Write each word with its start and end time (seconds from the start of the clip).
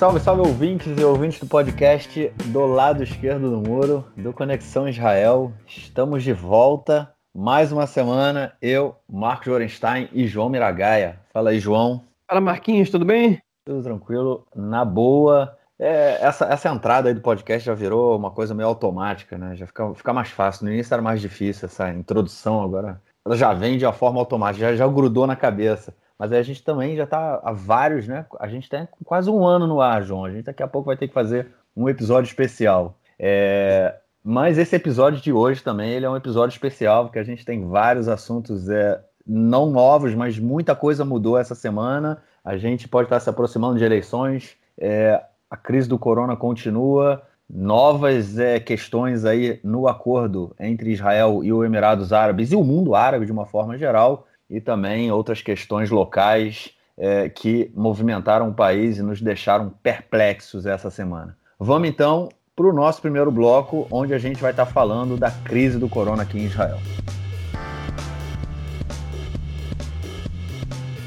salve, 0.00 0.18
salve 0.18 0.40
ouvintes 0.40 0.98
e 0.98 1.04
ouvintes 1.04 1.38
do 1.40 1.46
podcast 1.46 2.32
do 2.46 2.64
lado 2.64 3.02
esquerdo 3.02 3.50
do 3.50 3.60
muro, 3.60 4.02
do 4.16 4.32
Conexão 4.32 4.88
Israel. 4.88 5.52
Estamos 5.66 6.22
de 6.22 6.32
volta, 6.32 7.12
mais 7.36 7.70
uma 7.70 7.86
semana, 7.86 8.54
eu, 8.62 8.96
Marcos 9.06 9.48
Orenstein 9.48 10.08
e 10.10 10.26
João 10.26 10.48
Miragaia. 10.48 11.20
Fala 11.34 11.50
aí, 11.50 11.60
João. 11.60 12.02
Fala, 12.26 12.40
Marquinhos, 12.40 12.88
tudo 12.88 13.04
bem? 13.04 13.42
Tudo 13.62 13.82
tranquilo, 13.82 14.46
na 14.56 14.86
boa. 14.86 15.54
É, 15.78 16.16
essa, 16.22 16.46
essa 16.46 16.70
entrada 16.70 17.10
aí 17.10 17.14
do 17.14 17.20
podcast 17.20 17.66
já 17.66 17.74
virou 17.74 18.16
uma 18.16 18.30
coisa 18.30 18.54
meio 18.54 18.70
automática, 18.70 19.36
né? 19.36 19.54
Já 19.54 19.66
fica, 19.66 19.92
fica 19.94 20.14
mais 20.14 20.30
fácil. 20.30 20.64
No 20.64 20.72
início 20.72 20.94
era 20.94 21.02
mais 21.02 21.20
difícil 21.20 21.66
essa 21.66 21.90
introdução, 21.90 22.62
agora 22.62 22.98
ela 23.22 23.36
já 23.36 23.52
vem 23.52 23.76
de 23.76 23.84
uma 23.84 23.92
forma 23.92 24.18
automática, 24.18 24.70
já, 24.70 24.76
já 24.76 24.88
grudou 24.88 25.26
na 25.26 25.36
cabeça. 25.36 25.94
Mas 26.20 26.32
a 26.32 26.42
gente 26.42 26.62
também 26.62 26.94
já 26.94 27.04
está 27.04 27.40
há 27.42 27.50
vários, 27.50 28.06
né? 28.06 28.26
A 28.38 28.46
gente 28.46 28.68
tem 28.68 28.86
quase 29.06 29.30
um 29.30 29.42
ano 29.42 29.66
no 29.66 29.80
ar, 29.80 30.02
João. 30.02 30.26
A 30.26 30.30
gente 30.30 30.44
daqui 30.44 30.62
a 30.62 30.68
pouco 30.68 30.88
vai 30.88 30.96
ter 30.98 31.08
que 31.08 31.14
fazer 31.14 31.46
um 31.74 31.88
episódio 31.88 32.28
especial. 32.28 32.98
É... 33.18 33.94
Mas 34.22 34.58
esse 34.58 34.76
episódio 34.76 35.18
de 35.18 35.32
hoje 35.32 35.62
também 35.62 35.92
ele 35.92 36.04
é 36.04 36.10
um 36.10 36.16
episódio 36.18 36.52
especial, 36.52 37.06
porque 37.06 37.18
a 37.18 37.24
gente 37.24 37.42
tem 37.42 37.66
vários 37.66 38.06
assuntos 38.06 38.68
é, 38.68 39.00
não 39.26 39.70
novos, 39.70 40.14
mas 40.14 40.38
muita 40.38 40.76
coisa 40.76 41.06
mudou 41.06 41.38
essa 41.38 41.54
semana. 41.54 42.22
A 42.44 42.58
gente 42.58 42.86
pode 42.86 43.06
estar 43.06 43.18
se 43.18 43.30
aproximando 43.30 43.78
de 43.78 43.84
eleições, 43.84 44.58
é, 44.76 45.22
a 45.50 45.56
crise 45.56 45.88
do 45.88 45.98
corona 45.98 46.36
continua, 46.36 47.22
novas 47.48 48.38
é, 48.38 48.60
questões 48.60 49.24
aí 49.24 49.58
no 49.64 49.88
acordo 49.88 50.54
entre 50.60 50.90
Israel 50.90 51.42
e 51.42 51.50
os 51.50 51.64
Emirados 51.64 52.12
Árabes 52.12 52.52
e 52.52 52.56
o 52.56 52.62
mundo 52.62 52.94
árabe 52.94 53.24
de 53.24 53.32
uma 53.32 53.46
forma 53.46 53.78
geral 53.78 54.26
e 54.50 54.60
também 54.60 55.12
outras 55.12 55.40
questões 55.40 55.90
locais 55.90 56.72
é, 56.98 57.28
que 57.28 57.70
movimentaram 57.74 58.48
o 58.48 58.54
país 58.54 58.98
e 58.98 59.02
nos 59.02 59.22
deixaram 59.22 59.70
perplexos 59.82 60.66
essa 60.66 60.90
semana. 60.90 61.36
Vamos 61.58 61.88
então 61.88 62.28
para 62.54 62.66
o 62.66 62.72
nosso 62.72 63.00
primeiro 63.00 63.30
bloco, 63.30 63.86
onde 63.90 64.12
a 64.12 64.18
gente 64.18 64.42
vai 64.42 64.50
estar 64.50 64.66
falando 64.66 65.16
da 65.16 65.30
crise 65.30 65.78
do 65.78 65.88
corona 65.88 66.24
aqui 66.24 66.38
em 66.38 66.44
Israel. 66.44 66.78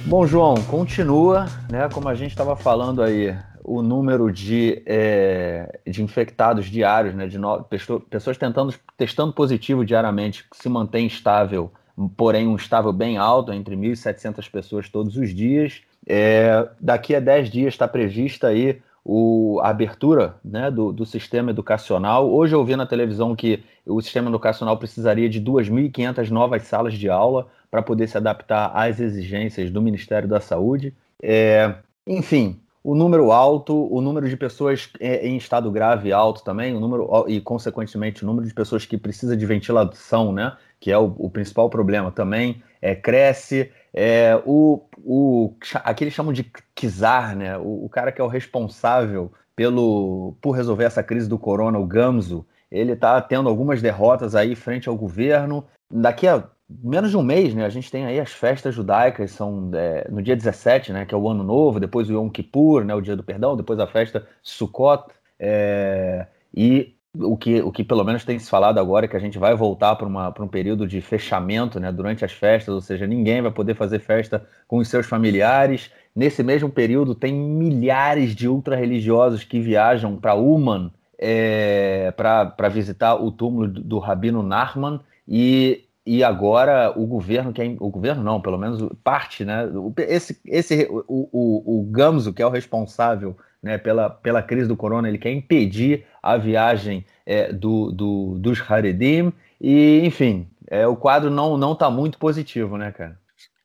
Bom, 0.06 0.26
João, 0.26 0.56
continua, 0.64 1.46
né? 1.70 1.88
Como 1.94 2.10
a 2.10 2.16
gente 2.16 2.32
estava 2.32 2.56
falando 2.56 3.02
aí, 3.02 3.36
o 3.64 3.82
número 3.82 4.32
de, 4.32 4.82
é, 4.86 5.80
de 5.88 6.04
infectados 6.04 6.66
diários, 6.66 7.14
né? 7.16 7.28
De 7.28 7.38
no, 7.38 7.64
pessoas 7.64 8.38
tentando, 8.38 8.74
testando 8.98 9.32
positivo 9.32 9.86
diariamente, 9.86 10.46
se 10.54 10.68
mantém 10.68 11.08
estável 11.08 11.72
porém 12.16 12.48
um 12.48 12.56
estável 12.56 12.92
bem 12.92 13.18
alto, 13.18 13.54
entre 13.54 13.76
1.700 13.76 14.50
pessoas 14.50 14.90
todos 14.90 15.18
os 15.18 15.34
dias. 15.34 15.82
É, 16.08 16.68
daqui 16.80 17.16
a 17.16 17.20
10 17.20 17.50
dias 17.50 17.74
está 17.74 17.88
prevista 17.88 18.48
aí 18.48 18.82
o, 19.06 19.60
a 19.62 19.70
abertura 19.70 20.36
né, 20.44 20.72
do, 20.72 20.92
do, 20.92 21.06
sistema 21.06 21.52
educacional. 21.52 22.32
Hoje 22.32 22.56
eu 22.56 22.64
vi 22.64 22.76
na 22.76 22.86
televisão 22.86 23.36
que 23.36 23.64
o 23.86 24.02
sistema 24.02 24.30
educacional 24.30 24.78
precisaria 24.78 25.30
de 25.30 25.42
2.500 25.42 26.30
novas 26.30 26.64
salas 26.64 26.94
de 26.94 27.10
aula 27.10 27.48
para 27.70 27.82
poder 27.82 28.08
se 28.08 28.18
adaptar 28.18 28.72
às 28.74 29.00
exigências 29.00 29.70
do 29.70 29.82
Ministério 29.82 30.28
da 30.28 30.40
Saúde. 30.40 30.94
É, 31.22 31.76
enfim, 32.08 32.60
o 32.84 32.96
número 32.96 33.32
alto, 33.32 33.74
o 33.94 34.02
número 34.02 34.28
de 34.28 34.36
pessoas 34.36 34.90
é, 35.00 35.26
em 35.26 35.38
estado 35.38 35.72
grave 35.72 36.12
alto 36.12 36.44
também, 36.44 36.76
o 36.76 36.80
número 36.80 37.26
e 37.28 37.40
consequentemente 37.40 38.24
o 38.24 38.28
número 38.28 38.46
de 38.46 38.54
pessoas 38.54 38.86
que 38.86 38.98
precisa 38.98 39.38
de 39.38 39.46
ventilação, 39.46 40.34
né, 40.34 40.56
que 40.84 40.92
é 40.92 40.98
o, 40.98 41.16
o 41.18 41.30
principal 41.30 41.70
problema 41.70 42.12
também, 42.12 42.62
é, 42.82 42.94
cresce. 42.94 43.72
É, 43.94 44.36
o, 44.46 44.82
o, 44.98 45.56
aqui 45.76 46.04
eles 46.04 46.14
chamam 46.14 46.34
de 46.34 46.52
czar, 46.76 47.38
né, 47.38 47.58
o, 47.58 47.86
o 47.86 47.90
cara 47.90 48.12
que 48.12 48.20
é 48.20 48.24
o 48.24 48.28
responsável 48.28 49.32
pelo 49.56 50.36
por 50.42 50.52
resolver 50.52 50.84
essa 50.84 51.02
crise 51.02 51.30
do 51.30 51.40
corona, 51.40 51.80
o 51.80 51.88
Gamzo, 51.88 52.46
ele 52.70 52.92
está 52.92 53.22
tendo 53.22 53.48
algumas 53.48 53.82
derrotas 53.82 54.36
aí 54.36 54.56
frente 54.56 54.90
ao 54.90 54.98
governo. 54.98 55.66
Daqui 55.90 56.28
a 56.28 56.50
menos 56.68 57.12
de 57.12 57.16
um 57.16 57.24
mês, 57.24 57.54
né? 57.54 57.64
A 57.66 57.70
gente 57.70 57.90
tem 57.90 58.06
aí 58.06 58.20
as 58.20 58.34
festas 58.34 58.76
judaicas, 58.76 59.32
são 59.32 59.72
é, 59.74 60.06
no 60.12 60.22
dia 60.22 60.36
17, 60.36 60.92
né? 60.92 61.06
Que 61.06 61.16
é 61.16 61.18
o 61.18 61.30
Ano 61.30 61.46
Novo, 61.46 61.80
depois 61.80 62.10
o 62.10 62.14
Yom 62.14 62.30
Kippur, 62.30 62.84
né? 62.84 62.94
O 62.94 63.00
Dia 63.00 63.16
do 63.16 63.24
Perdão, 63.24 63.56
depois 63.56 63.80
a 63.80 63.88
festa 63.88 64.28
Sukkot. 64.42 65.06
É, 65.40 66.28
e 66.54 66.94
o 67.16 67.38
que, 67.38 67.62
o 67.62 67.72
que 67.72 67.84
pelo 67.84 68.04
menos 68.04 68.26
tem 68.26 68.40
se 68.40 68.50
falado 68.50 68.80
agora 68.80 69.06
é 69.06 69.08
que 69.08 69.16
a 69.16 69.20
gente 69.20 69.38
vai 69.38 69.56
voltar 69.56 69.96
para 69.96 70.44
um 70.44 70.48
período 70.48 70.88
de 70.88 71.00
fechamento 71.00 71.80
né, 71.80 71.92
durante 71.92 72.26
as 72.26 72.32
festas, 72.32 72.74
ou 72.74 72.82
seja, 72.82 73.06
ninguém 73.06 73.42
vai 73.42 73.52
poder 73.52 73.76
fazer 73.76 74.00
festa 74.00 74.46
com 74.68 74.78
os 74.78 74.88
seus 74.88 75.06
familiares. 75.06 75.92
Nesse 76.16 76.42
mesmo 76.42 76.70
período, 76.70 77.14
tem 77.14 77.34
milhares 77.34 78.36
de 78.36 78.48
ultra-religiosos 78.48 79.44
que 79.44 79.60
viajam 79.60 80.16
para 80.18 80.34
Uman 80.34 80.92
é, 81.20 82.12
para 82.18 82.70
visitar 82.70 83.16
o 83.16 83.32
túmulo 83.32 83.68
do, 83.68 84.00
Rabino 84.00 84.42
Nachman. 84.42 85.00
E 85.28 85.86
e 86.06 86.22
agora 86.22 86.92
o 86.98 87.06
governo 87.06 87.54
quer 87.54 87.78
o 87.80 87.90
governo 87.90 88.22
não, 88.22 88.42
pelo 88.42 88.58
menos 88.58 88.86
parte, 89.02 89.46
né? 89.46 89.70
Esse, 90.00 90.38
esse 90.46 90.86
o, 90.90 91.30
o, 91.32 91.80
o 91.80 91.84
Gamzo, 91.86 92.34
que 92.34 92.42
é 92.42 92.46
o 92.46 92.50
responsável 92.50 93.38
né, 93.64 93.78
pela, 93.78 94.10
pela 94.10 94.44
crise 94.44 94.68
do 94.68 94.76
corona, 94.76 95.08
ele 95.08 95.18
quer 95.18 95.32
impedir 95.32 96.06
a 96.22 96.36
viagem 96.36 97.06
é, 97.26 97.52
do, 97.52 97.92
do, 97.92 98.38
dos 98.38 98.60
Haredim 98.60 99.32
e, 99.60 100.02
enfim, 100.04 100.48
é, 100.68 100.86
o 100.86 100.96
quadro 100.96 101.32
não 101.32 101.58
não 101.58 101.72
está 101.72 101.90
muito 101.90 102.20
positivo, 102.20 102.78
né, 102.78 102.92
cara? 102.92 103.18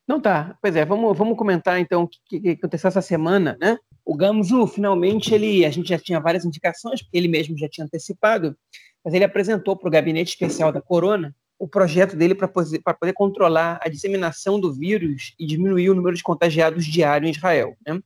Não 0.06 0.20
tá. 0.20 0.56
Pois 0.62 0.74
é, 0.74 0.84
vamos, 0.84 1.18
vamos 1.18 1.36
comentar 1.36 1.78
então 1.78 2.04
o 2.04 2.08
que, 2.08 2.40
que 2.40 2.48
aconteceu 2.50 2.88
essa 2.88 3.02
semana, 3.02 3.58
né? 3.60 3.76
O 4.04 4.16
Gamzu, 4.16 4.66
finalmente, 4.66 5.34
ele, 5.34 5.66
a 5.66 5.70
gente 5.70 5.90
já 5.90 5.98
tinha 5.98 6.18
várias 6.18 6.44
indicações, 6.46 7.02
porque 7.02 7.18
ele 7.18 7.28
mesmo 7.28 7.58
já 7.58 7.68
tinha 7.68 7.84
antecipado, 7.84 8.56
mas 9.04 9.12
ele 9.12 9.24
apresentou 9.24 9.76
para 9.76 9.88
o 9.88 9.90
gabinete 9.90 10.28
especial 10.28 10.72
da 10.72 10.80
Corona 10.80 11.34
o 11.58 11.66
projeto 11.66 12.16
dele 12.16 12.34
para 12.34 12.46
poder, 12.46 12.80
poder 12.80 13.12
controlar 13.12 13.80
a 13.82 13.88
disseminação 13.88 14.60
do 14.60 14.72
vírus 14.72 15.34
e 15.38 15.44
diminuir 15.44 15.90
o 15.90 15.94
número 15.94 16.16
de 16.16 16.22
contagiados 16.22 16.86
diário 16.86 17.26
em 17.26 17.32
Israel. 17.32 17.76
Né? 17.86 18.00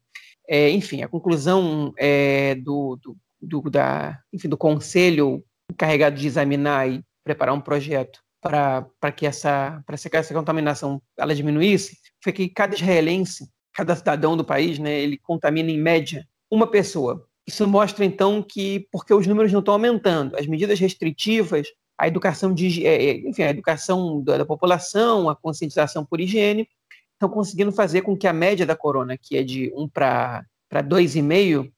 É, 0.48 0.70
enfim, 0.70 1.02
a 1.02 1.08
conclusão 1.08 1.92
é, 1.96 2.54
do, 2.56 2.96
do, 2.96 3.16
do, 3.40 3.70
da, 3.70 4.18
enfim, 4.32 4.48
do 4.48 4.56
conselho 4.56 5.44
encarregado 5.70 6.16
de 6.16 6.26
examinar 6.26 6.88
e 6.88 7.02
preparar 7.24 7.54
um 7.54 7.60
projeto 7.60 8.20
para 8.40 9.12
que 9.14 9.24
essa, 9.24 9.82
essa, 9.88 10.08
essa 10.12 10.34
contaminação 10.34 11.00
ela 11.16 11.34
diminuísse 11.34 11.96
foi 12.22 12.32
que 12.32 12.48
cada 12.48 12.74
israelense, 12.74 13.48
cada 13.72 13.94
cidadão 13.94 14.36
do 14.36 14.44
país, 14.44 14.78
né, 14.78 15.00
ele 15.00 15.16
contamina 15.16 15.70
em 15.70 15.80
média 15.80 16.26
uma 16.50 16.66
pessoa. 16.66 17.26
Isso 17.46 17.66
mostra 17.66 18.04
então 18.04 18.42
que 18.42 18.86
porque 18.90 19.14
os 19.14 19.26
números 19.26 19.52
não 19.52 19.60
estão 19.60 19.74
aumentando, 19.74 20.36
as 20.36 20.46
medidas 20.46 20.78
restritivas 20.78 21.68
a 22.02 22.08
educação 22.08 22.52
de, 22.52 22.84
é, 22.84 23.10
é, 23.10 23.28
enfim, 23.28 23.42
a 23.42 23.50
educação 23.50 24.20
da, 24.24 24.38
da 24.38 24.44
população, 24.44 25.30
a 25.30 25.36
conscientização 25.36 26.04
por 26.04 26.20
higiene, 26.20 26.68
estão 27.22 27.28
conseguindo 27.28 27.70
fazer 27.70 28.02
com 28.02 28.16
que 28.16 28.26
a 28.26 28.32
média 28.32 28.66
da 28.66 28.74
corona, 28.74 29.16
que 29.16 29.36
é 29.36 29.42
de 29.42 29.72
1 29.76 29.88
para 29.88 30.44
2,5, 30.72 31.70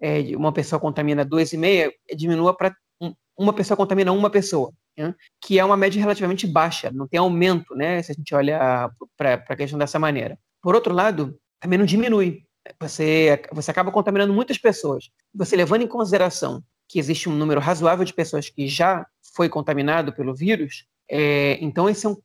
é, 0.00 0.36
uma 0.36 0.52
pessoa 0.52 0.80
contamina 0.80 1.24
2,5, 1.24 1.92
diminua 2.16 2.56
para 2.56 2.74
um, 3.00 3.14
uma 3.38 3.52
pessoa 3.52 3.76
contamina 3.76 4.12
uma 4.12 4.30
pessoa, 4.30 4.72
né? 4.96 5.14
que 5.40 5.58
é 5.58 5.64
uma 5.64 5.76
média 5.76 6.00
relativamente 6.00 6.46
baixa, 6.46 6.90
não 6.90 7.06
tem 7.06 7.18
aumento, 7.18 7.74
né, 7.74 8.02
se 8.02 8.12
a 8.12 8.14
gente 8.14 8.34
olha 8.34 8.90
para 9.16 9.34
a 9.34 9.56
questão 9.56 9.78
dessa 9.78 9.98
maneira. 9.98 10.38
Por 10.60 10.74
outro 10.74 10.92
lado, 10.92 11.38
também 11.60 11.78
não 11.78 11.86
diminui. 11.86 12.42
Você, 12.80 13.40
você 13.52 13.70
acaba 13.70 13.90
contaminando 13.90 14.32
muitas 14.34 14.58
pessoas. 14.58 15.10
Você 15.34 15.56
levando 15.56 15.82
em 15.82 15.86
consideração 15.86 16.62
que 16.86 16.98
existe 16.98 17.28
um 17.28 17.34
número 17.34 17.60
razoável 17.60 18.04
de 18.04 18.12
pessoas 18.12 18.50
que 18.50 18.66
já 18.66 19.06
foi 19.34 19.48
contaminado 19.48 20.12
pelo 20.12 20.34
vírus, 20.34 20.86
é, 21.10 21.58
então 21.60 21.88
esse 21.88 22.06
é 22.06 22.08
um, 22.08 22.16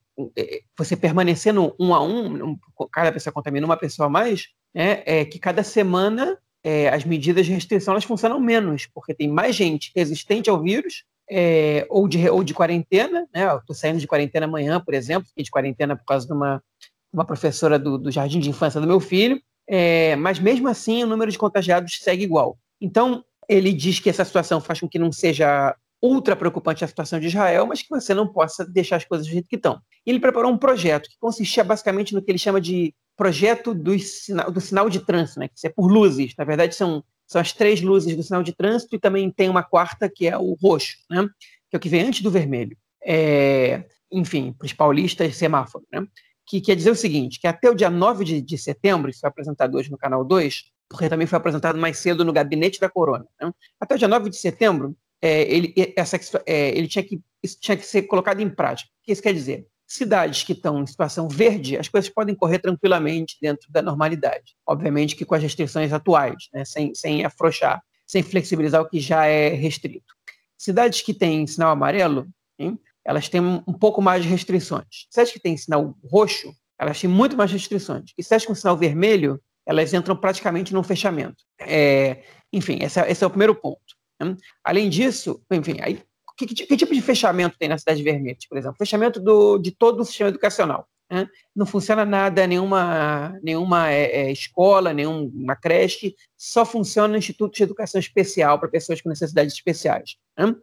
você 0.78 0.96
permanecendo 0.96 1.76
um 1.80 1.94
a 1.94 2.04
um, 2.04 2.52
um, 2.52 2.58
cada 2.92 3.12
pessoa 3.12 3.34
contamina 3.34 3.66
uma 3.66 3.78
pessoa 3.78 4.08
a 4.08 4.10
mais, 4.10 4.50
né, 4.74 5.02
é 5.06 5.26
que 5.26 5.40
cada 5.40 5.64
semana 5.64 6.38
é, 6.64 6.90
as 6.90 7.04
medidas 7.04 7.46
de 7.46 7.52
restrição 7.52 7.94
elas 7.94 8.04
funcionam 8.04 8.40
menos, 8.40 8.88
porque 8.94 9.14
tem 9.14 9.28
mais 9.28 9.56
gente 9.56 9.92
resistente 9.96 10.50
ao 10.50 10.62
vírus 10.62 11.04
é, 11.30 11.86
ou, 11.90 12.08
de, 12.08 12.30
ou 12.30 12.44
de 12.44 12.54
quarentena, 12.54 13.28
né? 13.34 13.56
Estou 13.56 13.76
saindo 13.76 14.00
de 14.00 14.08
quarentena 14.08 14.46
amanhã, 14.46 14.80
por 14.80 14.94
exemplo, 14.94 15.28
fiquei 15.28 15.44
de 15.44 15.52
quarentena 15.52 15.96
por 15.96 16.06
causa 16.06 16.26
de 16.26 16.34
uma, 16.34 16.64
uma 17.12 17.26
professora 17.26 17.78
do, 17.78 17.98
do 17.98 18.12
jardim 18.12 18.40
de 18.40 18.50
infância 18.50 18.80
do 18.80 18.88
meu 18.88 19.00
filho, 19.00 19.42
é, 19.68 20.16
mas 20.16 20.40
mesmo 20.40 20.68
assim 20.68 21.04
o 21.04 21.08
número 21.08 21.32
de 21.32 21.38
contagiados 21.38 22.00
segue 22.02 22.24
igual. 22.24 22.58
Então, 22.80 23.24
ele 23.48 23.74
diz 23.74 24.00
que 24.00 24.10
essa 24.10 24.26
situação 24.26 24.62
faz 24.62 24.80
com 24.80 24.88
que 24.88 25.00
não 25.00 25.12
seja 25.12 25.76
ultra 26.04 26.36
preocupante 26.36 26.84
a 26.84 26.88
situação 26.88 27.18
de 27.18 27.28
Israel, 27.28 27.66
mas 27.66 27.82
que 27.82 27.90
você 27.90 28.14
não 28.14 28.28
possa 28.28 28.66
deixar 28.66 28.98
as 28.98 29.06
coisas 29.06 29.26
do 29.26 29.32
jeito 29.32 29.48
que 29.48 29.56
estão. 29.56 29.80
Ele 30.06 30.20
preparou 30.20 30.52
um 30.52 30.58
projeto 30.58 31.10
que 31.10 31.18
consistia 31.18 31.64
basicamente 31.64 32.14
no 32.14 32.22
que 32.22 32.30
ele 32.30 32.38
chama 32.38 32.60
de 32.60 32.94
projeto 33.16 33.74
do 33.74 33.98
sinal, 33.98 34.52
do 34.52 34.60
sinal 34.60 34.90
de 34.90 35.00
trânsito, 35.00 35.40
né? 35.40 35.48
que 35.48 35.66
é 35.66 35.70
por 35.70 35.88
luzes. 35.88 36.34
Na 36.38 36.44
verdade, 36.44 36.76
são, 36.76 37.02
são 37.26 37.40
as 37.40 37.54
três 37.54 37.82
luzes 37.82 38.18
do 38.18 38.22
sinal 38.22 38.44
de 38.44 38.54
trânsito 38.54 38.98
e 38.98 39.00
também 39.00 39.32
tem 39.32 39.48
uma 39.48 39.64
quarta 39.64 40.10
que 40.10 40.28
é 40.28 40.38
o 40.38 40.58
roxo, 40.62 40.98
né? 41.10 41.26
que 41.70 41.76
é 41.76 41.78
o 41.78 41.80
que 41.80 41.88
vem 41.88 42.02
antes 42.02 42.22
do 42.22 42.30
vermelho. 42.30 42.76
É, 43.02 43.86
enfim, 44.12 44.52
para 44.52 44.66
os 44.66 44.74
paulistas, 44.74 45.38
semáforo. 45.38 45.86
Né? 45.90 46.06
Que 46.46 46.60
quer 46.60 46.76
dizer 46.76 46.92
o 46.92 46.96
seguinte, 46.96 47.40
que 47.40 47.48
até 47.48 47.70
o 47.70 47.76
dia 47.76 47.90
9 47.90 48.26
de, 48.26 48.42
de 48.42 48.58
setembro, 48.58 49.10
isso 49.10 49.22
foi 49.22 49.30
apresentado 49.30 49.78
hoje 49.78 49.90
no 49.90 49.98
canal 49.98 50.26
2, 50.26 50.66
porque 50.90 51.08
também 51.08 51.28
foi 51.28 51.38
apresentado 51.38 51.80
mais 51.80 51.98
cedo 51.98 52.26
no 52.26 52.34
gabinete 52.34 52.78
da 52.78 52.90
Corona. 52.90 53.26
Né? 53.42 53.50
Até 53.80 53.96
o 53.96 53.98
dia 53.98 54.08
9 54.10 54.30
de 54.30 54.36
setembro, 54.36 54.94
é, 55.24 55.44
ele, 55.44 55.74
essa, 55.96 56.20
é, 56.46 56.78
ele 56.78 56.86
tinha 56.86 57.02
que, 57.02 57.18
tinha 57.62 57.78
que 57.78 57.86
ser 57.86 58.02
colocado 58.02 58.42
em 58.42 58.50
prática. 58.50 58.90
O 58.90 59.06
que 59.06 59.14
isso 59.14 59.22
quer 59.22 59.34
dizer? 59.34 59.66
Cidades 59.88 60.44
que 60.44 60.52
estão 60.52 60.82
em 60.82 60.86
situação 60.86 61.30
verde, 61.30 61.78
as 61.78 61.88
coisas 61.88 62.10
podem 62.10 62.36
correr 62.36 62.60
tranquilamente 62.60 63.38
dentro 63.42 63.72
da 63.72 63.82
normalidade. 63.82 64.54
Obviamente 64.68 65.16
que 65.16 65.24
com 65.24 65.34
as 65.34 65.42
restrições 65.42 65.94
atuais, 65.94 66.50
né? 66.54 66.66
sem, 66.66 66.94
sem 66.94 67.24
afrouxar, 67.24 67.82
sem 68.06 68.22
flexibilizar 68.22 68.82
o 68.82 68.90
que 68.90 69.00
já 69.00 69.26
é 69.26 69.48
restrito. 69.48 70.14
Cidades 70.58 71.02
que 71.02 71.14
têm 71.14 71.48
sinal 71.48 71.72
amarelo, 71.72 72.28
hein? 72.60 72.78
elas 73.06 73.30
têm 73.30 73.40
um 73.40 73.74
pouco 73.74 74.02
mais 74.02 74.24
de 74.24 74.30
restrições. 74.30 75.08
Cidades 75.10 75.32
que 75.32 75.40
têm 75.40 75.56
sinal 75.56 75.96
roxo, 76.04 76.54
elas 76.78 77.00
têm 77.00 77.10
muito 77.10 77.38
mais 77.38 77.50
restrições. 77.50 78.12
E 78.18 78.24
cidades 78.24 78.46
com 78.46 78.54
sinal 78.54 78.76
vermelho, 78.76 79.42
elas 79.66 79.94
entram 79.94 80.18
praticamente 80.18 80.74
num 80.74 80.84
fechamento. 80.84 81.46
É, 81.62 82.24
enfim, 82.52 82.80
esse 82.82 83.00
é, 83.00 83.10
esse 83.10 83.24
é, 83.24 83.28
o 83.28 83.30
primeiro 83.30 83.56
ponto. 83.56 83.93
Né? 84.20 84.36
Além 84.64 84.90
disso, 84.90 85.42
enfim, 85.52 85.78
aí, 85.82 86.02
que, 86.38 86.48
que, 86.48 86.78
tipo 86.78 86.94
de 86.94 87.02
fechamento 87.02 87.58
tem 87.58 87.70
na 87.70 87.78
cidade 87.78 88.02
vermelha, 88.02 88.38
por 88.50 88.58
exemplo? 88.58 88.78
Fechamento 88.78 89.20
do, 89.20 89.58
de 89.58 89.72
todo 89.72 90.02
o 90.02 90.06
sistema 90.06 90.30
educacional. 90.30 90.88
Né? 91.12 91.28
Não 91.56 91.66
funciona 91.66 92.06
nada, 92.06 92.48
nenhuma, 92.48 93.38
nenhuma 93.44 93.92
é, 93.92 94.04
é, 94.04 94.32
escola, 94.32 94.94
nenhuma 94.94 95.56
creche, 95.56 96.16
só 96.36 96.66
funciona 96.66 97.10
no 97.10 97.18
Instituto 97.18 97.54
de 97.56 97.64
Educação 97.64 98.00
Especial 98.00 98.60
para 98.60 98.70
pessoas 98.70 99.02
com 99.02 99.10
necessidades 99.10 99.54
especiais. 99.54 100.16
Né? 100.38 100.56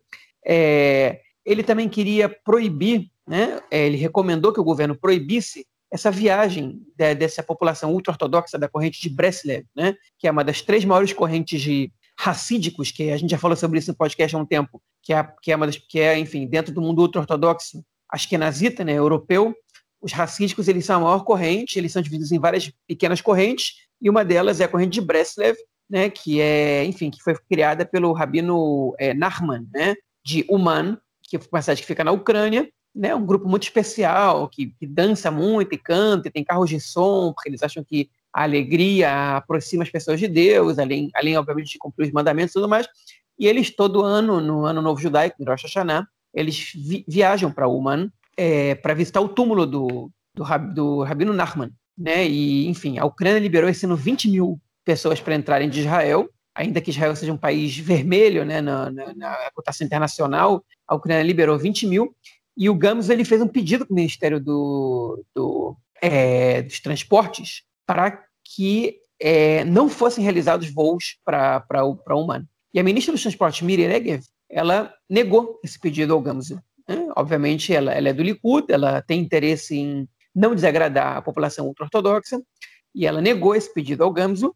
É, 0.45 1.21
ele 1.45 1.63
também 1.63 1.89
queria 1.89 2.29
proibir, 2.29 3.11
né, 3.27 3.61
é, 3.71 3.87
ele 3.87 3.97
recomendou 3.97 4.53
que 4.53 4.61
o 4.61 4.65
governo 4.65 4.97
proibisse 4.97 5.67
essa 5.93 6.11
viagem 6.11 6.81
de, 6.97 7.15
dessa 7.15 7.43
população 7.43 7.93
ultra-ortodoxa 7.93 8.59
da 8.59 8.69
corrente 8.69 9.01
de 9.01 9.09
Breslev, 9.09 9.65
né, 9.75 9.97
que 10.19 10.27
é 10.27 10.31
uma 10.31 10.45
das 10.45 10.63
três 10.63 10.85
maiores 10.85 11.13
correntes 11.13 11.61
de 11.61 11.93
racídicos, 12.21 12.91
que 12.91 13.11
a 13.11 13.17
gente 13.17 13.31
já 13.31 13.39
falou 13.39 13.57
sobre 13.57 13.79
isso 13.79 13.91
no 13.91 13.97
podcast 13.97 14.37
há 14.37 14.39
um 14.39 14.45
tempo, 14.45 14.83
que 15.03 15.15
é, 15.15 15.27
que 15.41 15.51
é 15.51 15.57
uma 15.57 15.65
das, 15.65 15.79
que 15.79 15.99
é, 15.99 16.19
enfim, 16.19 16.47
dentro 16.47 16.71
do 16.71 16.83
mundo 16.83 17.01
ultra-ortodoxo, 17.01 17.83
askenazita, 18.11 18.85
né, 18.85 18.93
europeu, 18.93 19.55
os 20.03 20.13
racídicos, 20.13 20.69
eles 20.69 20.85
são 20.85 20.97
a 20.97 21.05
maior 21.05 21.25
corrente, 21.25 21.79
eles 21.79 21.93
são 21.93 22.03
divididos 22.03 22.31
em 22.31 22.39
várias 22.39 22.71
pequenas 22.87 23.23
correntes, 23.23 23.87
e 24.03 24.11
uma 24.11 24.23
delas 24.23 24.61
é 24.61 24.65
a 24.65 24.69
corrente 24.69 24.93
de 24.93 25.01
Breslev, 25.01 25.57
né, 25.89 26.11
que 26.11 26.43
é, 26.43 26.85
enfim, 26.85 27.11
que 27.11 27.23
foi 27.23 27.35
criada 27.49 27.87
pelo 27.87 28.13
rabino 28.13 28.95
é, 28.99 29.15
Nachman, 29.15 29.67
né, 29.73 29.95
de 30.23 30.45
Uman, 30.51 30.99
que 31.23 31.37
é 31.37 31.41
uma 31.51 31.63
cidade 31.63 31.81
que 31.81 31.87
fica 31.87 32.05
na 32.05 32.13
Ucrânia, 32.13 32.69
né, 32.95 33.15
um 33.15 33.25
grupo 33.25 33.49
muito 33.49 33.63
especial, 33.63 34.47
que, 34.47 34.75
que, 34.79 34.87
dança 34.87 35.31
muito 35.31 35.75
e 35.75 35.79
canta, 35.79 36.29
e 36.29 36.31
tem 36.31 36.45
carros 36.45 36.69
de 36.69 36.81
som, 36.81 37.33
porque 37.33 37.49
eles 37.49 37.63
acham 37.63 37.83
que 37.83 38.11
a 38.33 38.43
alegria 38.43 39.37
aproxima 39.37 39.83
as 39.83 39.91
pessoas 39.91 40.21
de 40.21 40.29
Deus, 40.29 40.79
além, 40.79 41.11
além 41.15 41.37
obviamente, 41.37 41.73
de 41.73 41.79
cumprir 41.79 42.07
os 42.07 42.13
mandamentos 42.13 42.53
e 42.53 42.55
tudo 42.55 42.69
mais. 42.69 42.87
E 43.39 43.47
eles, 43.47 43.75
todo 43.75 44.03
ano, 44.03 44.41
no 44.41 44.65
Ano 44.65 44.83
Novo 44.83 45.01
Judaico, 45.01 45.37
no 45.39 45.51
Rosh 45.51 45.63
Hashanah, 45.63 46.07
eles 46.33 46.73
vi, 46.75 47.05
viajam 47.09 47.51
para 47.51 47.69
Uman 47.69 48.11
é, 48.37 48.75
para 48.75 48.95
visitar 48.95 49.21
o 49.21 49.29
túmulo 49.29 49.67
do, 49.67 50.11
do, 50.35 50.45
do 50.75 51.03
Rabino 51.03 51.33
Nachman. 51.33 51.73
Né? 51.97 52.27
E, 52.29 52.69
enfim, 52.69 52.99
a 52.99 53.05
Ucrânia 53.05 53.41
liberou 53.41 53.69
esse 53.69 53.85
ano 53.85 53.97
20 53.97 54.31
mil 54.31 54.61
pessoas 54.85 55.21
para 55.21 55.35
entrarem 55.35 55.69
de 55.69 55.81
Israel, 55.81 56.29
ainda 56.55 56.81
que 56.81 56.91
Israel 56.91 57.15
seja 57.17 57.33
um 57.33 57.37
país 57.37 57.77
vermelho 57.77 58.45
né, 58.45 58.61
na, 58.61 58.91
na, 58.91 59.15
na 59.15 59.51
cotação 59.55 59.87
internacional, 59.87 60.65
a 60.87 60.95
Ucrânia 60.95 61.23
liberou 61.23 61.59
20 61.59 61.87
mil, 61.87 62.15
e 62.57 62.69
o 62.69 62.75
Gamos 62.75 63.09
ele 63.09 63.25
fez 63.25 63.41
um 63.41 63.49
pedido 63.49 63.87
para 63.87 63.93
o 63.93 63.97
Ministério 63.97 64.41
do, 64.41 65.25
do 65.35 65.77
é, 66.01 66.63
dos 66.63 66.81
Transportes 66.81 67.63
para 67.91 68.23
que 68.45 68.99
é, 69.19 69.65
não 69.65 69.89
fossem 69.89 70.23
realizados 70.23 70.73
voos 70.73 71.19
para 71.25 71.85
o 71.85 72.23
Humano. 72.23 72.47
E 72.73 72.79
a 72.79 72.85
ministra 72.85 73.11
dos 73.11 73.21
Transportes, 73.21 73.63
Miri 73.63 73.85
Regev, 73.85 74.23
ela 74.49 74.95
negou 75.09 75.59
esse 75.65 75.77
pedido 75.77 76.15
ao 76.15 76.21
Gamos. 76.21 76.51
Né? 76.51 76.61
Obviamente, 77.17 77.75
ela, 77.75 77.93
ela 77.93 78.11
é 78.11 78.13
do 78.13 78.23
Likud, 78.23 78.67
ela 78.71 79.03
tem 79.03 79.21
interesse 79.21 79.77
em 79.77 80.09
não 80.33 80.55
desagradar 80.55 81.17
a 81.17 81.23
população 81.23 81.67
ultra-ortodoxa, 81.67 82.41
e 82.95 83.09
ela 83.09 83.21
negou 83.21 83.57
esse 83.57 83.75
pedido 83.75 84.05
ao 84.05 84.13
Gamso, 84.13 84.55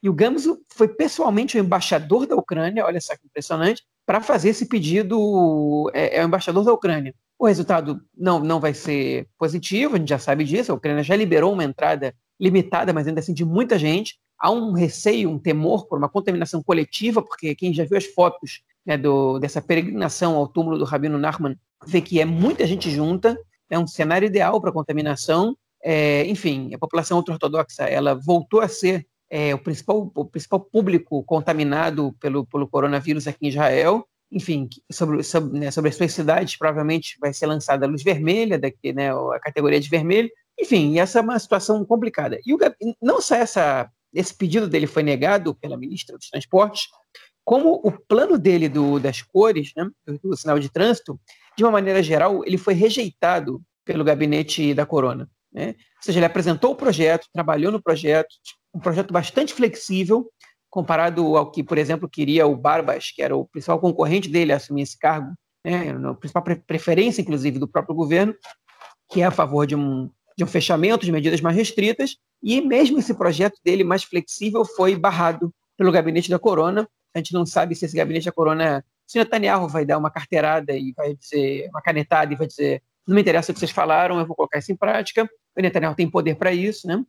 e 0.00 0.08
o 0.08 0.14
Gamso 0.14 0.60
foi 0.72 0.86
pessoalmente 0.86 1.58
o 1.58 1.60
embaixador 1.60 2.24
da 2.24 2.36
Ucrânia, 2.36 2.84
olha 2.84 3.00
só 3.00 3.16
que 3.16 3.26
impressionante, 3.26 3.82
para 4.06 4.20
fazer 4.20 4.50
esse 4.50 4.66
pedido, 4.66 5.90
é, 5.92 6.18
é, 6.18 6.22
o 6.22 6.28
embaixador 6.28 6.64
da 6.64 6.72
Ucrânia. 6.72 7.12
O 7.36 7.48
resultado 7.48 8.00
não, 8.16 8.38
não 8.38 8.60
vai 8.60 8.74
ser 8.74 9.26
positivo, 9.36 9.96
a 9.96 9.98
gente 9.98 10.08
já 10.08 10.20
sabe 10.20 10.44
disso, 10.44 10.70
a 10.70 10.76
Ucrânia 10.76 11.02
já 11.02 11.16
liberou 11.16 11.52
uma 11.52 11.64
entrada 11.64 12.14
limitada, 12.38 12.92
mas 12.92 13.06
ainda 13.06 13.20
assim 13.20 13.34
de 13.34 13.44
muita 13.44 13.78
gente. 13.78 14.18
Há 14.38 14.50
um 14.50 14.72
receio, 14.72 15.30
um 15.30 15.38
temor 15.38 15.86
por 15.86 15.98
uma 15.98 16.08
contaminação 16.08 16.62
coletiva, 16.62 17.22
porque 17.22 17.54
quem 17.54 17.72
já 17.72 17.84
viu 17.84 17.96
as 17.96 18.04
fotos 18.04 18.62
né, 18.84 18.96
do, 18.98 19.38
dessa 19.38 19.62
peregrinação 19.62 20.36
ao 20.36 20.46
túmulo 20.46 20.78
do 20.78 20.84
Rabino 20.84 21.18
Nachman 21.18 21.56
vê 21.86 22.00
que 22.00 22.20
é 22.20 22.24
muita 22.24 22.66
gente 22.66 22.90
junta, 22.90 23.38
é 23.70 23.78
um 23.78 23.86
cenário 23.86 24.26
ideal 24.26 24.60
para 24.60 24.72
contaminação. 24.72 25.56
É, 25.82 26.26
enfim, 26.26 26.74
a 26.74 26.78
população 26.78 27.18
ultra-ortodoxa 27.18 27.84
ela 27.84 28.14
voltou 28.14 28.60
a 28.60 28.68
ser 28.68 29.06
é, 29.28 29.54
o, 29.54 29.58
principal, 29.58 30.10
o 30.14 30.24
principal 30.24 30.60
público 30.60 31.22
contaminado 31.24 32.14
pelo, 32.20 32.46
pelo 32.46 32.68
coronavírus 32.68 33.26
aqui 33.26 33.46
em 33.46 33.48
Israel. 33.48 34.06
Enfim, 34.30 34.68
sobre, 34.90 35.22
sobre, 35.22 35.58
né, 35.58 35.70
sobre 35.70 35.90
as 35.90 35.96
suas 35.96 36.12
cidades, 36.12 36.56
provavelmente 36.56 37.16
vai 37.20 37.32
ser 37.32 37.46
lançada 37.46 37.86
a 37.86 37.88
luz 37.88 38.02
vermelha, 38.02 38.58
daqui, 38.58 38.92
né, 38.92 39.12
a 39.12 39.40
categoria 39.40 39.80
de 39.80 39.88
vermelho. 39.88 40.28
Enfim, 40.58 40.98
essa 40.98 41.18
é 41.18 41.22
uma 41.22 41.38
situação 41.38 41.84
complicada. 41.84 42.38
E 42.44 42.54
o, 42.54 42.58
não 43.00 43.20
só 43.20 43.34
essa, 43.36 43.90
esse 44.12 44.34
pedido 44.34 44.68
dele 44.68 44.86
foi 44.86 45.02
negado 45.02 45.54
pela 45.54 45.76
ministra 45.76 46.16
dos 46.16 46.28
Transportes, 46.28 46.88
como 47.44 47.80
o 47.84 47.92
plano 47.92 48.36
dele 48.36 48.68
do, 48.68 48.98
das 48.98 49.22
cores, 49.22 49.70
né, 49.76 49.88
do, 50.22 50.36
sinal 50.36 50.58
de 50.58 50.68
trânsito, 50.68 51.20
de 51.56 51.62
uma 51.62 51.70
maneira 51.70 52.02
geral, 52.02 52.42
ele 52.44 52.58
foi 52.58 52.74
rejeitado 52.74 53.62
pelo 53.84 54.02
gabinete 54.02 54.74
da 54.74 54.84
Corona. 54.84 55.30
Né? 55.52 55.68
Ou 55.68 56.02
seja, 56.02 56.18
ele 56.18 56.26
apresentou 56.26 56.72
o 56.72 56.76
projeto, 56.76 57.28
trabalhou 57.32 57.70
no 57.70 57.80
projeto, 57.80 58.34
um 58.74 58.80
projeto 58.80 59.12
bastante 59.12 59.54
flexível, 59.54 60.28
comparado 60.68 61.36
ao 61.36 61.50
que, 61.50 61.62
por 61.62 61.78
exemplo, 61.78 62.08
queria 62.08 62.46
o 62.46 62.56
Barbas, 62.56 63.12
que 63.12 63.22
era 63.22 63.36
o 63.36 63.46
principal 63.46 63.78
concorrente 63.78 64.28
dele 64.28 64.52
a 64.52 64.56
assumir 64.56 64.82
esse 64.82 64.98
cargo, 64.98 65.32
né? 65.64 65.90
a 65.90 66.14
principal 66.14 66.42
preferência, 66.66 67.22
inclusive, 67.22 67.60
do 67.60 67.68
próprio 67.68 67.94
governo, 67.94 68.34
que 69.08 69.22
é 69.22 69.24
a 69.24 69.30
favor 69.30 69.66
de 69.66 69.76
um, 69.76 70.10
de 70.36 70.44
um 70.44 70.46
fechamento, 70.46 71.04
de 71.04 71.12
medidas 71.12 71.40
mais 71.40 71.56
restritas, 71.56 72.16
e 72.42 72.60
mesmo 72.60 72.98
esse 72.98 73.14
projeto 73.14 73.58
dele 73.64 73.84
mais 73.84 74.04
flexível 74.04 74.64
foi 74.64 74.94
barrado 74.96 75.52
pelo 75.76 75.90
gabinete 75.90 76.30
da 76.30 76.38
Corona. 76.38 76.88
A 77.14 77.18
gente 77.18 77.32
não 77.32 77.46
sabe 77.46 77.74
se 77.74 77.86
esse 77.86 77.96
gabinete 77.96 78.26
da 78.26 78.32
Corona, 78.32 78.84
se 79.06 79.18
Netanyahu 79.18 79.68
vai 79.68 79.86
dar 79.86 79.98
uma 79.98 80.10
carteirada 80.10 80.74
e 80.76 80.92
vai 80.94 81.14
dizer, 81.14 81.68
uma 81.70 81.80
canetada 81.80 82.32
e 82.32 82.36
vai 82.36 82.46
dizer 82.46 82.82
não 83.06 83.14
me 83.14 83.20
interessa 83.20 83.52
o 83.52 83.54
que 83.54 83.60
vocês 83.60 83.70
falaram, 83.70 84.18
eu 84.18 84.26
vou 84.26 84.34
colocar 84.34 84.58
isso 84.58 84.72
em 84.72 84.76
prática. 84.76 85.28
O 85.56 85.62
Netanyahu 85.62 85.94
tem 85.94 86.10
poder 86.10 86.34
para 86.34 86.52
isso, 86.52 86.86
né? 86.88 87.02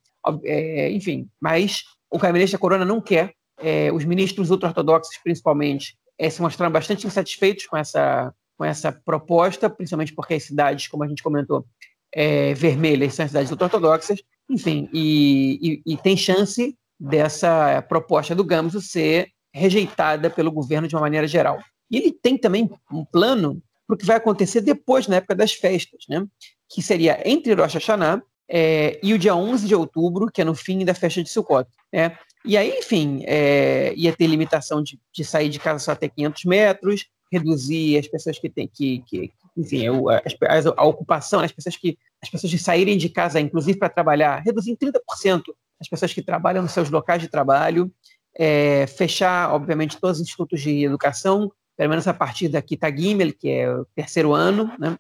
É, 0.44 0.92
enfim, 0.92 1.28
mas 1.42 1.84
o 2.10 2.20
gabinete 2.20 2.52
da 2.52 2.58
Corona 2.58 2.86
não 2.86 3.02
quer. 3.02 3.34
É, 3.60 3.92
os 3.92 4.06
ministros 4.06 4.52
ultra-ortodoxos, 4.52 5.18
principalmente, 5.24 5.98
é, 6.18 6.30
se 6.30 6.42
mostraram 6.42 6.72
bastante 6.72 7.08
insatisfeitos 7.08 7.66
com 7.66 7.76
essa, 7.76 8.32
com 8.56 8.64
essa 8.64 8.92
proposta, 8.92 9.68
principalmente 9.70 10.14
porque 10.14 10.36
as 10.36 10.44
cidades, 10.44 10.88
como 10.88 11.04
a 11.04 11.08
gente 11.08 11.24
comentou, 11.24 11.66
é, 12.14 12.54
vermelhas 12.54 13.14
são 13.14 13.26
as 13.26 13.32
cidades 13.32 13.52
ultra-ortodoxas. 13.52 14.22
Enfim, 14.50 14.90
e, 14.94 15.82
e, 15.86 15.94
e, 15.94 15.98
tem 15.98 16.16
chance 16.16 16.76
dessa 17.00 17.82
proposta 17.82 18.34
do 18.34 18.46
Gamso 18.46 18.80
ser 18.80 19.30
rejeitada 19.54 20.30
pelo 20.30 20.52
governo 20.52 20.88
de 20.88 20.96
uma 20.96 21.02
maneira 21.02 21.28
geral. 21.28 21.60
E 21.92 21.98
ele 21.98 22.12
tem 22.12 22.38
também 22.38 22.70
um 22.92 23.04
plano 23.04 23.62
para 23.86 23.96
o 23.96 23.98
que 23.98 24.06
vai 24.06 24.18
acontecer 24.18 24.62
depois, 24.62 25.08
na 25.08 25.18
época 25.18 25.36
das 25.36 25.54
festas, 25.54 26.06
né? 26.10 26.26
que 26.70 26.82
seria 26.82 27.22
entre 27.26 27.54
Rosh 27.54 27.76
Hashanah 27.76 28.22
é, 28.50 29.00
e 29.04 29.14
o 29.14 29.20
dia 29.20 29.36
11 29.36 29.68
de 29.68 29.76
outubro, 29.76 30.32
que 30.32 30.42
é 30.42 30.46
no 30.46 30.56
fim 30.56 30.84
da 30.84 30.94
festa 30.94 31.24
de 31.24 31.30
Sukkot. 31.30 31.68
Né? 31.92 32.18
E 32.46 32.56
aí, 32.58 32.78
enfim, 32.80 33.24
é, 33.26 33.94
ia 33.96 34.16
ter 34.16 34.28
limitação 34.28 34.82
de, 34.82 35.00
de, 35.14 35.24
sair 35.24 35.50
de 35.50 35.60
casa 35.60 35.80
só 35.80 35.92
até 35.92 36.08
500 36.08 36.46
metros, 36.46 37.06
reduzir 37.32 37.98
as 37.98 38.08
pessoas 38.08 38.40
que 38.40 38.50
têm 38.50 38.68
que, 38.68 39.04
que 39.08 39.32
enfim, 39.58 39.88
a, 39.88 40.18
a, 40.18 40.74
a 40.78 40.86
ocupação, 40.86 41.40
as 41.40 41.52
pessoas 41.52 41.76
que 41.76 41.98
as 42.22 42.30
pessoas 42.30 42.52
de 42.52 42.60
saírem 42.60 42.98
de 42.98 43.10
casa, 43.10 43.40
inclusive 43.40 43.78
para 43.78 43.90
trabalhar, 43.90 44.42
reduzir 44.44 44.72
em 44.72 44.76
30% 44.76 45.44
as 45.80 45.88
pessoas 45.88 46.14
que 46.14 46.22
trabalham 46.22 46.64
nos 46.64 46.72
seus 46.72 46.90
locais 46.90 47.22
de 47.22 47.28
trabalho, 47.28 47.92
é, 48.38 48.88
fechar, 48.88 49.54
obviamente, 49.54 50.00
todos 50.00 50.18
os 50.18 50.24
institutos 50.24 50.62
de 50.62 50.84
educação, 50.84 51.52
pelo 51.76 51.90
menos 51.90 52.08
a 52.08 52.14
partir 52.14 52.48
da 52.48 52.62
Kita 52.62 52.96
Gimel, 52.96 53.34
que 53.34 53.50
é 53.50 53.72
o 53.72 53.86
terceiro 53.96 54.34
ano, 54.34 54.72
né? 54.80 54.98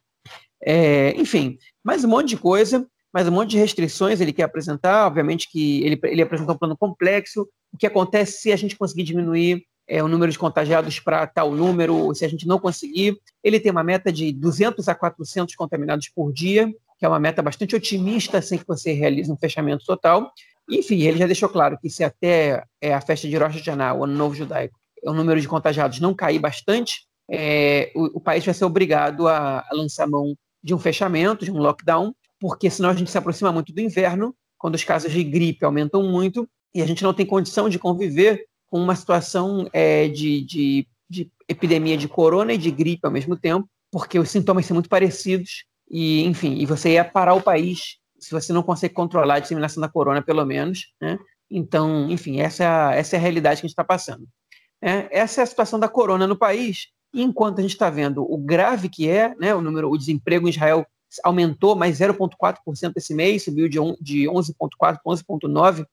É, 0.61 1.11
enfim, 1.19 1.57
mais 1.83 2.03
um 2.03 2.07
monte 2.07 2.29
de 2.29 2.37
coisa, 2.37 2.87
mais 3.13 3.27
um 3.27 3.31
monte 3.31 3.51
de 3.51 3.57
restrições 3.57 4.19
ele 4.19 4.33
quer 4.33 4.43
apresentar, 4.43 5.05
obviamente 5.05 5.49
que 5.51 5.83
ele, 5.83 5.99
ele 6.03 6.21
apresentou 6.21 6.55
um 6.55 6.57
plano 6.57 6.77
complexo, 6.77 7.47
o 7.71 7.77
que 7.77 7.85
acontece 7.85 8.41
se 8.41 8.51
a 8.51 8.55
gente 8.55 8.75
conseguir 8.75 9.03
diminuir 9.03 9.63
é, 9.87 10.03
o 10.03 10.07
número 10.07 10.31
de 10.31 10.37
contagiados 10.37 10.99
para 10.99 11.25
tal 11.25 11.51
número, 11.51 12.13
se 12.13 12.25
a 12.25 12.27
gente 12.27 12.45
não 12.45 12.59
conseguir, 12.59 13.17
ele 13.43 13.59
tem 13.59 13.71
uma 13.71 13.83
meta 13.83 14.11
de 14.11 14.31
200 14.33 14.87
a 14.89 14.95
400 14.95 15.55
contaminados 15.55 16.09
por 16.09 16.33
dia, 16.33 16.71
que 16.99 17.05
é 17.05 17.07
uma 17.07 17.19
meta 17.19 17.41
bastante 17.41 17.75
otimista 17.75 18.41
sem 18.41 18.57
que 18.57 18.67
você 18.67 18.91
realize 18.91 19.31
um 19.31 19.37
fechamento 19.37 19.85
total, 19.85 20.31
Enfim, 20.69 21.01
ele 21.03 21.17
já 21.17 21.25
deixou 21.25 21.47
claro 21.47 21.77
que 21.79 21.89
se 21.89 22.03
até 22.03 22.63
é, 22.81 22.93
a 22.93 22.99
festa 22.99 23.27
de 23.27 23.37
Rosh 23.37 23.55
Hashanah, 23.55 23.93
o 23.93 24.03
Ano 24.03 24.13
Novo 24.13 24.35
Judaico, 24.35 24.77
o 25.03 25.13
número 25.13 25.39
de 25.39 25.47
contagiados 25.47 26.01
não 26.01 26.13
cair 26.13 26.39
bastante, 26.39 27.07
é, 27.31 27.91
o, 27.95 28.17
o, 28.17 28.19
país 28.19 28.43
vai 28.43 28.53
ser 28.53 28.65
obrigado 28.65 29.27
a, 29.27 29.59
a 29.59 29.69
lançar 29.73 30.07
mão 30.07 30.35
de 30.61 30.73
um 30.73 30.79
fechamento, 30.79 31.45
de 31.45 31.51
um 31.51 31.57
lockdown, 31.57 32.13
porque 32.39 32.69
senão 32.69 32.89
a 32.89 32.93
gente 32.93 33.09
se 33.09 33.17
aproxima 33.17 33.51
muito 33.51 33.73
do 33.73 33.79
inverno, 33.79 34.35
quando 34.57 34.75
os 34.75 34.83
casos 34.83 35.11
de 35.11 35.23
gripe 35.23 35.63
aumentam 35.63 36.03
muito, 36.03 36.49
e 36.73 36.81
a 36.81 36.85
gente 36.85 37.03
não 37.03 37.13
tem 37.13 37.25
condição 37.25 37.69
de 37.69 37.79
conviver 37.79 38.45
com 38.69 38.79
uma 38.79 38.95
situação 38.95 39.69
é, 39.73 40.07
de, 40.07 40.41
de, 40.41 40.87
de, 41.09 41.31
epidemia 41.47 41.97
de 41.97 42.07
corona 42.07 42.53
e 42.53 42.57
de 42.57 42.69
gripe 42.69 43.05
ao 43.05 43.11
mesmo 43.11 43.37
tempo, 43.37 43.67
porque 43.91 44.19
os 44.19 44.29
sintomas 44.29 44.65
são 44.65 44.75
muito 44.75 44.89
parecidos, 44.89 45.65
e 45.89 46.25
enfim, 46.25 46.55
e 46.55 46.65
você 46.65 46.93
ia 46.93 47.05
parar 47.05 47.33
o 47.33 47.41
país 47.41 47.97
se 48.19 48.31
você 48.31 48.51
não 48.51 48.63
consegue 48.63 48.93
controlar 48.93 49.35
a 49.35 49.39
disseminação 49.39 49.79
da 49.79 49.87
corona, 49.87 50.21
pelo 50.21 50.43
menos, 50.43 50.93
né? 50.99 51.17
Então, 51.49 52.09
enfim, 52.09 52.39
essa 52.41 52.63
é 52.63 52.67
a, 52.67 52.95
essa 52.95 53.15
é 53.15 53.19
a 53.19 53.21
realidade 53.21 53.61
que 53.61 53.65
a 53.65 53.67
gente 53.67 53.73
está 53.73 53.83
passando. 53.83 54.27
É, 54.81 55.07
essa 55.11 55.41
é 55.41 55.43
a 55.43 55.47
situação 55.47 55.79
da 55.79 55.87
corona 55.87 56.27
no 56.27 56.35
país, 56.35 56.87
e 57.13 57.21
enquanto 57.21 57.59
a 57.59 57.61
gente 57.61 57.71
está 57.71 57.89
vendo 57.89 58.21
o 58.21 58.37
grave 58.37 58.89
que 58.89 59.09
é, 59.09 59.33
né, 59.39 59.55
o 59.55 59.61
número, 59.61 59.89
o 59.89 59.97
desemprego 59.97 60.47
em 60.47 60.51
Israel 60.51 60.85
aumentou 61.23 61.75
mais 61.75 61.99
0,4% 61.99 62.93
esse 62.95 63.13
mês, 63.13 63.43
subiu 63.43 63.69
de, 63.69 63.79
de 64.01 64.25
11,4% 64.25 64.77
para 64.79 64.99
11,9%, 65.05 65.85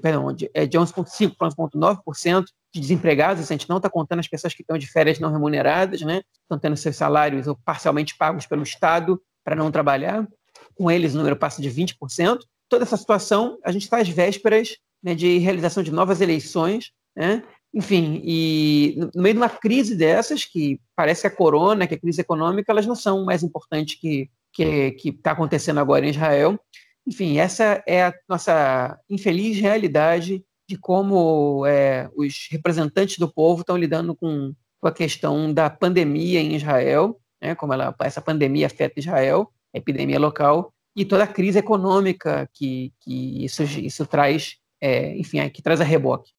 perdão, 0.00 0.34
é, 0.52 0.66
de 0.66 0.78
11,5% 0.78 1.34
para 1.36 1.48
11,9% 1.48 2.44
de 2.72 2.80
desempregados, 2.80 3.42
a 3.42 3.54
gente 3.54 3.68
não 3.68 3.76
está 3.76 3.88
contando 3.88 4.20
as 4.20 4.28
pessoas 4.28 4.54
que 4.54 4.62
estão 4.62 4.76
de 4.76 4.86
férias 4.86 5.18
não 5.18 5.30
remuneradas, 5.30 6.02
né, 6.02 6.22
estão 6.42 6.58
tendo 6.58 6.76
seus 6.76 6.96
salários 6.96 7.46
parcialmente 7.64 8.16
pagos 8.16 8.46
pelo 8.46 8.62
Estado 8.62 9.20
para 9.44 9.54
não 9.54 9.70
trabalhar, 9.70 10.26
com 10.74 10.90
eles 10.90 11.14
o 11.14 11.18
número 11.18 11.36
passa 11.36 11.62
de 11.62 11.70
20%. 11.70 12.38
Toda 12.68 12.84
essa 12.84 12.96
situação, 12.96 13.58
a 13.64 13.70
gente 13.70 13.82
está 13.82 13.98
às 13.98 14.08
vésperas 14.08 14.76
né, 15.02 15.14
de 15.14 15.38
realização 15.38 15.82
de 15.82 15.92
novas 15.92 16.20
eleições, 16.20 16.92
né, 17.16 17.42
enfim, 17.72 18.20
e 18.24 18.96
no 19.14 19.22
meio 19.22 19.34
de 19.34 19.40
uma 19.40 19.48
crise 19.48 19.96
dessas, 19.96 20.44
que 20.44 20.80
parece 20.94 21.22
que 21.22 21.26
a 21.26 21.36
corona, 21.36 21.86
que 21.86 21.94
a 21.94 21.98
crise 21.98 22.20
econômica, 22.20 22.70
elas 22.70 22.86
não 22.86 22.94
são 22.94 23.24
mais 23.24 23.42
importantes 23.42 23.98
que 24.00 24.30
que 24.54 24.96
está 25.08 25.32
acontecendo 25.32 25.80
agora 25.80 26.06
em 26.06 26.10
Israel. 26.10 26.58
Enfim, 27.06 27.38
essa 27.38 27.82
é 27.86 28.04
a 28.04 28.14
nossa 28.28 28.98
infeliz 29.10 29.58
realidade 29.58 30.44
de 30.68 30.78
como 30.78 31.66
é, 31.66 32.08
os 32.16 32.48
representantes 32.50 33.18
do 33.18 33.30
povo 33.30 33.60
estão 33.60 33.76
lidando 33.76 34.14
com, 34.14 34.54
com, 34.80 34.88
a 34.88 34.92
questão 34.92 35.52
da 35.52 35.68
pandemia 35.68 36.40
em 36.40 36.54
Israel, 36.54 37.20
né, 37.42 37.54
como 37.54 37.74
ela, 37.74 37.94
essa 38.00 38.22
pandemia 38.22 38.66
afeta 38.66 38.98
Israel, 38.98 39.52
a 39.74 39.78
epidemia 39.78 40.18
local, 40.18 40.72
e 40.96 41.04
toda 41.04 41.24
a 41.24 41.28
crise 41.28 41.58
econômica 41.58 42.48
que, 42.54 42.92
que 43.00 43.44
isso, 43.44 43.62
isso 43.62 44.06
traz, 44.06 44.56
é, 44.80 45.14
enfim, 45.18 45.46
que 45.50 45.60
traz 45.60 45.80
a 45.80 45.84
reboque. 45.84 46.32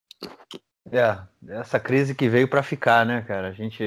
É, 0.92 1.20
essa 1.48 1.80
crise 1.80 2.16
que 2.16 2.30
veio 2.30 2.48
para 2.48 2.64
ficar, 2.64 3.06
né, 3.06 3.22
cara? 3.22 3.50
A 3.50 3.52
gente. 3.52 3.84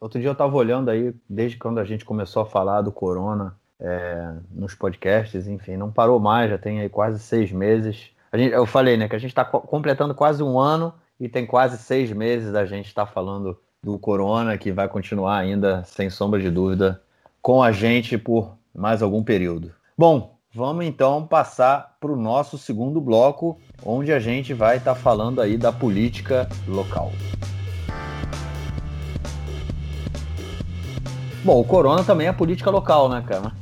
Outro 0.00 0.18
dia 0.18 0.28
eu 0.28 0.32
estava 0.32 0.56
olhando 0.56 0.90
aí, 0.90 1.14
desde 1.28 1.58
quando 1.58 1.78
a 1.78 1.84
gente 1.84 2.04
começou 2.04 2.42
a 2.42 2.46
falar 2.46 2.80
do 2.80 2.90
corona 2.90 3.59
é, 3.80 4.32
nos 4.52 4.74
podcasts, 4.74 5.46
enfim, 5.46 5.76
não 5.76 5.90
parou 5.90 6.20
mais, 6.20 6.50
já 6.50 6.58
tem 6.58 6.80
aí 6.80 6.88
quase 6.88 7.18
seis 7.18 7.50
meses. 7.50 8.10
Gente, 8.34 8.52
eu 8.52 8.66
falei, 8.66 8.96
né, 8.96 9.08
que 9.08 9.16
a 9.16 9.18
gente 9.18 9.30
está 9.30 9.44
completando 9.44 10.14
quase 10.14 10.42
um 10.42 10.58
ano 10.58 10.94
e 11.18 11.28
tem 11.28 11.46
quase 11.46 11.78
seis 11.78 12.12
meses 12.12 12.52
da 12.52 12.64
gente 12.64 12.86
estar 12.86 13.06
tá 13.06 13.12
falando 13.12 13.58
do 13.82 13.98
corona, 13.98 14.58
que 14.58 14.70
vai 14.70 14.88
continuar 14.88 15.38
ainda, 15.38 15.82
sem 15.84 16.10
sombra 16.10 16.38
de 16.38 16.50
dúvida, 16.50 17.02
com 17.40 17.62
a 17.62 17.72
gente 17.72 18.18
por 18.18 18.56
mais 18.74 19.02
algum 19.02 19.22
período. 19.22 19.72
Bom, 19.96 20.38
Vamos 20.52 20.84
então 20.84 21.24
passar 21.24 21.96
para 22.00 22.10
o 22.10 22.16
nosso 22.16 22.58
segundo 22.58 23.00
bloco, 23.00 23.56
onde 23.84 24.12
a 24.12 24.18
gente 24.18 24.52
vai 24.52 24.78
estar 24.78 24.94
tá 24.94 25.00
falando 25.00 25.40
aí 25.40 25.56
da 25.56 25.70
política 25.70 26.48
local. 26.66 27.12
Bom, 31.42 31.58
o 31.58 31.64
corona 31.64 32.04
também 32.04 32.26
é 32.26 32.32
política 32.32 32.70
local, 32.70 33.08
né, 33.08 33.24
cara? 33.26 33.52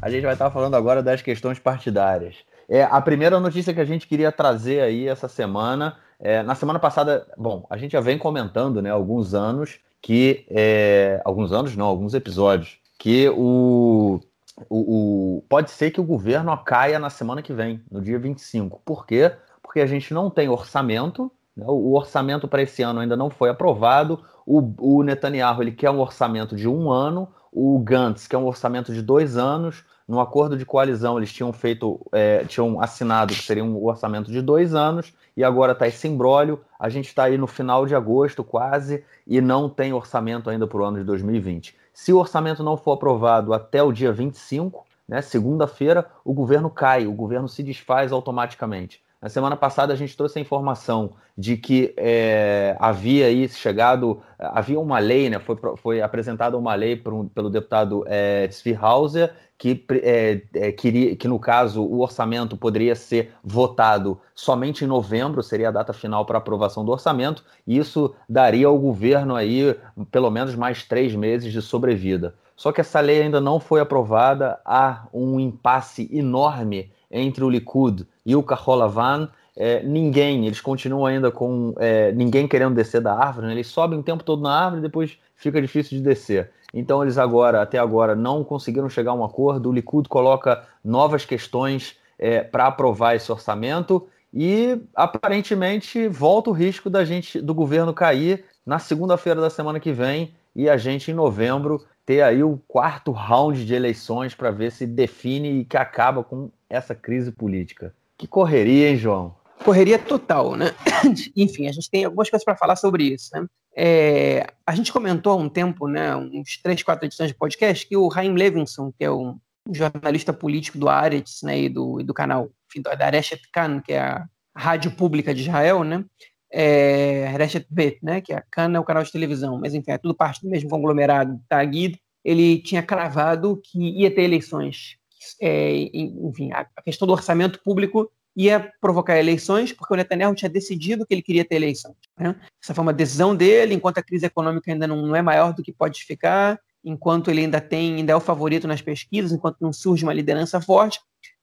A 0.00 0.10
gente 0.10 0.22
vai 0.22 0.34
estar 0.34 0.46
tá 0.46 0.50
falando 0.50 0.74
agora 0.74 1.02
das 1.02 1.22
questões 1.22 1.58
partidárias. 1.58 2.36
É, 2.68 2.82
a 2.82 3.00
primeira 3.00 3.40
notícia 3.40 3.72
que 3.72 3.80
a 3.80 3.84
gente 3.84 4.06
queria 4.06 4.30
trazer 4.30 4.80
aí 4.80 5.08
essa 5.08 5.26
semana, 5.26 5.96
é, 6.20 6.42
na 6.42 6.54
semana 6.54 6.78
passada, 6.78 7.26
bom, 7.36 7.66
a 7.70 7.76
gente 7.78 7.92
já 7.92 8.00
vem 8.00 8.18
comentando, 8.18 8.82
né, 8.82 8.90
alguns 8.90 9.34
anos 9.34 9.78
que, 10.02 10.46
é, 10.50 11.20
alguns 11.24 11.50
anos 11.50 11.74
não, 11.74 11.86
alguns 11.86 12.12
episódios, 12.12 12.78
que 12.98 13.28
o 13.30 14.20
o, 14.68 15.38
o, 15.38 15.44
pode 15.48 15.70
ser 15.70 15.90
que 15.90 16.00
o 16.00 16.04
governo 16.04 16.56
caia 16.58 16.98
na 16.98 17.10
semana 17.10 17.42
que 17.42 17.52
vem, 17.52 17.82
no 17.90 18.00
dia 18.00 18.18
25. 18.18 18.80
Por 18.84 19.06
quê? 19.06 19.32
Porque 19.62 19.80
a 19.80 19.86
gente 19.86 20.14
não 20.14 20.30
tem 20.30 20.48
orçamento, 20.48 21.30
né? 21.56 21.64
o, 21.66 21.72
o 21.72 21.96
orçamento 21.96 22.46
para 22.46 22.62
esse 22.62 22.82
ano 22.82 23.00
ainda 23.00 23.16
não 23.16 23.30
foi 23.30 23.50
aprovado. 23.50 24.22
O, 24.46 24.62
o, 24.78 25.02
Netanyahu 25.02 25.62
ele 25.62 25.72
quer 25.72 25.90
um 25.90 26.00
orçamento 26.00 26.54
de 26.54 26.68
um 26.68 26.90
ano, 26.90 27.28
o 27.52 27.78
Gantz 27.78 28.26
quer 28.26 28.36
um 28.36 28.46
orçamento 28.46 28.92
de 28.92 29.00
dois 29.00 29.36
anos. 29.36 29.84
No 30.06 30.20
acordo 30.20 30.56
de 30.56 30.66
coalizão, 30.66 31.16
eles 31.16 31.32
tinham 31.32 31.50
feito, 31.50 31.98
é, 32.12 32.44
tinham 32.44 32.78
assinado 32.78 33.32
que 33.32 33.42
seria 33.42 33.64
um 33.64 33.82
orçamento 33.82 34.30
de 34.30 34.42
dois 34.42 34.74
anos, 34.74 35.14
e 35.34 35.42
agora 35.42 35.72
está 35.72 35.86
esse 35.86 36.06
embrólio. 36.06 36.60
A 36.78 36.90
gente 36.90 37.06
está 37.06 37.24
aí 37.24 37.38
no 37.38 37.46
final 37.46 37.86
de 37.86 37.94
agosto, 37.94 38.44
quase, 38.44 39.02
e 39.26 39.40
não 39.40 39.66
tem 39.68 39.94
orçamento 39.94 40.50
ainda 40.50 40.66
para 40.66 40.78
o 40.78 40.84
ano 40.84 40.98
de 40.98 41.04
2020. 41.04 41.74
Se 41.94 42.12
o 42.12 42.18
orçamento 42.18 42.62
não 42.62 42.76
for 42.76 42.92
aprovado 42.92 43.54
até 43.54 43.82
o 43.82 43.92
dia 43.92 44.12
25, 44.12 44.84
né, 45.08 45.22
segunda-feira, 45.22 46.06
o 46.24 46.34
governo 46.34 46.68
cai, 46.68 47.06
o 47.06 47.12
governo 47.12 47.48
se 47.48 47.62
desfaz 47.62 48.12
automaticamente. 48.12 49.02
Na 49.24 49.30
semana 49.30 49.56
passada 49.56 49.90
a 49.90 49.96
gente 49.96 50.14
trouxe 50.14 50.38
a 50.38 50.42
informação 50.42 51.12
de 51.34 51.56
que 51.56 51.94
é, 51.96 52.76
havia 52.78 53.24
aí 53.24 53.48
chegado, 53.48 54.20
havia 54.38 54.78
uma 54.78 54.98
lei, 54.98 55.30
né, 55.30 55.38
foi, 55.38 55.56
foi 55.78 56.02
apresentada 56.02 56.58
uma 56.58 56.74
lei 56.74 57.02
um, 57.06 57.26
pelo 57.26 57.48
deputado 57.48 58.04
é, 58.06 58.50
Hauser, 58.78 59.32
que, 59.56 59.82
é, 60.02 60.42
é, 60.52 60.72
queria, 60.72 61.16
que 61.16 61.26
no 61.26 61.38
caso 61.38 61.82
o 61.82 62.02
orçamento 62.02 62.54
poderia 62.54 62.94
ser 62.94 63.32
votado 63.42 64.20
somente 64.34 64.84
em 64.84 64.86
novembro, 64.86 65.42
seria 65.42 65.68
a 65.68 65.72
data 65.72 65.94
final 65.94 66.26
para 66.26 66.36
aprovação 66.36 66.84
do 66.84 66.92
orçamento, 66.92 67.42
e 67.66 67.78
isso 67.78 68.14
daria 68.28 68.66
ao 68.66 68.78
governo 68.78 69.34
aí 69.34 69.74
pelo 70.10 70.30
menos 70.30 70.54
mais 70.54 70.82
três 70.82 71.14
meses 71.14 71.50
de 71.50 71.62
sobrevida. 71.62 72.34
Só 72.54 72.72
que 72.72 72.82
essa 72.82 73.00
lei 73.00 73.22
ainda 73.22 73.40
não 73.40 73.58
foi 73.58 73.80
aprovada, 73.80 74.60
há 74.66 75.06
um 75.14 75.40
impasse 75.40 76.10
enorme 76.12 76.92
entre 77.10 77.42
o 77.42 77.48
Likud 77.48 78.06
e 78.24 78.34
o 78.34 78.42
Kaholavan, 78.42 79.28
é, 79.56 79.82
ninguém, 79.82 80.46
eles 80.46 80.60
continuam 80.60 81.06
ainda 81.06 81.30
com 81.30 81.74
é, 81.78 82.10
ninguém 82.12 82.48
querendo 82.48 82.74
descer 82.74 83.00
da 83.00 83.14
árvore, 83.14 83.46
né? 83.46 83.52
eles 83.52 83.68
sobem 83.68 83.98
o 83.98 84.02
tempo 84.02 84.24
todo 84.24 84.42
na 84.42 84.52
árvore 84.52 84.80
e 84.80 84.82
depois 84.82 85.18
fica 85.36 85.60
difícil 85.60 85.98
de 85.98 86.02
descer. 86.02 86.50
Então 86.72 87.02
eles 87.02 87.18
agora, 87.18 87.62
até 87.62 87.78
agora, 87.78 88.16
não 88.16 88.42
conseguiram 88.42 88.88
chegar 88.88 89.12
a 89.12 89.14
um 89.14 89.24
acordo. 89.24 89.68
O 89.68 89.72
Likud 89.72 90.08
coloca 90.08 90.64
novas 90.82 91.24
questões 91.24 91.96
é, 92.18 92.42
para 92.42 92.66
aprovar 92.66 93.14
esse 93.14 93.30
orçamento 93.30 94.08
e 94.32 94.80
aparentemente 94.96 96.08
volta 96.08 96.50
o 96.50 96.52
risco 96.52 96.90
da 96.90 97.04
gente, 97.04 97.40
do 97.40 97.54
governo 97.54 97.94
cair 97.94 98.44
na 98.66 98.80
segunda-feira 98.80 99.40
da 99.40 99.50
semana 99.50 99.78
que 99.78 99.92
vem 99.92 100.34
e 100.56 100.68
a 100.68 100.76
gente 100.76 101.12
em 101.12 101.14
novembro 101.14 101.84
ter 102.04 102.22
aí 102.22 102.42
o 102.42 102.60
quarto 102.66 103.12
round 103.12 103.64
de 103.64 103.74
eleições 103.74 104.34
para 104.34 104.50
ver 104.50 104.72
se 104.72 104.84
define 104.84 105.60
e 105.60 105.64
que 105.64 105.76
acaba 105.76 106.24
com 106.24 106.50
essa 106.68 106.94
crise 106.94 107.30
política. 107.30 107.94
Que 108.18 108.26
correria, 108.26 108.90
hein, 108.90 108.96
João? 108.96 109.34
Correria 109.64 109.98
total, 109.98 110.56
né? 110.56 110.66
Enfim, 111.36 111.68
a 111.68 111.72
gente 111.72 111.90
tem 111.90 112.04
algumas 112.04 112.28
coisas 112.28 112.44
para 112.44 112.56
falar 112.56 112.76
sobre 112.76 113.04
isso, 113.04 113.30
né? 113.32 113.46
É, 113.76 114.46
a 114.66 114.74
gente 114.74 114.92
comentou 114.92 115.32
há 115.32 115.36
um 115.36 115.48
tempo, 115.48 115.88
né, 115.88 116.14
uns 116.14 116.58
três, 116.62 116.82
quatro 116.82 117.06
edições 117.06 117.30
de 117.30 117.36
podcast, 117.36 117.86
que 117.86 117.96
o 117.96 118.10
Chaim 118.10 118.32
Levinson, 118.32 118.92
que 118.96 119.04
é 119.04 119.10
um 119.10 119.36
jornalista 119.72 120.32
político 120.32 120.78
do 120.78 120.88
Aretz 120.88 121.42
né, 121.42 121.62
e, 121.62 121.68
do, 121.68 122.00
e 122.00 122.04
do 122.04 122.14
canal 122.14 122.50
enfim, 122.68 122.82
da 122.82 123.10
Reshet 123.10 123.42
Kan, 123.52 123.80
que 123.80 123.92
é 123.92 124.00
a 124.00 124.26
rádio 124.56 124.92
pública 124.92 125.34
de 125.34 125.42
Israel, 125.42 125.82
né, 125.82 126.04
é, 126.52 127.26
Reshet 127.36 127.66
Bet, 127.68 127.98
né, 128.00 128.20
que 128.20 128.32
é 128.32 128.36
a 128.36 128.42
Kan 128.42 128.72
é 128.74 128.78
o 128.78 128.84
canal 128.84 129.02
de 129.02 129.10
televisão, 129.10 129.58
mas 129.58 129.74
enfim, 129.74 129.90
é 129.90 129.98
tudo 129.98 130.14
parte 130.14 130.42
do 130.42 130.48
mesmo 130.48 130.70
conglomerado, 130.70 131.40
Tagid, 131.48 131.98
ele 132.24 132.58
tinha 132.58 132.82
cravado 132.82 133.60
que 133.62 134.00
ia 134.00 134.10
ter 134.10 134.22
eleições. 134.22 134.96
É, 135.40 135.90
enfim, 135.94 136.50
a 136.52 136.82
questão 136.82 137.06
do 137.06 137.12
orçamento 137.12 137.60
público 137.62 138.10
ia 138.36 138.72
provocar 138.80 139.18
eleições, 139.18 139.72
porque 139.72 139.94
o 139.94 139.96
Netanyahu 139.96 140.34
tinha 140.34 140.48
decidido 140.48 141.06
que 141.06 141.14
ele 141.14 141.22
queria 141.22 141.44
ter 141.44 141.56
eleições. 141.56 141.94
Né? 142.18 142.34
Essa 142.62 142.74
foi 142.74 142.82
uma 142.82 142.92
decisão 142.92 143.34
dele, 143.34 143.74
enquanto 143.74 143.98
a 143.98 144.02
crise 144.02 144.26
econômica 144.26 144.72
ainda 144.72 144.86
não, 144.86 145.06
não 145.06 145.14
é 145.14 145.22
maior 145.22 145.54
do 145.54 145.62
que 145.62 145.72
pode 145.72 146.02
ficar, 146.04 146.58
enquanto 146.84 147.30
ele 147.30 147.42
ainda 147.42 147.60
tem, 147.60 147.96
ainda 147.96 148.12
é 148.12 148.16
o 148.16 148.20
favorito 148.20 148.66
nas 148.66 148.82
pesquisas, 148.82 149.32
enquanto 149.32 149.58
não 149.60 149.72
surge 149.72 150.04
uma 150.04 150.12
liderança 150.12 150.60
forte, 150.60 151.00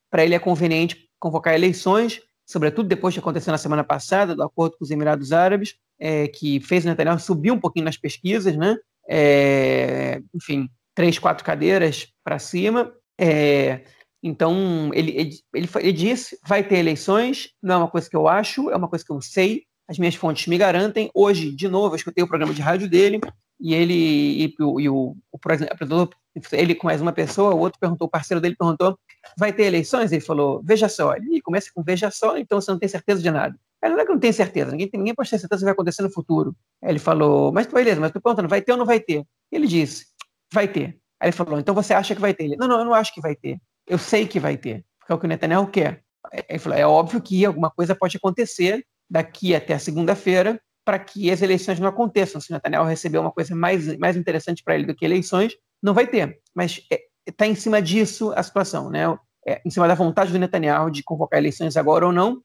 para 0.09 0.25
ele 0.25 0.35
é 0.35 0.39
conveniente 0.39 1.09
convocar 1.17 1.53
eleições, 1.53 2.21
sobretudo 2.45 2.89
depois 2.89 3.13
que 3.13 3.19
aconteceu 3.19 3.51
na 3.51 3.57
semana 3.57 3.83
passada, 3.83 4.35
do 4.35 4.43
acordo 4.43 4.77
com 4.77 4.83
os 4.83 4.91
Emirados 4.91 5.31
Árabes, 5.31 5.75
é, 5.97 6.27
que 6.27 6.59
fez 6.59 6.83
o 6.83 6.87
Netanyahu 6.87 7.19
subir 7.19 7.51
um 7.51 7.59
pouquinho 7.59 7.85
nas 7.85 7.95
pesquisas, 7.95 8.57
né? 8.57 8.75
É, 9.07 10.21
enfim, 10.33 10.69
três, 10.93 11.17
quatro 11.17 11.45
cadeiras 11.45 12.07
para 12.23 12.39
cima. 12.39 12.91
É, 13.19 13.83
Então, 14.23 14.91
ele, 14.93 15.11
ele, 15.11 15.31
ele, 15.53 15.69
ele 15.79 15.93
disse: 15.93 16.37
vai 16.47 16.63
ter 16.63 16.77
eleições, 16.77 17.49
não 17.61 17.75
é 17.75 17.77
uma 17.79 17.87
coisa 17.89 18.09
que 18.09 18.15
eu 18.15 18.27
acho, 18.27 18.69
é 18.69 18.75
uma 18.75 18.87
coisa 18.87 19.03
que 19.05 19.11
eu 19.11 19.21
sei, 19.21 19.63
as 19.87 19.97
minhas 19.99 20.15
fontes 20.15 20.47
me 20.47 20.57
garantem. 20.57 21.09
Hoje, 21.13 21.51
de 21.51 21.67
novo, 21.67 21.93
eu 21.93 21.97
escutei 21.97 22.23
o 22.23 22.27
programa 22.27 22.53
de 22.53 22.61
rádio 22.61 22.89
dele, 22.89 23.19
e 23.59 23.73
ele 23.73 23.93
e, 23.93 24.55
e 24.79 24.89
o, 24.89 25.15
o, 25.31 25.35
apresentador, 25.35 26.09
ele 26.51 26.73
com 26.73 26.87
mais 26.87 27.01
uma 27.01 27.11
pessoa, 27.11 27.53
o 27.53 27.59
outro 27.59 27.79
perguntou, 27.79 28.07
o 28.07 28.09
parceiro 28.09 28.41
dele 28.41 28.55
perguntou: 28.55 28.97
vai 29.37 29.53
ter 29.53 29.63
eleições? 29.63 30.11
Ele 30.11 30.21
falou: 30.21 30.61
veja 30.63 30.87
só. 30.89 31.15
Ele 31.15 31.41
começa 31.41 31.69
com 31.73 31.83
veja 31.83 32.09
só, 32.09 32.37
então 32.37 32.61
você 32.61 32.71
não 32.71 32.79
tem 32.79 32.89
certeza 32.89 33.21
de 33.21 33.29
nada. 33.29 33.55
Aí 33.81 33.89
não 33.89 33.99
é 33.99 34.05
que 34.05 34.11
não 34.11 34.19
tem 34.19 34.31
certeza, 34.31 34.71
ninguém, 34.71 34.89
ninguém 34.93 35.15
pode 35.15 35.29
ter 35.29 35.39
certeza 35.39 35.59
que 35.59 35.65
vai 35.65 35.73
acontecer 35.73 36.03
no 36.03 36.11
futuro. 36.11 36.55
Ele 36.81 36.99
falou: 36.99 37.51
mas 37.51 37.67
beleza, 37.67 37.99
mas 37.99 38.11
tu 38.11 38.21
perguntando, 38.21 38.47
vai 38.47 38.61
ter 38.61 38.71
ou 38.71 38.77
não 38.77 38.85
vai 38.85 38.99
ter? 38.99 39.25
Ele 39.51 39.67
disse: 39.67 40.05
vai 40.53 40.67
ter. 40.67 41.00
Aí 41.21 41.27
ele 41.27 41.31
falou: 41.31 41.59
então 41.59 41.75
você 41.75 41.93
acha 41.93 42.15
que 42.15 42.21
vai 42.21 42.33
ter? 42.33 42.45
Ele: 42.45 42.57
não, 42.57 42.67
não, 42.67 42.79
eu 42.79 42.85
não 42.85 42.93
acho 42.93 43.13
que 43.13 43.21
vai 43.21 43.35
ter. 43.35 43.59
Eu 43.87 43.99
sei 43.99 44.27
que 44.27 44.39
vai 44.39 44.57
ter, 44.57 44.83
porque 44.99 45.11
é 45.11 45.15
o 45.15 45.19
que 45.19 45.25
o 45.25 45.29
Netanyahu 45.29 45.67
quer. 45.67 46.03
Ele 46.49 46.59
falou, 46.59 46.77
é 46.77 46.85
óbvio 46.85 47.21
que 47.21 47.45
alguma 47.45 47.69
coisa 47.69 47.95
pode 47.95 48.17
acontecer 48.17 48.85
daqui 49.09 49.53
até 49.53 49.77
segunda-feira 49.77 50.59
para 50.85 50.97
que 50.97 51.29
as 51.29 51.41
eleições 51.41 51.79
não 51.79 51.87
aconteçam. 51.87 52.39
Se 52.39 52.51
o 52.51 52.53
Netanyahu 52.53 52.85
receber 52.85 53.17
uma 53.17 53.31
coisa 53.31 53.55
mais, 53.55 53.97
mais 53.97 54.15
interessante 54.15 54.63
para 54.63 54.75
ele 54.75 54.85
do 54.85 54.95
que 54.95 55.05
eleições, 55.05 55.53
não 55.81 55.93
vai 55.93 56.07
ter. 56.07 56.39
Mas 56.55 56.77
está 56.77 56.95
é, 57.27 57.31
tá 57.31 57.47
em 57.47 57.55
cima 57.55 57.81
disso 57.81 58.31
a 58.35 58.41
situação, 58.41 58.89
né? 58.89 59.03
É, 59.45 59.61
em 59.65 59.69
cima 59.69 59.87
da 59.87 59.95
vontade 59.95 60.31
do 60.31 60.39
Netanyahu 60.39 60.91
de 60.91 61.03
convocar 61.03 61.39
eleições 61.39 61.75
agora 61.75 62.05
ou 62.05 62.11
não, 62.11 62.41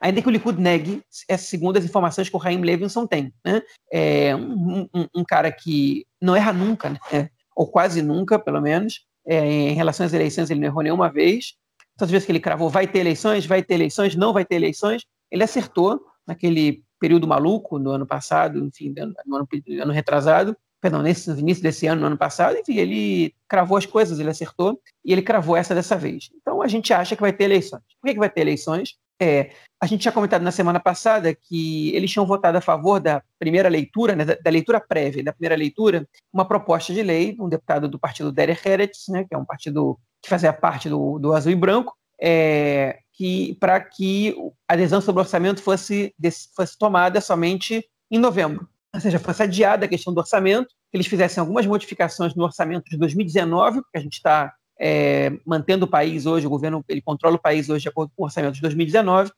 ainda 0.00 0.22
que 0.22 0.28
o 0.28 0.30
Likud 0.30 0.60
negue, 0.60 1.02
é 1.28 1.36
segundo 1.36 1.76
as 1.76 1.84
informações 1.84 2.28
que 2.28 2.36
o 2.36 2.38
Raim 2.38 2.60
Levinson 2.62 3.06
tem. 3.06 3.32
Né? 3.44 3.60
É 3.92 4.34
um, 4.34 4.88
um, 4.94 5.06
um 5.16 5.24
cara 5.24 5.52
que 5.52 6.06
não 6.20 6.34
erra 6.34 6.52
nunca, 6.52 6.90
né? 6.90 7.28
Ou 7.58 7.66
quase 7.66 8.00
nunca, 8.00 8.38
pelo 8.38 8.60
menos, 8.60 9.04
é, 9.26 9.44
em 9.44 9.74
relação 9.74 10.06
às 10.06 10.12
eleições, 10.12 10.48
ele 10.48 10.60
não 10.60 10.68
errou 10.68 10.80
nenhuma 10.80 11.10
vez. 11.10 11.54
Todas 11.96 12.06
as 12.06 12.10
vezes 12.12 12.24
que 12.24 12.30
ele 12.30 12.38
cravou, 12.38 12.70
vai 12.70 12.86
ter 12.86 13.00
eleições, 13.00 13.46
vai 13.46 13.64
ter 13.64 13.74
eleições, 13.74 14.14
não 14.14 14.32
vai 14.32 14.44
ter 14.44 14.54
eleições, 14.54 15.04
ele 15.28 15.42
acertou 15.42 16.00
naquele 16.24 16.84
período 17.00 17.26
maluco 17.26 17.76
no 17.76 17.90
ano 17.90 18.06
passado, 18.06 18.64
enfim, 18.64 18.94
no 18.96 19.36
ano, 19.36 19.48
no 19.66 19.82
ano 19.82 19.92
retrasado, 19.92 20.56
perdão, 20.80 21.02
nesse, 21.02 21.32
início 21.32 21.60
desse 21.60 21.88
ano, 21.88 22.02
no 22.02 22.06
ano 22.06 22.16
passado, 22.16 22.56
enfim, 22.56 22.76
ele 22.76 23.34
cravou 23.48 23.76
as 23.76 23.84
coisas, 23.84 24.20
ele 24.20 24.30
acertou, 24.30 24.80
e 25.04 25.12
ele 25.12 25.22
cravou 25.22 25.56
essa 25.56 25.74
dessa 25.74 25.96
vez. 25.96 26.30
Então 26.40 26.62
a 26.62 26.68
gente 26.68 26.92
acha 26.92 27.16
que 27.16 27.22
vai 27.22 27.32
ter 27.32 27.44
eleições. 27.44 27.82
Por 28.00 28.06
que, 28.06 28.14
que 28.14 28.20
vai 28.20 28.30
ter 28.30 28.42
eleições? 28.42 28.94
É, 29.20 29.50
a 29.80 29.86
gente 29.86 30.02
tinha 30.02 30.12
comentado 30.12 30.42
na 30.42 30.50
semana 30.50 30.78
passada 30.78 31.34
que 31.34 31.94
eles 31.94 32.10
tinham 32.10 32.26
votado 32.26 32.58
a 32.58 32.60
favor 32.60 33.00
da 33.00 33.22
primeira 33.38 33.68
leitura, 33.68 34.14
né, 34.14 34.24
da, 34.24 34.34
da, 34.34 34.50
leitura 34.50 34.80
prévia, 34.80 35.24
da 35.24 35.32
primeira 35.32 35.56
leitura, 35.56 36.08
uma 36.32 36.46
proposta 36.46 36.92
de 36.92 37.02
lei, 37.02 37.36
um 37.40 37.48
deputado 37.48 37.88
do 37.88 37.98
partido 37.98 38.32
Derek 38.32 38.68
Heretz, 38.68 39.08
né, 39.08 39.24
que 39.24 39.34
é 39.34 39.38
um 39.38 39.44
partido 39.44 39.98
que 40.22 40.28
fazia 40.28 40.52
parte 40.52 40.88
do, 40.88 41.18
do 41.18 41.32
Azul 41.32 41.52
e 41.52 41.56
Branco, 41.56 41.96
é, 42.20 42.98
que 43.12 43.56
para 43.60 43.80
que 43.80 44.36
a 44.68 44.74
adesão 44.74 45.00
sobre 45.00 45.20
o 45.20 45.24
orçamento 45.24 45.62
fosse, 45.62 46.14
fosse 46.54 46.78
tomada 46.78 47.20
somente 47.20 47.84
em 48.10 48.18
novembro. 48.18 48.68
Ou 48.94 49.00
seja, 49.00 49.18
fosse 49.18 49.42
adiada 49.42 49.86
a 49.86 49.88
questão 49.88 50.14
do 50.14 50.18
orçamento, 50.18 50.68
que 50.90 50.96
eles 50.96 51.06
fizessem 51.06 51.40
algumas 51.40 51.66
modificações 51.66 52.34
no 52.34 52.44
orçamento 52.44 52.88
de 52.90 52.96
2019, 52.96 53.82
porque 53.82 53.98
a 53.98 54.00
gente 54.00 54.14
está 54.14 54.52
é, 54.78 55.32
mantendo 55.44 55.84
o 55.84 55.88
país 55.88 56.26
hoje, 56.26 56.46
o 56.46 56.50
governo 56.50 56.84
ele 56.88 57.02
controla 57.02 57.36
o 57.36 57.40
país 57.40 57.68
hoje 57.68 57.82
de 57.82 57.88
acordo 57.88 58.12
com 58.16 58.22
o 58.22 58.26
orçamento 58.26 58.54
de 58.54 58.60
2019, 58.60 59.30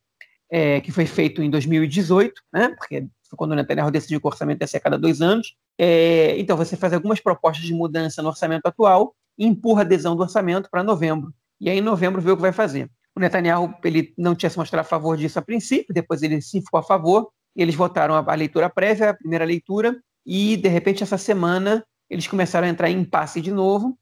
é, 0.50 0.80
que 0.80 0.90
foi 0.90 1.06
feito 1.06 1.42
em 1.42 1.48
2018, 1.48 2.42
né, 2.52 2.68
porque 2.76 3.06
foi 3.28 3.36
quando 3.36 3.52
o 3.52 3.54
Netanyahu 3.54 3.90
decidiu 3.90 4.20
que 4.20 4.26
o 4.26 4.30
orçamento 4.30 4.60
ia 4.60 4.66
ser 4.66 4.78
a 4.78 4.80
cada 4.80 4.98
dois 4.98 5.22
anos. 5.22 5.54
É, 5.78 6.36
então, 6.38 6.56
você 6.56 6.76
faz 6.76 6.92
algumas 6.92 7.20
propostas 7.20 7.64
de 7.64 7.72
mudança 7.72 8.20
no 8.20 8.28
orçamento 8.28 8.66
atual 8.66 9.14
e 9.38 9.46
empurra 9.46 9.82
a 9.82 9.84
adesão 9.84 10.16
do 10.16 10.22
orçamento 10.22 10.68
para 10.68 10.82
novembro. 10.82 11.32
E 11.60 11.70
aí, 11.70 11.78
em 11.78 11.82
novembro, 11.82 12.20
vê 12.20 12.32
o 12.32 12.36
que 12.36 12.42
vai 12.42 12.52
fazer. 12.52 12.90
O 13.14 13.20
Netanyahu 13.20 13.72
ele 13.84 14.12
não 14.18 14.34
tinha 14.34 14.50
se 14.50 14.58
mostrado 14.58 14.80
a 14.80 14.88
favor 14.88 15.16
disso 15.16 15.38
a 15.38 15.42
princípio, 15.42 15.94
depois 15.94 16.22
ele 16.22 16.40
sim 16.42 16.60
ficou 16.60 16.80
a 16.80 16.82
favor, 16.82 17.30
eles 17.54 17.74
votaram 17.74 18.14
a, 18.14 18.24
a 18.26 18.34
leitura 18.34 18.68
prévia, 18.68 19.10
a 19.10 19.14
primeira 19.14 19.44
leitura, 19.44 19.96
e, 20.26 20.56
de 20.56 20.68
repente, 20.68 21.02
essa 21.02 21.16
semana, 21.16 21.84
eles 22.08 22.26
começaram 22.26 22.66
a 22.66 22.70
entrar 22.70 22.90
em 22.90 23.00
impasse 23.00 23.40
de 23.40 23.52
novo, 23.52 23.96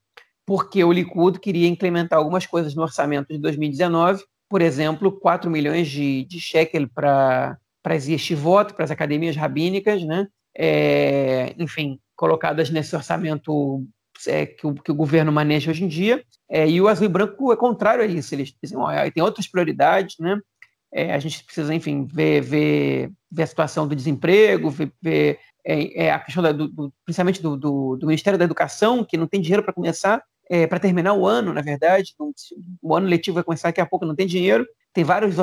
porque 0.49 0.83
o 0.83 0.91
Likud 0.91 1.39
queria 1.41 1.69
implementar 1.69 2.19
algumas 2.19 2.47
coisas 2.47 2.75
no 2.75 2.81
orçamento 2.81 3.29
de 3.29 3.39
2019, 3.39 4.25
por 4.49 4.63
exemplo, 4.63 5.13
4 5.13 5.51
milhões 5.51 5.89
de, 5.89 6.25
de 6.25 6.41
shekel 6.41 6.89
para 6.89 7.59
as 7.85 8.09
yeshivot, 8.09 8.73
para 8.73 8.87
as 8.87 8.91
academias 8.91 9.37
rabínicas, 9.37 10.03
né? 10.05 10.27
É, 10.57 11.55
enfim, 11.59 12.01
colocadas 12.17 12.71
nesse 12.71 12.97
orçamento 12.97 13.85
é, 14.27 14.47
que, 14.47 14.67
o, 14.67 14.73
que, 14.73 14.91
o, 14.91 14.95
governo 14.95 15.31
maneja 15.31 15.71
hoje 15.71 15.85
em 15.85 15.89
dia. 15.89 16.25
É, 16.49 16.67
e 16.67 16.81
o 16.81 16.89
azul 16.89 17.05
e 17.05 17.11
branco 17.11 17.53
é 17.53 17.57
contrário 17.57 18.03
a 18.03 18.07
isso. 18.07 18.35
Eles 18.35 18.55
dizem, 18.63 18.79
ó, 18.79 18.89
tem 19.11 19.23
outras 19.23 19.47
prioridades, 19.47 20.17
né? 20.19 20.41
É, 20.91 21.13
a 21.13 21.19
gente 21.19 21.45
precisa, 21.45 21.75
enfim, 21.75 22.07
ver, 22.07 22.41
ver, 22.41 23.13
ver 23.31 23.43
a 23.43 23.47
situação 23.47 23.87
do 23.87 23.95
desemprego, 23.95 24.71
ver, 24.71 24.91
ver 25.03 25.41
é, 25.63 26.07
é, 26.07 26.11
a 26.11 26.19
questão 26.19 26.43
da, 26.43 26.53
do, 26.53 26.69
do, 26.69 26.91
principalmente 27.05 27.43
do, 27.43 27.55
do, 27.55 27.97
do, 27.97 28.07
Ministério 28.07 28.39
da 28.39 28.47
Educação, 28.47 29.05
que 29.05 29.19
não 29.19 29.27
tem 29.27 29.43
dinheiro 29.43 29.63
para 29.63 29.75
começar, 29.75 30.25
é, 30.51 30.67
para 30.67 30.79
terminar 30.79 31.15
o 31.15 31.27
ano, 31.27 31.53
na 31.53 31.61
verdade. 31.61 32.15
o 32.83 32.95
ano 32.95 33.07
letivo 33.07 33.37
vai 33.37 33.45
começar 33.45 33.69
daqui 33.69 33.81
a 33.81 33.87
pouco, 33.87 34.07
não 34.07 34.15
tem 34.15 34.27
dinheiro. 34.27 34.67
Tem 34.93 35.05
vários, 35.05 35.35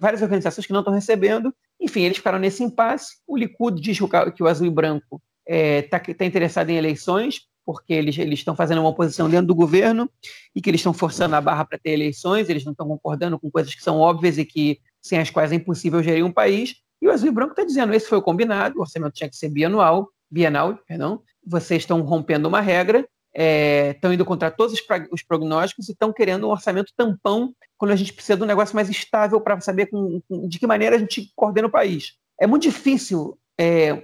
várias 0.00 0.20
organizações 0.20 0.66
que 0.66 0.72
não 0.72 0.80
estão 0.80 0.92
recebendo. 0.92 1.54
Enfim, 1.80 2.02
eles 2.02 2.18
ficaram 2.18 2.38
nesse 2.38 2.62
impasse. 2.62 3.16
O 3.26 3.36
Likud 3.36 3.80
diz 3.80 3.98
que 4.34 4.42
o, 4.42 4.46
azul 4.46 4.66
e 4.66 4.70
branco 4.70 5.22
está 5.46 5.96
é, 5.96 6.14
tá 6.14 6.24
interessado 6.24 6.70
em 6.70 6.76
eleições, 6.76 7.42
porque 7.64 7.92
eles 7.92 8.16
estão 8.16 8.56
fazendo 8.56 8.80
uma 8.80 8.90
oposição 8.90 9.28
dentro 9.30 9.46
do 9.46 9.54
governo 9.54 10.10
e 10.54 10.60
que 10.60 10.68
eles 10.68 10.80
estão 10.80 10.92
forçando 10.92 11.36
a 11.36 11.40
barra 11.40 11.64
para 11.64 11.78
ter 11.78 11.90
eleições, 11.90 12.48
eles 12.48 12.64
não 12.64 12.72
estão 12.72 12.88
concordando 12.88 13.38
com 13.38 13.50
coisas 13.50 13.74
que 13.74 13.82
são 13.82 13.98
óbvias 13.98 14.38
e 14.38 14.44
que 14.44 14.80
sem 15.00 15.18
as 15.18 15.30
quais 15.30 15.52
é 15.52 15.54
impossível 15.54 16.02
gerir 16.02 16.24
um 16.24 16.32
país. 16.32 16.76
E 17.00 17.06
o 17.06 17.10
Azul 17.10 17.28
e 17.28 17.32
Branco 17.32 17.52
está 17.52 17.64
dizendo, 17.64 17.94
esse 17.94 18.08
foi 18.08 18.18
o 18.18 18.22
combinado, 18.22 18.78
o 18.78 18.80
orçamento 18.80 19.14
tinha 19.14 19.30
que 19.30 19.36
ser 19.36 19.48
bianual, 19.48 20.08
bienal, 20.30 20.78
perdão, 20.86 21.22
vocês 21.46 21.82
estão 21.82 22.00
rompendo 22.02 22.48
uma 22.48 22.60
regra, 22.60 23.08
estão 23.38 24.10
é, 24.10 24.14
indo 24.14 24.24
contra 24.24 24.50
todos 24.50 24.74
os, 24.74 24.82
os 25.12 25.22
prognósticos 25.22 25.88
e 25.88 25.92
estão 25.92 26.12
querendo 26.12 26.48
um 26.48 26.50
orçamento 26.50 26.92
tampão 26.96 27.54
quando 27.76 27.92
a 27.92 27.96
gente 27.96 28.12
precisa 28.12 28.36
de 28.36 28.42
um 28.42 28.46
negócio 28.46 28.74
mais 28.74 28.88
estável 28.88 29.40
para 29.40 29.60
saber 29.60 29.86
com, 29.86 30.20
com, 30.28 30.48
de 30.48 30.58
que 30.58 30.66
maneira 30.66 30.96
a 30.96 30.98
gente 30.98 31.30
coordena 31.36 31.68
o 31.68 31.70
país. 31.70 32.14
É 32.40 32.46
muito 32.46 32.64
difícil 32.64 33.38
é, 33.58 34.02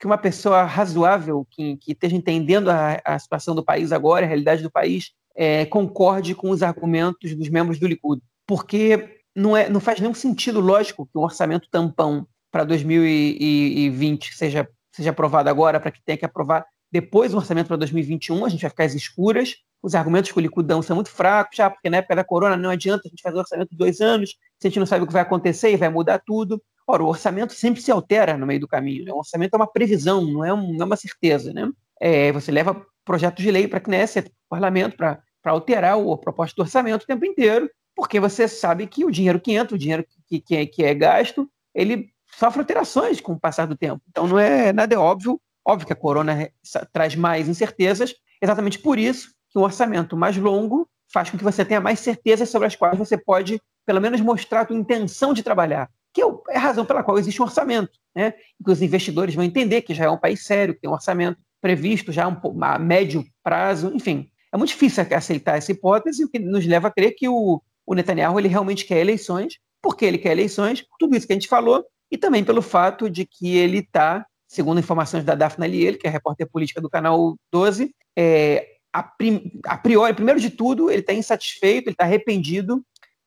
que 0.00 0.06
uma 0.06 0.16
pessoa 0.16 0.62
razoável, 0.64 1.46
que, 1.50 1.76
que 1.76 1.92
esteja 1.92 2.16
entendendo 2.16 2.70
a, 2.70 3.00
a, 3.04 3.18
situação 3.18 3.54
do 3.54 3.64
país 3.64 3.92
agora, 3.92 4.24
a 4.24 4.28
realidade 4.28 4.62
do 4.62 4.70
país, 4.70 5.12
é, 5.36 5.66
concorde 5.66 6.34
com 6.34 6.50
os 6.50 6.62
argumentos 6.62 7.34
dos 7.34 7.48
membros 7.50 7.78
do 7.78 7.86
Likud. 7.86 8.22
Porque 8.46 9.20
não, 9.36 9.54
é, 9.54 9.68
não 9.68 9.80
faz 9.80 10.00
nenhum 10.00 10.14
sentido 10.14 10.58
lógico 10.58 11.06
que 11.06 11.18
um 11.18 11.22
orçamento 11.22 11.68
tampão 11.70 12.26
para 12.50 12.64
2020 12.64 14.34
seja, 14.34 14.66
seja 14.90 15.10
aprovado 15.10 15.50
agora, 15.50 15.78
para 15.78 15.90
que 15.90 16.02
tenha 16.02 16.16
que 16.16 16.24
aprovar 16.24 16.64
depois 16.90 17.34
o 17.34 17.36
orçamento 17.36 17.68
para 17.68 17.76
2021, 17.76 18.44
a 18.44 18.48
gente 18.48 18.62
vai 18.62 18.70
ficar 18.70 18.84
às 18.84 18.94
escuras. 18.94 19.56
Os 19.82 19.94
argumentos 19.94 20.32
que 20.32 20.38
o 20.38 20.40
Likud 20.40 20.66
dão 20.66 20.82
são 20.82 20.96
muito 20.96 21.10
fracos, 21.10 21.56
já 21.56 21.70
porque 21.70 21.88
na 21.88 21.98
época 21.98 22.16
da 22.16 22.24
corona 22.24 22.56
não 22.56 22.70
adianta 22.70 23.02
a 23.06 23.08
gente 23.08 23.22
fazer 23.22 23.36
o 23.36 23.40
orçamento 23.40 23.70
de 23.70 23.76
dois 23.76 24.00
anos, 24.00 24.30
se 24.30 24.66
a 24.66 24.68
gente 24.68 24.78
não 24.78 24.86
sabe 24.86 25.04
o 25.04 25.06
que 25.06 25.12
vai 25.12 25.22
acontecer 25.22 25.70
e 25.70 25.76
vai 25.76 25.88
mudar 25.88 26.20
tudo. 26.24 26.62
Ora, 26.86 27.02
o 27.02 27.06
orçamento 27.06 27.52
sempre 27.52 27.82
se 27.82 27.92
altera 27.92 28.36
no 28.38 28.46
meio 28.46 28.60
do 28.60 28.66
caminho. 28.66 29.04
Né? 29.04 29.12
O 29.12 29.18
orçamento 29.18 29.54
é 29.54 29.56
uma 29.56 29.70
previsão, 29.70 30.24
não 30.24 30.44
é, 30.44 30.52
um, 30.52 30.72
não 30.72 30.82
é 30.82 30.84
uma 30.86 30.96
certeza. 30.96 31.52
Né? 31.52 31.70
É, 32.00 32.32
você 32.32 32.50
leva 32.50 32.84
projeto 33.04 33.42
de 33.42 33.50
lei 33.50 33.68
para 33.68 33.78
a 33.78 33.80
Knesset, 33.80 34.30
para 34.30 34.32
o 34.32 34.48
parlamento, 34.48 34.96
para 34.96 35.22
alterar 35.44 35.98
o, 35.98 36.12
a 36.12 36.18
proposta 36.18 36.56
do 36.56 36.62
orçamento 36.62 37.02
o 37.02 37.06
tempo 37.06 37.24
inteiro, 37.26 37.70
porque 37.94 38.18
você 38.18 38.48
sabe 38.48 38.86
que 38.86 39.04
o 39.04 39.10
dinheiro 39.10 39.40
que 39.40 39.52
entra, 39.52 39.74
o 39.74 39.78
dinheiro 39.78 40.04
que, 40.26 40.40
que, 40.40 40.56
é, 40.56 40.66
que 40.66 40.84
é 40.84 40.94
gasto, 40.94 41.50
ele 41.74 42.10
sofre 42.36 42.60
alterações 42.60 43.20
com 43.20 43.32
o 43.32 43.40
passar 43.40 43.66
do 43.66 43.76
tempo. 43.76 44.02
Então, 44.08 44.26
não 44.26 44.38
é 44.38 44.72
nada 44.72 44.94
é 44.94 44.98
óbvio. 44.98 45.40
Óbvio 45.68 45.86
que 45.86 45.92
a 45.92 45.96
corona 45.96 46.50
traz 46.92 47.14
mais 47.14 47.48
incertezas, 47.48 48.14
exatamente 48.40 48.78
por 48.78 48.98
isso 48.98 49.28
que 49.50 49.58
um 49.58 49.62
orçamento 49.62 50.16
mais 50.16 50.36
longo 50.36 50.88
faz 51.12 51.30
com 51.30 51.38
que 51.38 51.44
você 51.44 51.64
tenha 51.64 51.80
mais 51.80 52.00
certezas 52.00 52.48
sobre 52.48 52.68
as 52.68 52.76
quais 52.76 52.96
você 52.96 53.16
pode, 53.16 53.60
pelo 53.84 54.00
menos, 54.00 54.20
mostrar 54.20 54.62
a 54.62 54.66
sua 54.66 54.76
intenção 54.76 55.32
de 55.32 55.42
trabalhar 55.42 55.90
que 56.12 56.22
é 56.50 56.56
a 56.56 56.60
razão 56.60 56.84
pela 56.84 57.02
qual 57.02 57.18
existe 57.18 57.40
um 57.40 57.44
orçamento, 57.44 57.92
né? 58.14 58.32
que 58.32 58.70
os 58.70 58.82
investidores 58.82 59.34
vão 59.34 59.44
entender 59.44 59.82
que 59.82 59.94
já 59.94 60.06
é 60.06 60.10
um 60.10 60.18
país 60.18 60.44
sério, 60.44 60.74
que 60.74 60.80
tem 60.80 60.90
um 60.90 60.94
orçamento 60.94 61.38
previsto 61.60 62.12
já 62.12 62.26
um, 62.26 62.64
a 62.64 62.78
médio 62.78 63.24
prazo, 63.42 63.92
enfim. 63.94 64.28
É 64.52 64.56
muito 64.56 64.70
difícil 64.70 65.04
aceitar 65.14 65.56
essa 65.56 65.70
hipótese, 65.70 66.24
o 66.24 66.28
que 66.28 66.38
nos 66.38 66.66
leva 66.66 66.88
a 66.88 66.90
crer 66.90 67.14
que 67.16 67.28
o, 67.28 67.62
o 67.86 67.94
Netanyahu 67.94 68.38
ele 68.38 68.48
realmente 68.48 68.84
quer 68.84 68.98
eleições, 68.98 69.58
porque 69.82 70.04
ele 70.04 70.18
quer 70.18 70.32
eleições, 70.32 70.84
tudo 70.98 71.16
isso 71.16 71.26
que 71.26 71.32
a 71.32 71.36
gente 71.36 71.48
falou, 71.48 71.84
e 72.10 72.16
também 72.16 72.42
pelo 72.42 72.62
fato 72.62 73.10
de 73.10 73.26
que 73.26 73.56
ele 73.56 73.78
está, 73.78 74.26
segundo 74.48 74.80
informações 74.80 75.22
da 75.22 75.34
Daphne 75.34 75.68
Liel, 75.68 75.98
que 75.98 76.06
é 76.06 76.10
repórter 76.10 76.48
política 76.50 76.80
do 76.80 76.88
canal 76.88 77.36
12, 77.52 77.94
é, 78.16 78.66
a, 78.92 79.02
prim, 79.02 79.52
a 79.66 79.76
priori, 79.76 80.14
primeiro 80.14 80.40
de 80.40 80.50
tudo, 80.50 80.90
ele 80.90 81.00
está 81.00 81.12
insatisfeito, 81.12 81.88
ele 81.88 81.94
está 81.94 82.04
arrependido 82.04 82.82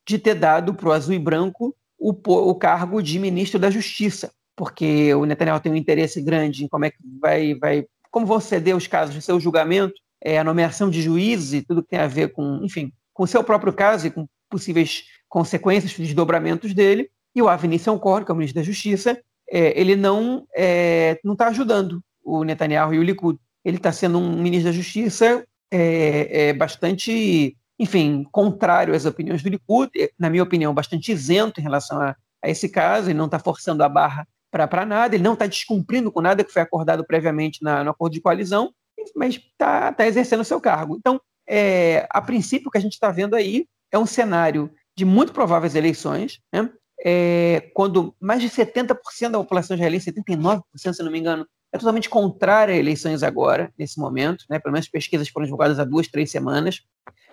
de 0.06 0.18
ter 0.18 0.34
dado 0.34 0.74
para 0.74 0.88
o 0.88 0.92
azul 0.92 1.14
e 1.14 1.18
branco 1.18 1.74
o, 1.96 2.10
o 2.10 2.54
cargo 2.56 3.00
de 3.00 3.18
ministro 3.20 3.60
da 3.60 3.70
Justiça, 3.70 4.32
porque 4.56 5.14
o 5.14 5.24
Netanyahu 5.24 5.60
tem 5.60 5.70
um 5.70 5.76
interesse 5.76 6.20
grande 6.20 6.64
em 6.64 6.68
como 6.68 6.84
é 6.84 6.90
que 6.90 6.98
vai, 7.20 7.54
vai 7.54 7.86
como 8.10 8.26
vão 8.26 8.40
ceder 8.40 8.76
os 8.76 8.88
casos 8.88 9.14
de 9.14 9.22
seu 9.22 9.38
julgamento, 9.38 9.94
é, 10.20 10.38
a 10.38 10.44
nomeação 10.44 10.90
de 10.90 11.00
juízes 11.00 11.54
e 11.54 11.62
tudo 11.62 11.82
que 11.82 11.90
tem 11.90 12.00
a 12.00 12.08
ver 12.08 12.32
com, 12.32 12.60
enfim, 12.64 12.92
com 13.14 13.22
o 13.22 13.26
seu 13.26 13.44
próprio 13.44 13.72
caso 13.72 14.08
e 14.08 14.10
com 14.10 14.26
possíveis 14.50 15.04
consequências, 15.28 15.94
desdobramentos 15.94 16.74
dele, 16.74 17.08
e 17.34 17.40
o 17.40 17.48
Avni 17.48 17.78
Sonkorn, 17.78 18.24
que 18.24 18.30
é 18.30 18.34
o 18.34 18.36
ministro 18.36 18.60
da 18.60 18.64
Justiça, 18.64 19.18
é, 19.52 19.78
ele 19.78 19.94
não 19.94 20.46
é, 20.56 21.20
não 21.22 21.34
está 21.34 21.48
ajudando 21.48 22.02
o 22.24 22.42
Netanyahu 22.42 22.94
e 22.94 22.98
o 22.98 23.02
Likud. 23.02 23.38
Ele 23.62 23.76
está 23.76 23.92
sendo 23.92 24.18
um 24.18 24.40
ministro 24.40 24.70
da 24.70 24.76
Justiça 24.76 25.44
é, 25.70 26.48
é, 26.48 26.52
bastante, 26.54 27.54
enfim, 27.78 28.26
contrário 28.32 28.94
às 28.94 29.04
opiniões 29.04 29.42
do 29.42 29.50
Likud, 29.50 29.90
na 30.18 30.30
minha 30.30 30.42
opinião, 30.42 30.72
bastante 30.72 31.12
isento 31.12 31.60
em 31.60 31.62
relação 31.62 32.00
a, 32.00 32.16
a 32.42 32.48
esse 32.48 32.68
caso, 32.68 33.10
ele 33.10 33.18
não 33.18 33.26
está 33.26 33.38
forçando 33.38 33.84
a 33.84 33.88
barra 33.88 34.26
para 34.50 34.86
nada, 34.86 35.14
ele 35.14 35.24
não 35.24 35.34
está 35.34 35.46
descumprindo 35.46 36.10
com 36.10 36.20
nada 36.20 36.44
que 36.44 36.52
foi 36.52 36.62
acordado 36.62 37.04
previamente 37.06 37.62
na, 37.62 37.84
no 37.84 37.90
acordo 37.90 38.12
de 38.12 38.20
coalizão, 38.20 38.72
mas 39.14 39.36
está 39.36 39.92
tá 39.92 40.06
exercendo 40.06 40.40
o 40.40 40.44
seu 40.44 40.60
cargo. 40.60 40.96
Então, 40.96 41.20
é, 41.48 42.06
a 42.10 42.20
princípio, 42.20 42.68
o 42.68 42.70
que 42.70 42.78
a 42.78 42.80
gente 42.80 42.92
está 42.92 43.10
vendo 43.10 43.34
aí 43.34 43.66
é 43.90 43.98
um 43.98 44.06
cenário 44.06 44.70
de 44.96 45.04
muito 45.04 45.32
prováveis 45.32 45.74
eleições, 45.74 46.40
né? 46.52 46.70
É, 47.04 47.70
quando 47.74 48.14
mais 48.20 48.40
de 48.40 48.48
70% 48.48 49.30
da 49.30 49.38
população 49.38 49.74
israelense, 49.74 50.12
79%, 50.12 50.62
se 50.74 51.02
não 51.02 51.10
me 51.10 51.18
engano, 51.18 51.46
é 51.72 51.78
totalmente 51.78 52.08
contrária 52.08 52.74
a 52.74 52.78
eleições 52.78 53.22
agora, 53.22 53.72
nesse 53.78 53.98
momento, 53.98 54.44
né? 54.48 54.58
pelo 54.58 54.72
menos 54.72 54.88
pesquisas 54.88 55.28
foram 55.28 55.46
divulgadas 55.46 55.78
há 55.78 55.84
duas, 55.84 56.06
três 56.06 56.30
semanas. 56.30 56.82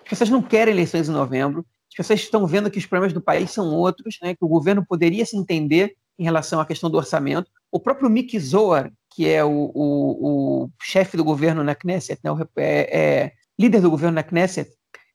As 0.02 0.08
pessoas 0.08 0.30
não 0.30 0.42
querem 0.42 0.72
eleições 0.72 1.08
em 1.08 1.12
novembro, 1.12 1.64
as 1.90 1.96
pessoas 1.96 2.20
estão 2.20 2.46
vendo 2.46 2.70
que 2.70 2.78
os 2.78 2.86
problemas 2.86 3.12
do 3.12 3.20
país 3.20 3.50
são 3.50 3.72
outros, 3.74 4.18
né? 4.22 4.34
que 4.34 4.44
o 4.44 4.48
governo 4.48 4.84
poderia 4.84 5.24
se 5.24 5.36
entender 5.36 5.94
em 6.18 6.24
relação 6.24 6.58
à 6.58 6.66
questão 6.66 6.90
do 6.90 6.96
orçamento. 6.96 7.50
O 7.70 7.78
próprio 7.78 8.10
Mick 8.10 8.38
Zohar, 8.40 8.90
que 9.14 9.28
é 9.28 9.44
o, 9.44 9.70
o, 9.74 10.64
o 10.64 10.70
chefe 10.82 11.16
do 11.16 11.24
governo 11.24 11.62
na 11.62 11.74
Knesset, 11.74 12.20
né? 12.24 12.30
é, 12.56 12.98
é 12.98 13.32
líder 13.58 13.82
do 13.82 13.90
governo 13.90 14.14
na 14.14 14.22
Knesset, 14.22 14.70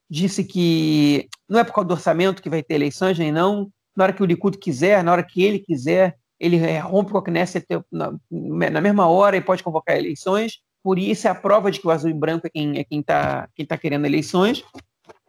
disse 0.10 0.44
que 0.44 1.28
não 1.50 1.60
é 1.60 1.64
por 1.64 1.74
causa 1.74 1.88
do 1.88 1.94
orçamento 1.94 2.42
que 2.42 2.50
vai 2.50 2.62
ter 2.62 2.76
eleições, 2.76 3.18
nem 3.18 3.32
não, 3.32 3.72
na 3.96 4.04
hora 4.04 4.14
que 4.14 4.22
o 4.22 4.26
Likud 4.26 4.58
quiser, 4.58 5.04
na 5.04 5.12
hora 5.12 5.24
que 5.24 5.44
ele 5.44 5.60
quiser, 5.60 6.18
ele 6.40 6.58
é, 6.58 6.80
rompe 6.80 7.12
com 7.12 7.18
a 7.18 7.24
Knesset 7.24 7.66
na, 7.92 8.14
na 8.30 8.82
mesma 8.82 9.08
hora 9.08 9.38
e 9.38 9.42
pode 9.42 9.64
convocar 9.64 9.98
eleições. 9.98 10.60
Por 10.84 11.00
isso 11.00 11.28
é 11.28 11.32
a 11.32 11.36
prova 11.36 11.72
de 11.72 11.80
que 11.80 11.88
o 11.88 11.92
azul 11.92 12.10
e 12.10 12.14
branco 12.14 12.46
é 12.46 12.50
quem 12.50 12.72
está 12.72 12.80
é 12.80 12.84
quem 12.84 13.02
tá, 13.02 13.50
quem 13.56 13.66
tá 13.66 13.78
querendo 13.78 14.06
eleições. 14.06 14.64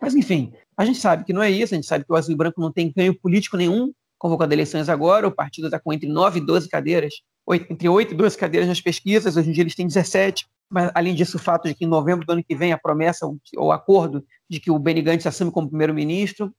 Mas, 0.01 0.15
enfim, 0.15 0.53
a 0.77 0.85
gente 0.85 0.99
sabe 0.99 1.25
que 1.25 1.33
não 1.33 1.43
é 1.43 1.51
isso, 1.51 1.75
a 1.75 1.77
gente 1.77 1.87
sabe 1.87 2.05
que 2.05 2.13
o 2.13 2.17
azul 2.17 2.35
e 2.35 2.37
branco 2.37 2.61
não 2.61 2.73
tem 2.73 2.93
ganho 2.95 3.19
político 3.19 3.57
nenhum 3.57 3.93
convocando 4.19 4.53
eleições 4.53 4.89
agora. 4.89 5.29
O 5.29 5.33
partido 5.33 5.67
está 5.67 5.79
com 5.79 5.93
entre 5.93 6.09
9 6.09 6.41
e 6.41 6.45
12 6.45 6.69
cadeiras, 6.69 7.15
entre 7.71 7.89
8 7.89 8.13
e 8.13 8.17
12 8.17 8.37
cadeiras 8.37 8.69
nas 8.69 8.81
pesquisas, 8.81 9.37
hoje 9.37 9.49
em 9.49 9.53
dia 9.53 9.63
eles 9.63 9.75
têm 9.75 9.87
17. 9.87 10.47
Mas, 10.69 10.91
além 10.95 11.15
disso, 11.15 11.37
o 11.37 11.41
fato 11.41 11.69
de 11.69 11.75
que 11.75 11.85
em 11.85 11.89
novembro 11.89 12.27
do 12.27 12.33
ano 12.33 12.45
que 12.45 12.57
vem 12.57 12.73
a 12.73 12.79
promessa, 12.79 13.27
ou 13.57 13.73
acordo 13.73 14.25
de 14.51 14.59
que 14.59 14.71
o 14.71 14.79
Benny 14.79 15.01
Gantz 15.01 15.27
assume 15.27 15.53
como 15.53 15.69
primeiro-ministro. 15.69 16.53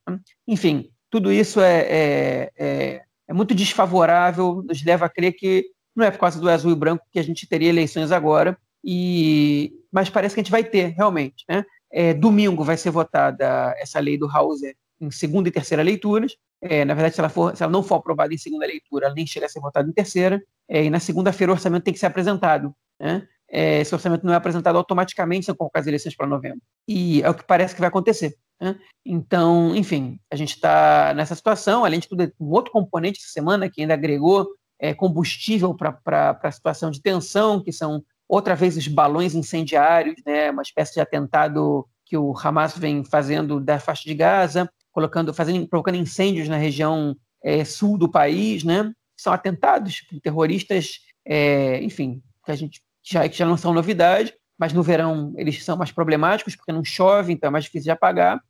Enfim, 0.48 0.90
tudo 1.18 1.34
isso 1.34 1.60
é, 1.60 1.80
é, 1.80 2.52
é, 2.56 3.02
é, 3.28 3.34
muito 3.34 3.56
desfavorável, 3.56 4.62
nos 4.64 4.86
leva 4.86 5.08
a 5.08 5.10
crer 5.10 5.34
que 5.34 5.66
não 5.96 6.06
é 6.06 6.12
por 6.12 6.20
causa 6.20 6.40
do 6.40 6.48
azul 6.48 6.72
e 6.72 6.76
branco 6.76 7.04
que 7.12 7.18
a 7.18 7.24
gente 7.24 7.50
teria 7.50 7.70
eleições 7.70 8.12
agora, 8.12 8.56
e 8.84 9.74
mas 9.92 10.12
parece 10.12 10.36
que 10.36 10.42
a 10.42 10.44
gente 10.44 10.52
vai 10.52 10.64
ter, 10.64 10.90
realmente. 10.90 11.44
Né? 11.50 11.66
É, 11.92 12.14
domingo 12.14 12.64
vai 12.64 12.78
ser 12.78 12.92
votada 12.92 13.74
essa 13.80 14.00
lei 14.00 14.16
do 14.16 14.30
Hauser 14.30 14.76
em 15.02 15.10
segunda 15.10 15.50
e 15.50 15.52
terceira 15.52 15.82
leituras. 15.82 16.36
É, 16.62 16.86
na 16.86 16.94
verdade, 16.94 17.16
se 17.16 17.22
ela, 17.22 17.30
for, 17.30 17.58
se 17.58 17.64
ela 17.64 17.72
não 17.72 17.82
for 17.82 17.96
aprovada 17.96 18.32
em 18.32 18.38
segunda 18.38 18.68
leitura, 18.68 19.08
ela 19.08 19.16
nem 19.16 19.26
chega 19.26 19.48
a 19.48 19.50
ser 19.50 19.60
votada 19.60 19.90
em 19.90 19.94
terceira. 19.94 20.40
É, 20.70 20.84
e 20.84 20.90
na 20.92 21.00
segunda-feira 21.00 21.52
o 21.52 21.56
orçamento 21.56 21.84
tem 21.84 21.94
que 21.96 22.00
ser 22.00 22.06
apresentado. 22.06 22.76
Né? 23.00 23.28
É, 23.50 23.82
esse 23.82 23.96
orçamento 23.96 24.24
não 24.24 24.34
é 24.34 24.36
apresentado 24.36 24.76
automaticamente 24.76 25.48
se 25.48 25.54
convocar 25.56 25.82
as 25.82 25.88
eleições 25.88 26.16
para 26.16 26.28
novembro. 26.28 26.62
E 26.88 27.24
é 27.24 27.30
o 27.30 27.34
que 27.34 27.44
parece 27.44 27.74
que 27.74 27.82
vai 27.82 27.88
acontecer. 27.88 28.36
Né? 28.60 28.78
Então, 29.06 29.76
enfim, 29.76 30.20
a 30.32 30.36
gente 30.36 30.56
está 30.56 31.14
nessa 31.16 31.36
situação. 31.36 31.86
Além 31.86 32.00
de 32.00 32.08
tudo, 32.08 32.32
um 32.40 32.50
outro 32.50 32.72
componente 32.72 33.20
essa 33.20 33.32
semana 33.32 33.70
que 33.70 33.82
ainda 33.82 33.94
agregou 33.94 34.48
é, 34.80 34.94
combustível 34.94 35.76
para 35.76 36.40
a 36.42 36.52
situação 36.52 36.92
de 36.92 37.02
tensão, 37.02 37.64
que 37.64 37.72
são 37.72 38.04
outra 38.28 38.56
vez 38.56 38.76
os 38.76 38.88
balões 38.88 39.34
incendiários, 39.34 40.22
né? 40.26 40.52
uma 40.52 40.62
espécie 40.62 40.94
de 40.94 41.00
atentado 41.00 41.88
que 42.06 42.18
o 42.18 42.34
Hamas 42.38 42.78
vem 42.78 43.04
fazendo 43.04 43.60
da 43.60 43.80
faixa 43.80 44.04
de 44.04 44.14
Gaza, 44.14 44.70
colocando, 44.92 45.34
fazendo, 45.34 45.68
provocando 45.68 45.96
incêndios 45.96 46.48
na 46.48 46.58
região 46.58 47.16
é, 47.44 47.64
sul 47.64 47.98
do 47.98 48.10
país, 48.10 48.64
né? 48.64 48.92
São 49.16 49.34
atentados 49.34 50.02
terroristas, 50.24 51.00
é, 51.26 51.82
enfim, 51.84 52.22
que 52.46 52.52
a 52.52 52.56
gente 52.56 52.82
já, 53.04 53.28
que 53.28 53.38
já 53.38 53.46
não 53.46 53.58
são 53.58 53.74
novidade, 53.74 54.34
mas 54.58 54.74
no 54.74 54.84
verão 54.84 55.34
eles 55.38 55.64
são 55.64 55.78
mais 55.78 55.92
problemáticos 55.92 56.56
porque 56.56 56.72
não 56.72 56.84
chove, 56.84 57.34
então 57.34 57.48
é 57.48 57.52
mais 57.52 57.66
difícil 57.66 57.86
de 57.86 57.92
apagar. 57.92 58.42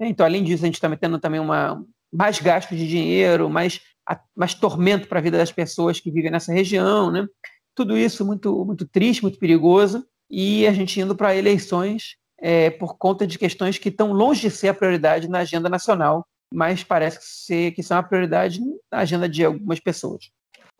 Então, 0.00 0.26
além 0.26 0.44
disso, 0.44 0.62
a 0.64 0.66
gente 0.66 0.74
está 0.74 0.94
tendo 0.96 1.18
também 1.18 1.40
uma, 1.40 1.82
mais 2.12 2.38
gastos 2.38 2.78
de 2.78 2.86
dinheiro, 2.86 3.48
mais, 3.48 3.80
mais 4.34 4.54
tormento 4.54 5.08
para 5.08 5.18
a 5.18 5.22
vida 5.22 5.38
das 5.38 5.50
pessoas 5.50 6.00
que 6.00 6.10
vivem 6.10 6.30
nessa 6.30 6.52
região, 6.52 7.10
né? 7.10 7.26
Tudo 7.74 7.96
isso 7.96 8.24
muito, 8.24 8.64
muito 8.64 8.86
triste, 8.86 9.22
muito 9.22 9.38
perigoso, 9.38 10.06
e 10.30 10.66
a 10.66 10.72
gente 10.72 11.00
indo 11.00 11.14
para 11.14 11.36
eleições 11.36 12.16
é, 12.38 12.70
por 12.70 12.96
conta 12.96 13.26
de 13.26 13.38
questões 13.38 13.78
que 13.78 13.88
estão 13.88 14.12
longe 14.12 14.42
de 14.42 14.50
ser 14.50 14.68
a 14.68 14.74
prioridade 14.74 15.28
na 15.28 15.38
agenda 15.38 15.68
nacional, 15.68 16.26
mas 16.52 16.84
parece 16.84 17.18
ser 17.22 17.72
que 17.72 17.82
são 17.82 17.98
a 17.98 18.02
prioridade 18.02 18.60
na 18.90 18.98
agenda 18.98 19.28
de 19.28 19.44
algumas 19.44 19.80
pessoas. 19.80 20.30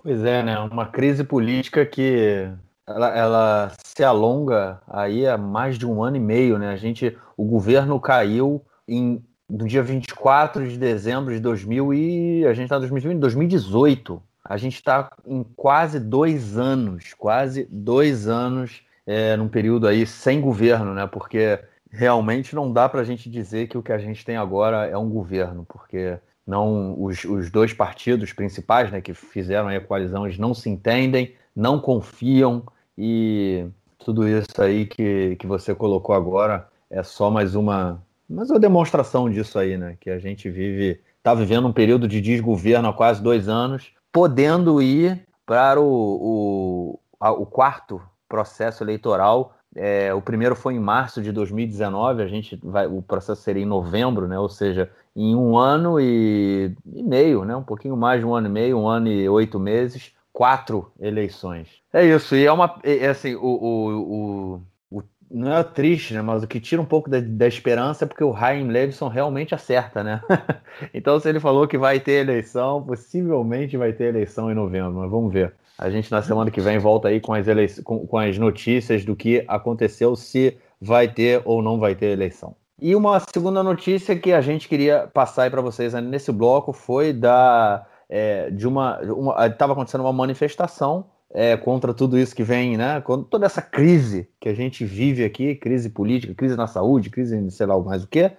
Pois 0.03 0.23
é, 0.25 0.43
né? 0.43 0.59
Uma 0.59 0.87
crise 0.87 1.25
política 1.25 1.85
que 1.85 2.49
ela, 2.87 3.17
ela, 3.17 3.73
se 3.85 4.05
alonga 4.05 4.81
aí 4.87 5.27
há 5.27 5.37
mais 5.37 5.77
de 5.77 5.87
um 5.87 6.03
ano 6.03 6.17
e 6.17 6.21
meio, 6.21 6.59
né? 6.59 6.71
A 6.71 6.77
gente, 6.77 7.17
o 7.37 7.45
governo 7.45 7.99
caiu 7.99 8.65
em, 8.87 9.23
no 9.49 9.67
dia 9.67 9.83
24 9.83 10.69
de 10.69 10.79
dezembro 10.79 11.35
de 11.35 11.41
2000 11.41 11.95
e 11.95 12.47
a 12.47 12.55
gente 12.55 12.73
está 12.73 12.77
em 12.77 13.19
2018. 13.19 14.23
A 14.45 14.57
gente 14.57 14.75
está 14.75 15.11
em 15.27 15.43
quase 15.57 15.99
dois 15.99 16.57
anos, 16.57 17.13
quase 17.15 17.67
dois 17.69 18.29
anos 18.29 18.83
é, 19.05 19.37
num 19.37 19.49
período 19.49 19.89
aí 19.89 20.07
sem 20.07 20.41
governo, 20.41 20.95
né? 20.95 21.07
Porque 21.09 21.59
realmente 21.91 22.55
não 22.55 22.73
dá 22.73 22.89
para 22.89 23.01
a 23.01 23.05
gente 23.05 23.29
dizer 23.29 23.67
que 23.67 23.77
o 23.77 23.83
que 23.83 23.93
a 23.93 23.99
gente 23.99 24.25
tem 24.25 24.37
agora 24.37 24.87
é 24.87 24.97
um 24.97 25.09
governo, 25.09 25.65
porque 25.69 26.19
não 26.47 27.03
os, 27.03 27.25
os 27.25 27.51
dois 27.51 27.73
partidos 27.73 28.33
principais, 28.33 28.93
né, 28.93 29.01
que 29.01 29.13
fizeram 29.13 29.69
a 29.69 29.81
coalizão, 29.81 30.25
eles 30.25 30.39
não 30.39 30.55
se 30.55 30.71
entendem, 30.71 31.35
não 31.55 31.81
confiam, 31.81 32.63
e 32.97 33.67
tudo 33.99 34.27
isso 34.29 34.61
aí 34.61 34.87
que, 34.87 35.37
que 35.37 35.47
você 35.47 35.75
colocou 35.75 36.15
agora 36.15 36.69
é 36.91 37.03
só 37.03 37.31
mais 37.31 37.55
uma, 37.55 38.01
mais 38.29 38.51
uma 38.51 38.59
demonstração 38.59 39.29
disso 39.29 39.59
aí, 39.59 39.77
né? 39.77 39.97
Que 40.01 40.11
a 40.11 40.19
gente 40.19 40.49
vive, 40.49 41.01
está 41.19 41.35
vivendo 41.35 41.69
um 41.69 41.73
período 41.73 42.07
de 42.09 42.21
desgoverno 42.21 42.89
há 42.89 42.93
quase 42.93 43.23
dois 43.23 43.49
anos, 43.49 43.93
podendo 44.13 44.81
ir 44.81 45.27
para 45.45 45.81
o, 45.81 46.99
o, 47.21 47.31
o 47.43 47.47
quarto 47.47 48.01
processo 48.29 48.83
eleitoral. 48.83 49.55
É, 49.75 50.15
o 50.15 50.23
primeiro 50.23 50.57
foi 50.57 50.75
em 50.75 50.81
março 50.81 51.21
de 51.21 51.31
2019, 51.31 52.23
a 52.23 52.27
gente 52.27 52.59
vai, 52.63 52.87
o 52.87 53.03
processo 53.03 53.43
seria 53.43 53.63
em 53.63 53.67
novembro, 53.67 54.27
né? 54.27 54.39
Ou 54.39 54.49
seja, 54.49 54.91
em 55.15 55.35
um 55.35 55.59
ano 55.59 56.01
e, 56.01 56.75
e 56.95 57.03
meio, 57.03 57.45
né? 57.45 57.55
Um 57.55 57.63
pouquinho 57.63 57.97
mais 57.97 58.21
de 58.21 58.27
um 58.27 58.35
ano 58.35 58.47
e 58.47 58.51
meio, 58.51 58.79
um 58.79 58.89
ano 58.89 59.09
e 59.09 59.29
oito 59.29 59.61
meses, 59.61 60.13
quatro 60.37 60.93
eleições. 61.01 61.67
É 61.91 62.05
isso, 62.05 62.37
e 62.37 62.45
é 62.45 62.53
uma. 62.53 62.79
É, 62.85 63.09
assim, 63.09 63.35
o, 63.37 63.41
o, 63.41 64.61
o, 64.91 64.99
o, 64.99 65.03
não 65.31 65.57
é 65.57 65.65
triste, 65.65 66.13
né? 66.13 66.21
Mas 66.21 66.43
o 66.43 66.47
que 66.47 66.61
tira 66.61 66.83
um 66.83 66.85
pouco 66.85 67.09
da, 67.09 67.19
da 67.21 67.49
esperança 67.49 68.05
é 68.05 68.07
porque 68.07 68.23
o 68.23 68.31
Ryan 68.31 68.67
Levison 68.67 69.09
realmente 69.09 69.55
acerta, 69.55 70.05
né? 70.05 70.21
então, 70.93 71.19
se 71.19 71.27
ele 71.27 71.41
falou 71.41 71.67
que 71.67 71.79
vai 71.79 72.01
ter 72.01 72.21
eleição, 72.21 72.83
possivelmente 72.83 73.79
vai 73.79 73.95
ter 73.95 74.09
eleição 74.09 74.53
em 74.53 74.55
novembro, 74.55 74.93
mas 74.93 75.11
vamos 75.11 75.33
ver. 75.33 75.55
A 75.79 75.89
gente 75.89 76.13
na 76.13 76.21
semana 76.21 76.51
que 76.51 76.61
vem 76.61 76.79
volta 76.79 77.09
aí 77.09 77.19
com 77.19 77.33
as, 77.33 77.49
eleições, 77.49 77.83
com, 77.83 78.07
com 78.07 78.19
as 78.19 78.37
notícias 78.37 79.07
do 79.07 79.17
que 79.17 79.43
aconteceu, 79.49 80.15
se 80.17 80.59
vai 80.79 81.09
ter 81.09 81.41
ou 81.47 81.63
não 81.63 81.79
vai 81.79 81.95
ter 81.95 82.09
eleição. 82.09 82.55
E 82.79 82.95
uma 82.95 83.19
segunda 83.21 83.63
notícia 83.63 84.15
que 84.15 84.35
a 84.35 84.43
gente 84.43 84.69
queria 84.69 85.09
passar 85.15 85.51
para 85.51 85.63
vocês 85.63 85.95
nesse 85.95 86.31
bloco 86.31 86.75
foi 86.75 87.15
da 87.15 87.87
é, 88.09 88.51
de 88.51 88.67
uma, 88.67 89.01
estava 89.47 89.73
acontecendo 89.73 90.03
uma 90.03 90.13
manifestação 90.13 91.07
é, 91.31 91.57
contra 91.57 91.93
tudo 91.93 92.19
isso 92.19 92.35
que 92.35 92.43
vem, 92.43 92.77
né? 92.77 93.01
Contra 93.01 93.29
toda 93.29 93.47
essa 93.47 93.61
crise 93.61 94.29
que 94.41 94.49
a 94.49 94.55
gente 94.55 94.85
vive 94.85 95.25
aqui, 95.25 95.55
crise 95.55 95.91
política, 95.91 96.35
crise 96.35 96.57
na 96.57 96.67
saúde, 96.67 97.11
crise 97.11 97.51
sei 97.51 97.67
lá 97.67 97.79
mais 97.79 98.05
o 98.05 98.09
que, 98.09 98.31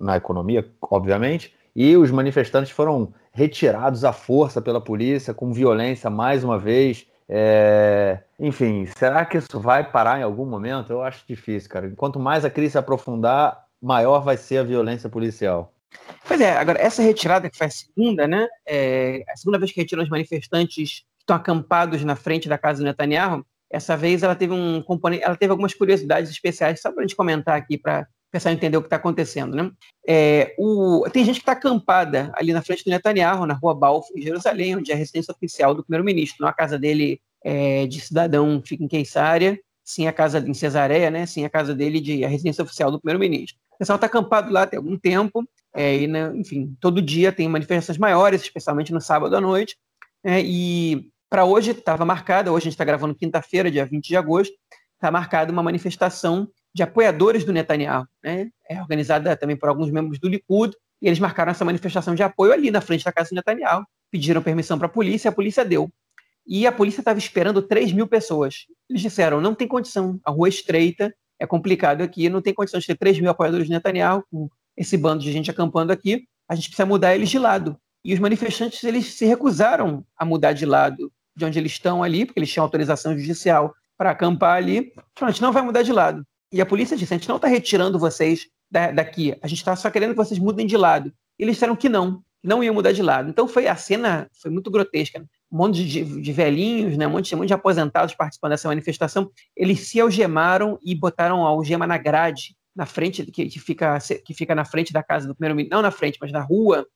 na 0.00 0.16
economia, 0.16 0.66
obviamente. 0.80 1.54
E 1.74 1.96
os 1.96 2.10
manifestantes 2.10 2.70
foram 2.70 3.12
retirados 3.32 4.04
à 4.04 4.12
força 4.12 4.60
pela 4.60 4.80
polícia, 4.80 5.34
com 5.34 5.52
violência 5.52 6.10
mais 6.10 6.42
uma 6.42 6.58
vez. 6.58 7.06
É... 7.28 8.20
Enfim, 8.38 8.86
será 8.86 9.24
que 9.24 9.38
isso 9.38 9.60
vai 9.60 9.88
parar 9.88 10.18
em 10.18 10.22
algum 10.22 10.46
momento? 10.46 10.92
Eu 10.92 11.02
acho 11.02 11.24
difícil, 11.26 11.70
cara. 11.70 11.92
Quanto 11.96 12.18
mais 12.18 12.44
a 12.44 12.50
crise 12.50 12.72
se 12.72 12.78
aprofundar, 12.78 13.66
maior 13.80 14.20
vai 14.20 14.36
ser 14.36 14.58
a 14.58 14.64
violência 14.64 15.08
policial. 15.08 15.72
Pois 16.26 16.40
é, 16.40 16.52
agora, 16.52 16.80
essa 16.80 17.02
retirada 17.02 17.50
que 17.50 17.56
foi 17.56 17.66
a 17.66 17.70
segunda, 17.70 18.26
né? 18.26 18.46
É, 18.66 19.22
a 19.28 19.36
segunda 19.36 19.58
vez 19.58 19.72
que 19.72 19.80
retiram 19.80 20.02
os 20.02 20.08
manifestantes 20.08 21.00
que 21.00 21.22
estão 21.22 21.36
acampados 21.36 22.04
na 22.04 22.16
frente 22.16 22.48
da 22.48 22.58
casa 22.58 22.78
do 22.78 22.84
Netanyahu, 22.84 23.44
essa 23.70 23.96
vez 23.96 24.22
ela 24.22 24.34
teve 24.34 24.52
um 24.52 24.82
componente, 24.82 25.22
ela 25.22 25.36
teve 25.36 25.50
algumas 25.50 25.74
curiosidades 25.74 26.30
especiais, 26.30 26.80
só 26.80 26.90
para 26.90 27.02
a 27.02 27.06
gente 27.06 27.16
comentar 27.16 27.56
aqui, 27.56 27.78
para 27.78 28.06
pessoal 28.30 28.54
entender 28.54 28.76
o 28.76 28.80
que 28.80 28.86
está 28.86 28.96
acontecendo. 28.96 29.56
Né? 29.56 29.70
É, 30.06 30.54
o, 30.58 31.04
tem 31.12 31.24
gente 31.24 31.36
que 31.36 31.42
está 31.42 31.52
acampada 31.52 32.30
ali 32.34 32.52
na 32.52 32.62
frente 32.62 32.84
do 32.84 32.90
Netanyahu, 32.90 33.46
na 33.46 33.54
rua 33.54 33.74
Balf, 33.74 34.06
em 34.16 34.22
Jerusalém, 34.22 34.76
onde 34.76 34.90
é 34.90 34.94
a 34.94 34.98
residência 34.98 35.32
oficial 35.32 35.74
do 35.74 35.82
primeiro-ministro. 35.82 36.38
Não 36.40 36.48
a 36.48 36.52
casa 36.52 36.78
dele 36.78 37.20
é, 37.44 37.86
de 37.86 38.00
cidadão 38.00 38.62
fica 38.64 38.84
em 38.84 38.88
Queisária, 38.88 39.58
sim 39.90 40.06
a 40.06 40.12
casa 40.12 40.38
em 40.38 40.54
Cesareia, 40.54 41.10
né? 41.10 41.26
sim 41.26 41.44
a 41.44 41.50
casa 41.50 41.74
dele 41.74 42.00
de 42.00 42.24
a 42.24 42.28
residência 42.28 42.62
oficial 42.62 42.92
do 42.92 43.00
primeiro-ministro. 43.00 43.58
O 43.74 43.78
pessoal 43.78 43.96
está 43.96 44.06
acampado 44.06 44.52
lá 44.52 44.64
tem 44.66 44.76
algum 44.76 44.96
tempo, 44.96 45.44
é, 45.74 45.96
e, 45.96 46.06
né, 46.06 46.30
enfim, 46.36 46.76
todo 46.80 47.02
dia 47.02 47.32
tem 47.32 47.48
manifestações 47.48 47.98
maiores, 47.98 48.42
especialmente 48.42 48.92
no 48.92 49.00
sábado 49.00 49.36
à 49.36 49.40
noite. 49.40 49.76
É, 50.22 50.40
e 50.40 51.10
para 51.28 51.44
hoje 51.44 51.72
estava 51.72 52.04
marcada, 52.04 52.52
hoje 52.52 52.62
a 52.62 52.64
gente 52.64 52.74
está 52.74 52.84
gravando 52.84 53.14
quinta-feira, 53.14 53.70
dia 53.70 53.84
20 53.84 54.06
de 54.06 54.16
agosto, 54.16 54.54
está 54.94 55.10
marcada 55.10 55.50
uma 55.50 55.62
manifestação 55.62 56.48
de 56.72 56.82
apoiadores 56.84 57.44
do 57.44 57.52
Netanyahu, 57.52 58.06
né? 58.22 58.48
É 58.68 58.80
organizada 58.80 59.36
também 59.36 59.56
por 59.56 59.68
alguns 59.68 59.90
membros 59.90 60.20
do 60.20 60.28
Likud, 60.28 60.72
e 61.02 61.08
eles 61.08 61.18
marcaram 61.18 61.50
essa 61.50 61.64
manifestação 61.64 62.14
de 62.14 62.22
apoio 62.22 62.52
ali 62.52 62.70
na 62.70 62.80
frente 62.80 63.04
da 63.04 63.12
casa 63.12 63.30
do 63.30 63.34
Netanyahu, 63.34 63.84
pediram 64.10 64.42
permissão 64.42 64.78
para 64.78 64.86
a 64.86 64.90
polícia, 64.90 65.30
a 65.30 65.32
polícia 65.32 65.64
deu. 65.64 65.90
E 66.52 66.66
a 66.66 66.72
polícia 66.72 67.00
estava 67.00 67.16
esperando 67.16 67.62
3 67.62 67.92
mil 67.92 68.08
pessoas. 68.08 68.66
Eles 68.88 69.00
disseram: 69.00 69.40
não 69.40 69.54
tem 69.54 69.68
condição, 69.68 70.18
a 70.24 70.32
rua 70.32 70.48
é 70.48 70.50
estreita, 70.50 71.14
é 71.38 71.46
complicado 71.46 72.02
aqui, 72.02 72.28
não 72.28 72.42
tem 72.42 72.52
condição 72.52 72.80
de 72.80 72.86
ter 72.88 72.98
3 72.98 73.20
mil 73.20 73.30
apoiadores 73.30 73.68
do 73.68 73.72
Netanyahu, 73.72 74.24
com 74.28 74.48
esse 74.76 74.96
bando 74.96 75.22
de 75.22 75.30
gente 75.30 75.48
acampando 75.48 75.92
aqui, 75.92 76.24
a 76.48 76.56
gente 76.56 76.68
precisa 76.68 76.86
mudar 76.86 77.14
eles 77.14 77.28
de 77.28 77.38
lado. 77.38 77.76
E 78.04 78.12
os 78.12 78.18
manifestantes 78.18 78.82
eles 78.82 79.14
se 79.14 79.24
recusaram 79.26 80.04
a 80.16 80.24
mudar 80.24 80.52
de 80.52 80.66
lado 80.66 81.12
de 81.36 81.44
onde 81.44 81.58
eles 81.58 81.72
estão 81.72 82.02
ali, 82.02 82.26
porque 82.26 82.40
eles 82.40 82.50
tinham 82.50 82.64
autorização 82.64 83.16
judicial 83.16 83.72
para 83.96 84.10
acampar 84.10 84.56
ali. 84.56 84.92
Falaram, 85.14 85.28
a 85.28 85.30
gente 85.30 85.42
não 85.42 85.52
vai 85.52 85.62
mudar 85.62 85.82
de 85.82 85.92
lado. 85.92 86.26
E 86.52 86.60
a 86.60 86.66
polícia 86.66 86.96
disse: 86.96 87.14
a 87.14 87.16
gente 87.16 87.28
não 87.28 87.36
está 87.36 87.46
retirando 87.46 87.96
vocês 87.96 88.48
daqui, 88.70 89.36
a 89.40 89.46
gente 89.46 89.58
está 89.58 89.76
só 89.76 89.88
querendo 89.88 90.10
que 90.10 90.16
vocês 90.16 90.40
mudem 90.40 90.66
de 90.66 90.76
lado. 90.76 91.12
E 91.38 91.44
eles 91.44 91.54
disseram 91.54 91.76
que 91.76 91.88
não, 91.88 92.16
que 92.40 92.48
não 92.48 92.64
iam 92.64 92.74
mudar 92.74 92.90
de 92.90 93.02
lado. 93.02 93.30
Então 93.30 93.46
foi 93.46 93.68
a 93.68 93.76
cena 93.76 94.28
foi 94.42 94.50
muito 94.50 94.70
grotesca. 94.70 95.24
Um 95.50 95.56
monte 95.56 95.84
de, 95.84 96.04
de, 96.22 96.32
velhinhos, 96.32 96.96
né? 96.96 97.06
um, 97.06 97.10
monte, 97.10 97.34
um 97.34 97.38
monte 97.38 97.48
de 97.48 97.54
aposentados 97.54 98.14
participando 98.14 98.50
dessa 98.50 98.68
manifestação. 98.68 99.30
Eles 99.56 99.88
se 99.88 100.00
algemaram 100.00 100.78
e 100.82 100.94
botaram 100.94 101.44
a 101.44 101.48
algema 101.48 101.86
na 101.86 101.98
grade, 101.98 102.56
na 102.74 102.86
frente, 102.86 103.26
que, 103.26 103.46
que, 103.46 103.58
fica, 103.58 103.98
que 104.24 104.32
fica 104.32 104.54
na 104.54 104.64
frente 104.64 104.92
da 104.92 105.02
casa 105.02 105.26
do 105.26 105.34
primeiro-ministro, 105.34 105.76
não 105.76 105.82
na 105.82 105.90
frente, 105.90 106.18
mas 106.20 106.30
na 106.30 106.40
rua, 106.40 106.86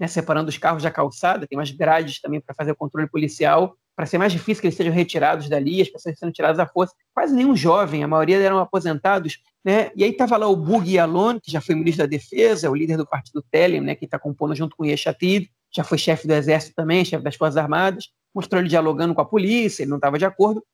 né? 0.00 0.06
separando 0.06 0.48
os 0.48 0.56
carros 0.56 0.82
da 0.82 0.90
calçada. 0.90 1.46
Tem 1.46 1.58
umas 1.58 1.70
grades 1.70 2.20
também 2.20 2.40
para 2.40 2.54
fazer 2.54 2.72
o 2.72 2.76
controle 2.76 3.08
policial 3.08 3.76
para 3.98 4.06
ser 4.06 4.16
mais 4.16 4.32
difícil 4.32 4.60
que 4.60 4.68
eles 4.68 4.76
sejam 4.76 4.92
retirados 4.92 5.48
dali, 5.48 5.82
as 5.82 5.88
pessoas 5.88 6.16
sendo 6.16 6.30
tiradas 6.30 6.60
à 6.60 6.66
força. 6.68 6.94
Quase 7.12 7.34
nenhum 7.34 7.56
jovem, 7.56 8.04
a 8.04 8.06
maioria 8.06 8.38
eram 8.38 8.60
aposentados. 8.60 9.40
Né? 9.64 9.90
E 9.96 10.04
aí 10.04 10.10
estava 10.10 10.36
lá 10.36 10.46
o 10.46 10.54
Bug 10.54 10.96
Alon, 10.96 11.40
que 11.40 11.50
já 11.50 11.60
foi 11.60 11.74
ministro 11.74 12.04
da 12.04 12.08
Defesa, 12.08 12.70
o 12.70 12.76
líder 12.76 12.96
do 12.96 13.04
partido 13.04 13.44
Telem, 13.50 13.80
né, 13.80 13.96
que 13.96 14.04
está 14.04 14.16
compondo 14.16 14.54
junto 14.54 14.76
com 14.76 14.84
Yeshatid, 14.84 15.50
já 15.74 15.84
foi 15.84 15.98
chefe 15.98 16.26
do 16.26 16.34
Exército 16.34 16.74
também, 16.74 17.04
chefe 17.04 17.22
das 17.22 17.36
Forças 17.36 17.56
Armadas, 17.56 18.08
mostrou 18.34 18.60
ele 18.60 18.68
dialogando 18.68 19.14
com 19.14 19.20
a 19.20 19.24
polícia, 19.24 19.82
ele 19.82 19.90
não 19.90 19.98
estava 19.98 20.18
de 20.18 20.24
acordo. 20.24 20.64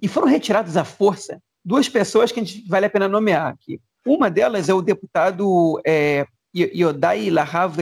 E 0.00 0.08
foram 0.08 0.28
retirados 0.28 0.76
à 0.76 0.84
força 0.84 1.40
duas 1.64 1.88
pessoas 1.88 2.32
que 2.32 2.40
a 2.40 2.44
gente 2.44 2.66
vale 2.66 2.86
a 2.86 2.90
pena 2.90 3.08
nomear 3.08 3.48
aqui. 3.48 3.80
Uma 4.06 4.30
delas 4.30 4.68
é 4.68 4.74
o 4.74 4.80
deputado 4.80 5.80
é, 5.86 6.24
Yodai 6.56 7.30
Lahav 7.30 7.76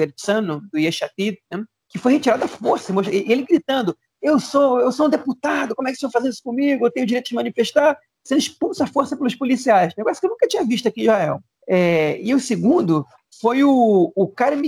do 0.73 0.79
Yeshatid, 0.79 1.39
né, 1.53 1.65
que 1.89 1.99
foi 1.99 2.13
retirado 2.13 2.45
à 2.45 2.49
força, 2.49 2.93
ele 3.11 3.45
gritando, 3.45 3.97
eu 4.21 4.41
sou, 4.41 4.81
eu 4.81 4.91
sou 4.91 5.07
um 5.07 5.11
deputado, 5.11 5.75
como 5.75 5.89
é 5.89 5.93
que 5.93 5.99
o 5.99 6.01
senhor 6.01 6.11
faz 6.11 6.25
isso 6.25 6.43
comigo? 6.43 6.85
Eu 6.85 6.91
tenho 6.91 7.05
o 7.05 7.07
direito 7.07 7.29
de 7.29 7.35
manifestar, 7.35 7.97
sendo 8.25 8.39
expulso 8.39 8.83
à 8.83 8.87
força 8.87 9.17
pelos 9.17 9.37
policiais. 9.37 9.95
Negócio 9.97 10.21
que 10.21 10.27
eu 10.27 10.31
nunca 10.31 10.49
tinha 10.49 10.65
visto 10.65 10.89
aqui 10.89 11.03
em 11.03 11.05
Israel. 11.05 11.41
É, 11.69 12.21
e 12.21 12.35
o 12.35 12.41
segundo 12.41 13.07
foi 13.41 13.63
o, 13.63 14.13
o 14.17 14.27
Karim 14.27 14.61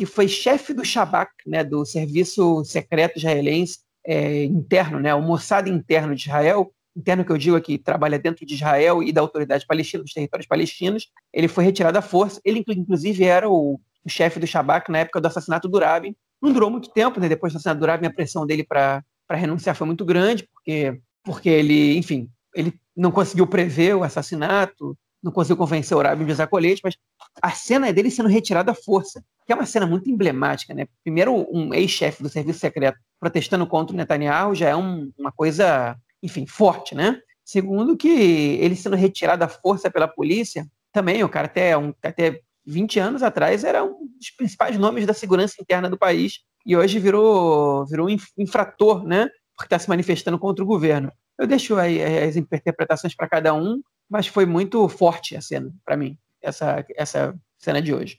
que 0.00 0.06
foi 0.06 0.26
chefe 0.26 0.72
do 0.72 0.82
Shabak, 0.82 1.30
né, 1.46 1.62
do 1.62 1.84
Serviço 1.84 2.64
Secreto 2.64 3.18
Israelense 3.18 3.80
é, 4.02 4.44
interno, 4.44 4.98
né, 4.98 5.14
o 5.14 5.20
Mossad 5.20 5.68
interno 5.68 6.14
de 6.14 6.22
Israel, 6.22 6.72
interno 6.96 7.22
que 7.22 7.30
eu 7.30 7.36
digo 7.36 7.54
aqui, 7.54 7.76
trabalha 7.76 8.18
dentro 8.18 8.46
de 8.46 8.54
Israel 8.54 9.02
e 9.02 9.12
da 9.12 9.20
autoridade 9.20 9.66
palestina, 9.66 10.02
dos 10.02 10.14
territórios 10.14 10.48
palestinos, 10.48 11.10
ele 11.34 11.48
foi 11.48 11.64
retirado 11.64 11.98
à 11.98 12.00
força, 12.00 12.40
ele 12.46 12.64
inclusive 12.66 13.24
era 13.24 13.46
o, 13.46 13.78
o 14.02 14.08
chefe 14.08 14.40
do 14.40 14.46
Shabak 14.46 14.90
na 14.90 15.00
época 15.00 15.20
do 15.20 15.26
assassinato 15.26 15.68
do 15.68 15.78
Rabin, 15.78 16.16
não 16.40 16.50
durou 16.50 16.70
muito 16.70 16.90
tempo, 16.90 17.20
né? 17.20 17.28
Depois 17.28 17.52
do 17.52 17.58
assassinato 17.58 17.80
do 17.80 17.86
Rabin, 17.86 18.06
a 18.06 18.14
pressão 18.14 18.46
dele 18.46 18.64
para 18.64 19.04
renunciar 19.30 19.76
foi 19.76 19.86
muito 19.86 20.06
grande, 20.06 20.48
porque, 20.50 20.98
porque 21.22 21.50
ele, 21.50 21.98
enfim, 21.98 22.30
ele 22.54 22.72
não 22.96 23.10
conseguiu 23.10 23.46
prever 23.46 23.94
o 23.96 24.02
assassinato, 24.02 24.96
não 25.22 25.30
conseguiu 25.30 25.56
convencer 25.56 25.96
o 25.96 26.00
Rabin 26.00 26.24
de 26.24 26.32
usar 26.32 26.46
colete, 26.46 26.80
mas 26.82 26.96
a 27.42 27.50
cena 27.50 27.88
é 27.88 27.92
dele 27.92 28.10
sendo 28.10 28.28
retirado 28.28 28.70
à 28.70 28.74
força, 28.74 29.22
que 29.46 29.52
é 29.52 29.54
uma 29.54 29.66
cena 29.66 29.86
muito 29.86 30.08
emblemática, 30.10 30.72
né? 30.72 30.86
Primeiro, 31.02 31.46
um 31.52 31.74
ex-chefe 31.74 32.22
do 32.22 32.28
serviço 32.28 32.60
secreto 32.60 32.98
protestando 33.18 33.66
contra 33.66 33.94
o 33.94 33.96
Netanyahu 33.96 34.54
já 34.54 34.70
é 34.70 34.76
um, 34.76 35.12
uma 35.18 35.30
coisa, 35.30 35.96
enfim, 36.22 36.46
forte, 36.46 36.94
né? 36.94 37.20
Segundo, 37.44 37.96
que 37.96 38.08
ele 38.08 38.76
sendo 38.76 38.96
retirado 38.96 39.44
à 39.44 39.48
força 39.48 39.90
pela 39.90 40.08
polícia, 40.08 40.66
também 40.92 41.22
o 41.22 41.28
cara 41.28 41.46
até, 41.46 41.76
um, 41.76 41.92
até 42.02 42.40
20 42.66 42.98
anos 43.00 43.22
atrás 43.22 43.64
era 43.64 43.84
um 43.84 44.06
dos 44.16 44.30
principais 44.36 44.78
nomes 44.78 45.06
da 45.06 45.12
segurança 45.12 45.56
interna 45.60 45.90
do 45.90 45.98
país 45.98 46.40
e 46.64 46.76
hoje 46.76 46.98
virou, 46.98 47.86
virou 47.86 48.08
um 48.08 48.16
infrator, 48.38 49.04
né? 49.04 49.28
Porque 49.56 49.66
está 49.66 49.78
se 49.78 49.88
manifestando 49.88 50.38
contra 50.38 50.64
o 50.64 50.66
governo. 50.66 51.12
Eu 51.38 51.46
deixo 51.46 51.76
aí 51.76 52.02
as 52.02 52.36
interpretações 52.36 53.14
para 53.14 53.28
cada 53.28 53.54
um, 53.54 53.80
mas 54.10 54.26
foi 54.26 54.44
muito 54.44 54.88
forte 54.88 55.36
a 55.36 55.40
cena 55.40 55.72
para 55.84 55.96
mim, 55.96 56.18
essa, 56.42 56.84
essa 56.96 57.34
cena 57.56 57.80
de 57.80 57.94
hoje. 57.94 58.18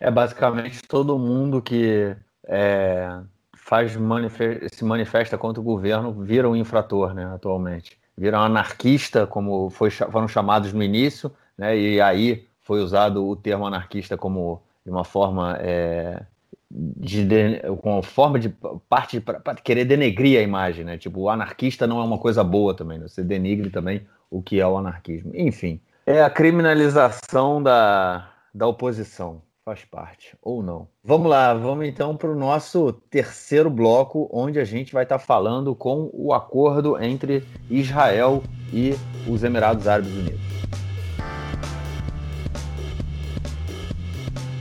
É 0.00 0.10
basicamente 0.10 0.82
todo 0.82 1.18
mundo 1.18 1.60
que 1.60 2.16
é, 2.46 3.20
faz 3.54 3.94
manifesta, 3.96 4.68
se 4.74 4.84
manifesta 4.84 5.36
contra 5.36 5.60
o 5.60 5.64
governo 5.64 6.12
vira 6.22 6.48
um 6.48 6.56
infrator, 6.56 7.12
né? 7.12 7.26
Atualmente, 7.26 7.98
vira 8.16 8.38
um 8.38 8.42
anarquista, 8.42 9.26
como 9.26 9.68
foi, 9.70 9.90
foram 9.90 10.26
chamados 10.26 10.72
no 10.72 10.82
início, 10.82 11.30
né? 11.56 11.76
E 11.76 12.00
aí 12.00 12.46
foi 12.60 12.80
usado 12.80 13.26
o 13.26 13.36
termo 13.36 13.66
anarquista 13.66 14.16
como 14.16 14.62
de 14.84 14.90
uma 14.90 15.04
forma 15.04 15.56
é, 15.60 16.22
de, 16.70 17.24
de, 17.24 17.60
com 17.80 18.02
forma 18.02 18.38
de 18.38 18.48
parte 18.88 19.20
para 19.20 19.54
querer 19.56 19.84
denegrir 19.84 20.38
a 20.38 20.42
imagem, 20.42 20.84
né? 20.84 20.98
Tipo, 20.98 21.20
o 21.20 21.30
anarquista 21.30 21.86
não 21.86 22.00
é 22.00 22.04
uma 22.04 22.18
coisa 22.18 22.42
boa 22.42 22.74
também, 22.74 22.98
né? 22.98 23.08
você 23.08 23.22
denigre 23.22 23.70
também 23.70 24.06
o 24.30 24.42
que 24.42 24.60
é 24.60 24.66
o 24.66 24.76
anarquismo. 24.76 25.32
Enfim, 25.34 25.80
é 26.04 26.22
a 26.22 26.30
criminalização 26.30 27.62
da, 27.62 28.28
da 28.54 28.66
oposição, 28.66 29.42
faz 29.64 29.84
parte, 29.84 30.36
ou 30.40 30.62
não. 30.62 30.88
Vamos 31.02 31.28
lá, 31.28 31.52
vamos 31.54 31.86
então 31.86 32.16
para 32.16 32.30
o 32.30 32.36
nosso 32.36 32.92
terceiro 33.10 33.68
bloco, 33.68 34.28
onde 34.32 34.58
a 34.58 34.64
gente 34.64 34.92
vai 34.92 35.02
estar 35.02 35.18
tá 35.18 35.24
falando 35.24 35.74
com 35.74 36.10
o 36.12 36.32
acordo 36.32 37.02
entre 37.02 37.44
Israel 37.68 38.42
e 38.72 38.94
os 39.28 39.42
Emirados 39.42 39.88
Árabes 39.88 40.12
Unidos. 40.12 40.56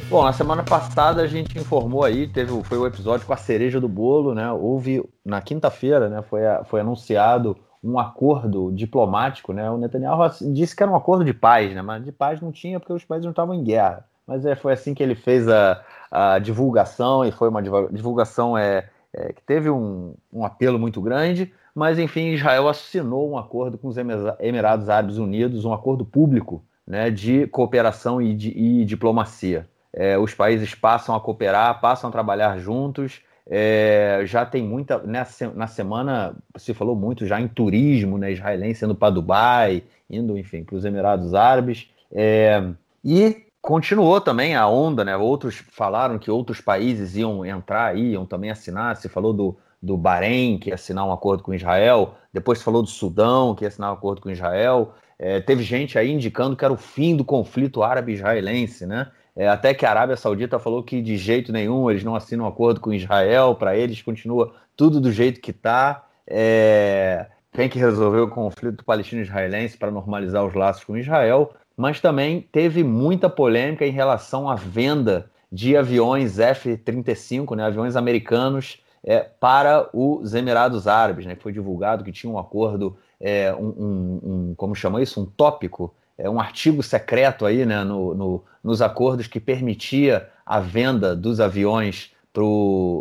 Bom, 0.08 0.24
na 0.24 0.32
semana 0.32 0.64
passada 0.64 1.24
a 1.24 1.28
gente 1.28 1.58
informou 1.58 2.04
aí, 2.04 2.28
teve, 2.28 2.64
foi 2.64 2.78
o 2.78 2.86
episódio 2.86 3.26
com 3.26 3.34
a 3.34 3.38
cereja 3.38 3.82
do 3.82 3.90
bolo, 3.90 4.36
né? 4.36 4.52
Houve 4.52 5.04
na 5.26 5.42
quinta-feira, 5.42 6.08
né? 6.08 6.22
Foi, 6.22 6.42
foi 6.66 6.82
anunciado 6.82 7.58
um 7.86 8.00
acordo 8.00 8.72
diplomático, 8.72 9.54
né? 9.54 9.70
O 9.70 9.78
Netanyahu 9.78 10.30
disse 10.54 10.76
que 10.76 10.82
era 10.82 10.92
um 10.92 10.96
acordo 10.96 11.24
de 11.24 11.34
paz, 11.34 11.74
né? 11.74 11.82
Mas 11.82 12.04
de 12.04 12.12
paz 12.12 12.42
não 12.42 12.52
tinha 12.52 12.80
porque 12.80 12.94
os 12.94 13.06
países 13.06 13.26
não 13.26 13.32
estavam 13.32 13.54
em 13.54 13.64
guerra. 13.64 14.06
Mas 14.26 14.46
é, 14.46 14.56
foi 14.56 14.74
assim 14.74 14.94
que 14.94 15.04
ele 15.04 15.16
fez 15.16 15.48
a, 15.48 15.84
a 16.10 16.40
divulgação 16.40 17.24
e 17.24 17.32
foi 17.32 17.48
uma 17.48 17.62
divulgação 17.62 18.58
é, 18.58 18.90
é, 19.14 19.34
que 19.34 19.42
teve 19.44 19.70
um, 19.70 20.16
um 20.34 20.44
apelo 20.44 20.80
muito 20.80 21.00
grande. 21.02 21.54
Mas 21.76 22.00
enfim, 22.00 22.30
Israel 22.30 22.68
assinou 22.68 23.30
um 23.30 23.38
acordo 23.38 23.78
com 23.78 23.88
os 23.88 23.98
Emirados 24.40 24.90
Árabes 24.90 25.18
Unidos, 25.18 25.66
um 25.66 25.74
acordo 25.74 26.04
público, 26.04 26.64
né? 26.88 27.12
De 27.12 27.46
cooperação 27.48 28.22
e, 28.22 28.34
de, 28.34 28.50
e 28.50 28.84
diplomacia 28.84 29.68
é, 29.96 30.18
os 30.18 30.34
países 30.34 30.76
passam 30.76 31.16
a 31.16 31.22
cooperar, 31.22 31.80
passam 31.80 32.10
a 32.10 32.12
trabalhar 32.12 32.58
juntos. 32.58 33.22
É, 33.48 34.24
já 34.26 34.46
tem 34.46 34.64
muita. 34.64 35.00
Nessa, 35.00 35.52
na 35.52 35.68
semana 35.68 36.36
se 36.58 36.74
falou 36.74 36.96
muito 36.96 37.26
já 37.28 37.40
em 37.40 37.48
turismo 37.48 38.18
né, 38.18 38.32
israelense, 38.32 38.84
indo 38.86 38.96
para 38.96 39.14
Dubai, 39.14 39.84
indo, 40.10 40.38
enfim, 40.38 40.64
para 40.64 40.76
os 40.76 40.86
Emirados 40.86 41.34
Árabes. 41.34 41.90
É, 42.12 42.64
e 43.04 43.46
continuou 43.62 44.20
também 44.20 44.56
a 44.56 44.68
onda, 44.68 45.04
né? 45.06 45.16
Outros 45.16 45.64
falaram 45.72 46.18
que 46.18 46.32
outros 46.32 46.60
países 46.60 47.16
iam 47.16 47.46
entrar, 47.46 47.98
iam 47.98 48.26
também 48.26 48.50
assinar. 48.50 48.96
Se 48.96 49.08
falou 49.08 49.34
do, 49.34 49.58
do 49.82 49.96
Bahrein, 49.96 50.58
que 50.58 50.70
ia 50.70 50.76
assinar 50.76 51.06
um 51.06 51.12
acordo 51.12 51.44
com 51.44 51.54
Israel, 51.54 52.16
depois 52.34 52.62
falou 52.62 52.82
do 52.82 52.90
Sudão, 52.90 53.54
que 53.54 53.64
ia 53.64 53.68
assinar 53.68 53.92
um 53.92 53.94
acordo 53.94 54.22
com 54.22 54.30
Israel. 54.30 54.94
É, 55.18 55.40
teve 55.40 55.64
gente 55.64 55.98
aí 55.98 56.12
indicando 56.12 56.56
que 56.56 56.66
era 56.66 56.74
o 56.74 56.78
fim 56.78 57.16
do 57.16 57.24
conflito 57.24 57.84
árabe-israelense, 57.84 58.86
né? 58.86 59.08
É, 59.36 59.48
até 59.50 59.74
que 59.74 59.86
a 59.86 59.90
Arábia 59.90 60.16
Saudita 60.16 60.58
falou 60.58 60.82
que 60.82 61.02
de 61.02 61.18
jeito 61.18 61.52
nenhum 61.52 61.92
eles 61.92 62.04
não 62.04 62.16
assinam 62.16 62.48
acordo 62.48 62.80
com 62.80 62.94
Israel, 62.94 63.56
para 63.56 63.76
eles 63.76 64.02
continua 64.02 64.54
tudo 64.78 65.02
do 65.02 65.12
jeito 65.12 65.42
que 65.42 65.52
está. 65.52 66.06
É, 66.26 67.28
tem 67.52 67.70
que 67.70 67.80
resolver 67.80 68.20
o 68.20 68.30
conflito 68.30 68.84
palestino-israelense 68.84 69.78
para 69.78 69.92
normalizar 69.92 70.46
os 70.46 70.54
laços 70.54 70.84
com 70.84 70.98
Israel. 70.98 71.54
mas 71.78 72.00
também 72.00 72.42
teve 72.54 72.84
muita 72.84 73.30
polêmica 73.30 73.86
em 73.86 73.92
relação 73.92 74.50
à 74.50 74.56
venda 74.56 75.30
de 75.52 75.76
aviões 75.76 76.40
F-35, 76.40 77.56
né, 77.56 77.66
aviões 77.66 77.98
americanos, 77.98 78.82
é, 79.04 79.20
para 79.20 79.90
os 79.94 80.34
Emirados 80.34 80.88
Árabes. 80.88 81.26
Né, 81.26 81.36
foi 81.36 81.52
divulgado 81.52 82.04
que 82.04 82.14
tinha 82.14 82.32
um 82.32 82.40
acordo, 82.40 82.98
é, 83.20 83.54
um, 83.54 83.68
um, 83.68 84.22
um, 84.24 84.54
como 84.56 84.74
chama 84.74 85.02
isso? 85.02 85.22
Um 85.22 85.26
tópico, 85.26 85.94
é, 86.18 86.30
um 86.30 86.40
artigo 86.40 86.82
secreto 86.82 87.46
aí 87.46 87.66
né, 87.66 87.84
no, 87.84 88.16
no, 88.16 88.44
nos 88.64 88.82
acordos 88.82 89.28
que 89.28 89.40
permitia 89.40 90.30
a 90.46 90.60
venda 90.60 91.16
dos 91.16 91.40
aviões 91.40 92.12
para 92.32 92.44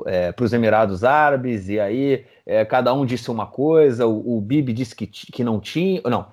é, 0.07 0.35
os 0.41 0.53
Emirados 0.53 1.03
Árabes, 1.03 1.69
e 1.69 1.81
aí 1.81 2.25
é, 2.47 2.65
cada 2.65 2.95
um 2.95 3.05
disse 3.05 3.31
uma 3.31 3.47
coisa, 3.47 4.07
o, 4.07 4.37
o 4.37 4.41
Bibi 4.41 4.73
disse 4.73 4.95
que, 4.95 5.07
que 5.07 5.43
não 5.43 5.59
tinha. 5.59 6.01
Não, 6.05 6.27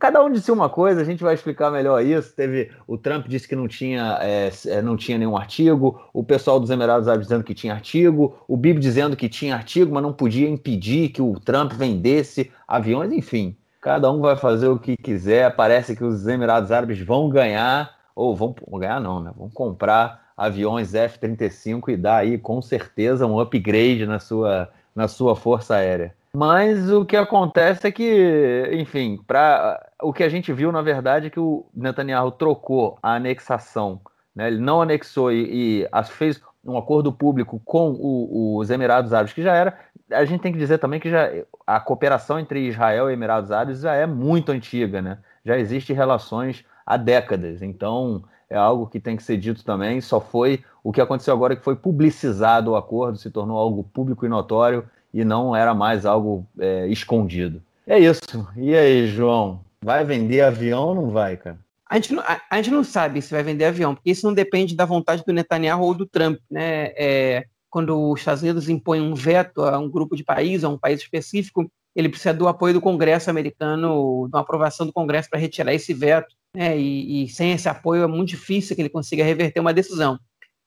cada 0.00 0.24
um 0.24 0.30
disse 0.30 0.50
uma 0.50 0.68
coisa, 0.68 1.00
a 1.00 1.04
gente 1.04 1.22
vai 1.22 1.34
explicar 1.34 1.70
melhor 1.70 2.04
isso. 2.04 2.34
Teve 2.34 2.70
o 2.86 2.98
Trump 2.98 3.26
disse 3.28 3.46
que 3.46 3.54
não 3.54 3.68
tinha, 3.68 4.18
é, 4.20 4.50
é, 4.66 4.82
não 4.82 4.96
tinha 4.96 5.16
nenhum 5.16 5.36
artigo, 5.36 6.00
o 6.12 6.24
pessoal 6.24 6.58
dos 6.58 6.70
Emirados 6.70 7.06
Árabes 7.06 7.28
dizendo 7.28 7.44
que 7.44 7.54
tinha 7.54 7.74
artigo, 7.74 8.36
o 8.48 8.56
Bibi 8.56 8.80
dizendo 8.80 9.16
que 9.16 9.28
tinha 9.28 9.54
artigo, 9.54 9.94
mas 9.94 10.02
não 10.02 10.12
podia 10.12 10.48
impedir 10.48 11.10
que 11.10 11.22
o 11.22 11.38
Trump 11.38 11.72
vendesse 11.72 12.50
aviões, 12.66 13.12
enfim. 13.12 13.56
Cada 13.80 14.10
um 14.10 14.20
vai 14.20 14.36
fazer 14.36 14.68
o 14.68 14.78
que 14.78 14.96
quiser. 14.96 15.54
Parece 15.54 15.94
que 15.94 16.04
os 16.04 16.26
Emirados 16.26 16.72
Árabes 16.72 17.00
vão 17.00 17.28
ganhar, 17.28 17.94
ou 18.14 18.34
vão 18.34 18.54
ganhar 18.72 19.00
não, 19.00 19.20
né? 19.20 19.32
Vão 19.36 19.48
comprar 19.48 20.28
aviões 20.36 20.94
F-35 20.94 21.88
e 21.88 21.96
dá 21.96 22.16
aí 22.16 22.38
com 22.38 22.62
certeza 22.62 23.26
um 23.26 23.40
upgrade 23.40 24.06
na 24.06 24.18
sua, 24.20 24.68
na 24.94 25.08
sua 25.08 25.34
força 25.34 25.74
aérea. 25.76 26.14
Mas 26.32 26.90
o 26.90 27.04
que 27.04 27.16
acontece 27.16 27.86
é 27.86 27.90
que, 27.90 28.70
enfim, 28.72 29.18
para 29.26 29.84
o 30.02 30.12
que 30.12 30.22
a 30.22 30.28
gente 30.28 30.52
viu 30.52 30.70
na 30.70 30.82
verdade 30.82 31.26
é 31.26 31.30
que 31.30 31.40
o 31.40 31.66
Netanyahu 31.74 32.30
trocou 32.30 32.98
a 33.02 33.14
anexação, 33.14 34.00
né? 34.34 34.46
ele 34.46 34.60
não 34.60 34.82
anexou 34.82 35.32
e, 35.32 35.82
e 35.82 36.04
fez 36.04 36.40
um 36.64 36.76
acordo 36.76 37.12
público 37.12 37.60
com 37.64 37.90
o, 37.92 38.58
os 38.58 38.70
Emirados 38.70 39.12
Árabes, 39.12 39.32
que 39.32 39.42
já 39.42 39.54
era. 39.54 39.78
A 40.10 40.24
gente 40.24 40.40
tem 40.40 40.52
que 40.52 40.58
dizer 40.58 40.78
também 40.78 41.00
que 41.00 41.10
já 41.10 41.30
a 41.66 41.78
cooperação 41.80 42.38
entre 42.38 42.66
Israel 42.66 43.10
e 43.10 43.12
Emirados 43.12 43.50
Árabes 43.50 43.80
já 43.80 43.94
é 43.94 44.06
muito 44.06 44.52
antiga, 44.52 45.02
né? 45.02 45.18
Já 45.44 45.58
existe 45.58 45.92
relações 45.92 46.64
há 46.86 46.96
décadas. 46.96 47.62
Então, 47.62 48.24
é 48.48 48.56
algo 48.56 48.86
que 48.86 48.98
tem 48.98 49.16
que 49.16 49.22
ser 49.22 49.36
dito 49.36 49.64
também. 49.64 50.00
Só 50.00 50.20
foi 50.20 50.64
o 50.82 50.92
que 50.92 51.00
aconteceu 51.00 51.34
agora 51.34 51.54
que 51.54 51.64
foi 51.64 51.76
publicizado 51.76 52.72
o 52.72 52.76
acordo, 52.76 53.18
se 53.18 53.30
tornou 53.30 53.58
algo 53.58 53.84
público 53.84 54.24
e 54.24 54.28
notório 54.28 54.88
e 55.12 55.24
não 55.24 55.54
era 55.54 55.74
mais 55.74 56.06
algo 56.06 56.46
é, 56.58 56.86
escondido. 56.88 57.62
É 57.86 57.98
isso. 57.98 58.20
E 58.56 58.74
aí, 58.74 59.06
João? 59.06 59.60
Vai 59.80 60.04
vender 60.04 60.40
avião 60.40 60.88
ou 60.88 60.94
não 60.94 61.10
vai, 61.10 61.36
cara? 61.36 61.58
A 61.88 61.94
gente, 61.94 62.12
não, 62.12 62.22
a, 62.22 62.40
a 62.50 62.56
gente 62.56 62.70
não 62.70 62.84
sabe 62.84 63.22
se 63.22 63.30
vai 63.30 63.42
vender 63.42 63.64
avião, 63.64 63.94
porque 63.94 64.10
isso 64.10 64.26
não 64.26 64.34
depende 64.34 64.76
da 64.76 64.84
vontade 64.84 65.24
do 65.26 65.32
Netanyahu 65.32 65.82
ou 65.82 65.94
do 65.94 66.04
Trump, 66.04 66.38
né? 66.50 66.92
É, 66.96 67.46
quando 67.70 68.10
os 68.10 68.20
Estados 68.20 68.42
Unidos 68.42 68.68
impõem 68.68 69.00
um 69.00 69.14
veto 69.14 69.62
a 69.62 69.78
um 69.78 69.90
grupo 69.90 70.16
de 70.16 70.24
países, 70.24 70.64
a 70.64 70.68
um 70.68 70.78
país 70.78 71.00
específico, 71.00 71.70
ele 71.94 72.08
precisa 72.08 72.32
do 72.32 72.48
apoio 72.48 72.74
do 72.74 72.80
Congresso 72.80 73.28
americano, 73.28 74.28
da 74.30 74.40
aprovação 74.40 74.86
do 74.86 74.92
Congresso 74.92 75.28
para 75.28 75.38
retirar 75.38 75.74
esse 75.74 75.92
veto. 75.92 76.34
Né? 76.54 76.78
E, 76.78 77.24
e, 77.24 77.28
sem 77.28 77.52
esse 77.52 77.68
apoio 77.68 78.04
é 78.04 78.06
muito 78.06 78.30
difícil 78.30 78.74
que 78.74 78.82
ele 78.82 78.88
consiga 78.88 79.24
reverter 79.24 79.60
uma 79.60 79.74
decisão. 79.74 80.18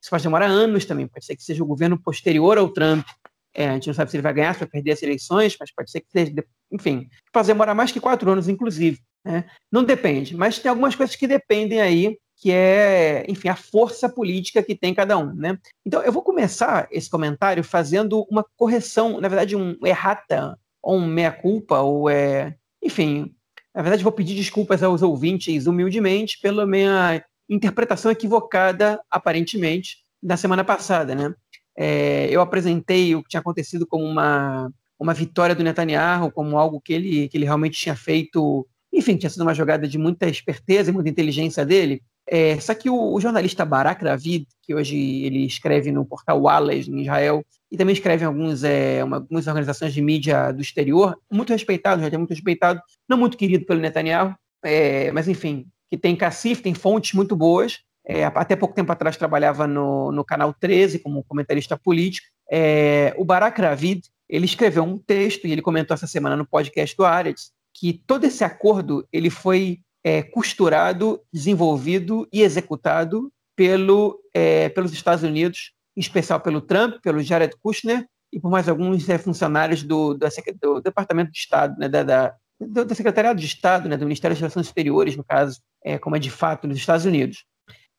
Isso 0.02 0.10
pode 0.10 0.24
demorar 0.24 0.48
anos 0.48 0.86
também, 0.86 1.08
pode 1.08 1.26
ser 1.26 1.36
que 1.36 1.44
seja 1.44 1.64
o 1.64 1.68
governo 1.68 1.98
posterior 1.98 2.58
ao 2.58 2.70
Trump. 2.70 3.06
É, 3.54 3.70
a 3.70 3.74
gente 3.74 3.88
não 3.88 3.94
sabe 3.94 4.10
se 4.10 4.18
ele 4.18 4.24
vai 4.24 4.34
ganhar, 4.34 4.54
se 4.54 4.60
vai 4.60 4.70
perder 4.70 4.92
as 4.92 5.04
eleições, 5.04 5.56
mas 5.60 5.72
pode 5.74 5.92
ser 5.92 6.02
que 6.02 6.08
seja, 6.12 6.34
enfim, 6.72 7.08
pode 7.32 7.48
demorar 7.48 7.76
mais 7.76 7.92
que 7.92 8.00
quatro 8.00 8.32
anos, 8.32 8.48
inclusive. 8.48 9.00
Né? 9.24 9.46
Não 9.72 9.84
depende, 9.84 10.36
mas 10.36 10.58
tem 10.58 10.70
algumas 10.70 10.96
coisas 10.96 11.16
que 11.16 11.28
dependem 11.28 11.80
aí, 11.80 12.18
que 12.42 12.52
é, 12.52 13.24
enfim, 13.30 13.50
a 13.50 13.56
força 13.56 14.10
política 14.10 14.64
que 14.64 14.76
tem 14.76 14.96
cada 14.96 15.16
um. 15.16 15.32
Né? 15.32 15.60
Então, 15.86 16.02
eu 16.02 16.12
vou 16.12 16.24
começar 16.24 16.88
esse 16.92 17.08
comentário 17.08 17.64
fazendo 17.64 18.26
uma 18.32 18.44
correção, 18.58 19.22
na 19.22 19.28
verdade, 19.28 19.56
um 19.56 19.78
errata, 19.86 20.58
ou 20.82 20.98
um 20.98 21.06
meia-culpa, 21.06 21.80
ou 21.82 22.10
é, 22.10 22.56
enfim, 22.84 23.32
na 23.76 23.84
verdade, 23.84 24.04
vou 24.04 24.12
pedir 24.12 24.34
desculpas 24.34 24.82
aos 24.82 25.04
ouvintes 25.04 25.68
humildemente 25.68 26.40
pela 26.42 26.66
minha 26.66 27.24
interpretação 27.48 28.12
equivocada, 28.12 29.00
aparentemente, 29.10 29.98
da 30.22 30.36
semana 30.36 30.64
passada. 30.64 31.14
Né? 31.14 31.36
É, 31.78 32.28
eu 32.32 32.42
apresentei 32.42 33.16
o 33.16 33.22
que 33.22 33.30
tinha 33.30 33.40
acontecido 33.40 33.86
como 33.86 34.04
uma, 34.04 34.74
uma 35.00 35.14
vitória 35.14 35.54
do 35.54 35.64
Netanyahu, 35.64 36.32
como 36.32 36.58
algo 36.58 36.82
que 36.82 36.92
ele, 36.92 37.30
que 37.30 37.38
ele 37.38 37.46
realmente 37.46 37.80
tinha 37.80 37.96
feito, 37.96 38.68
enfim, 38.92 39.16
tinha 39.16 39.30
sido 39.30 39.44
uma 39.44 39.54
jogada 39.54 39.88
de 39.88 40.00
muita 40.00 40.28
esperteza 40.28 40.90
e 40.90 40.94
muita 40.94 41.10
inteligência 41.10 41.64
dele. 41.64 42.02
É, 42.34 42.58
só 42.62 42.74
que 42.74 42.90
o, 42.90 43.14
o, 43.14 43.20
jornalista 43.20 43.66
Barak 43.66 44.02
David, 44.02 44.48
que 44.62 44.74
hoje 44.74 44.96
ele 44.96 45.46
escreve 45.46 45.92
no 45.92 46.06
portal 46.06 46.40
Wallace, 46.40 46.90
em 46.90 47.02
Israel, 47.02 47.46
e 47.70 47.76
também 47.76 47.92
escreve 47.92 48.24
em 48.24 48.28
alguns, 48.28 48.64
é, 48.64 49.04
uma, 49.04 49.18
algumas 49.18 49.48
organizações 49.48 49.94
de 49.94 50.02
mídia 50.02 50.54
do 50.54 50.62
exterior, 50.62 51.20
muito 51.30 51.52
respeitado, 51.52 52.02
já 52.02 52.08
é 52.08 52.18
muito 52.18 52.30
respeitado, 52.30 52.82
não 53.08 53.18
muito 53.18 53.36
querido 53.36 53.66
pelo 53.66 53.82
Netanyahu, 53.82 54.34
é, 54.64 55.12
mas 55.12 55.28
enfim, 55.28 55.66
que 55.90 55.98
tem 55.98 56.16
cacif, 56.16 56.62
tem 56.62 56.74
fontes 56.74 57.14
muito 57.14 57.36
boas. 57.36 57.80
É, 58.08 58.24
até 58.24 58.56
pouco 58.56 58.74
tempo 58.74 58.92
atrás 58.94 59.18
trabalhava 59.18 59.68
no, 59.68 60.12
no 60.14 60.24
canal 60.24 60.54
13 60.54 61.00
como 61.00 61.26
comentarista 61.26 61.78
político. 61.78 62.28
É, 62.50 63.14
o 63.18 63.26
Barak 63.26 63.60
David, 63.60 64.04
ele 64.30 64.46
escreveu 64.46 64.84
um 64.84 64.98
texto 64.98 65.46
e 65.46 65.52
ele 65.52 65.62
comentou 65.62 65.94
essa 65.94 66.08
semana 66.08 66.38
no 66.38 66.48
podcast 66.48 66.96
do 66.96 67.04
Aretz 67.04 67.52
que 67.74 68.02
todo 68.06 68.24
esse 68.26 68.44
acordo 68.44 69.08
ele 69.12 69.30
foi 69.30 69.80
é, 70.04 70.22
costurado, 70.24 71.22
desenvolvido 71.32 72.28
e 72.32 72.42
executado 72.42 73.32
pelo, 73.56 74.20
é, 74.34 74.70
pelos 74.70 74.94
Estados 74.94 75.24
Unidos, 75.24 75.74
em 75.96 76.00
especial 76.00 76.40
pelo 76.40 76.62
Trump, 76.62 76.96
pelo 77.02 77.22
Jared 77.22 77.56
Kushner 77.62 78.06
e 78.34 78.40
por 78.40 78.50
mais 78.50 78.68
alguns 78.70 79.08
é, 79.10 79.18
funcionários 79.18 79.84
do, 79.84 80.14
do, 80.14 80.28
do, 80.62 80.82
Departamento 80.82 81.32
de 81.32 81.38
Estado, 81.38 81.78
né, 81.78 81.90
da, 81.90 82.04
da, 82.04 82.36
do, 82.60 82.86
do, 82.86 82.96
Secretariado 82.96 83.40
de 83.40 83.46
Estado, 83.46 83.90
né, 83.90 83.98
do 83.98 84.06
Ministério 84.06 84.34
das 84.34 84.40
Relações 84.40 84.68
Exteriores, 84.68 85.16
no 85.16 85.24
caso, 85.24 85.60
é, 85.84 85.98
como 85.98 86.16
é 86.16 86.20
de 86.20 86.32
fato 86.32 86.68
nos 86.68 86.78
Estados 86.78 87.06
Unidos. 87.06 87.44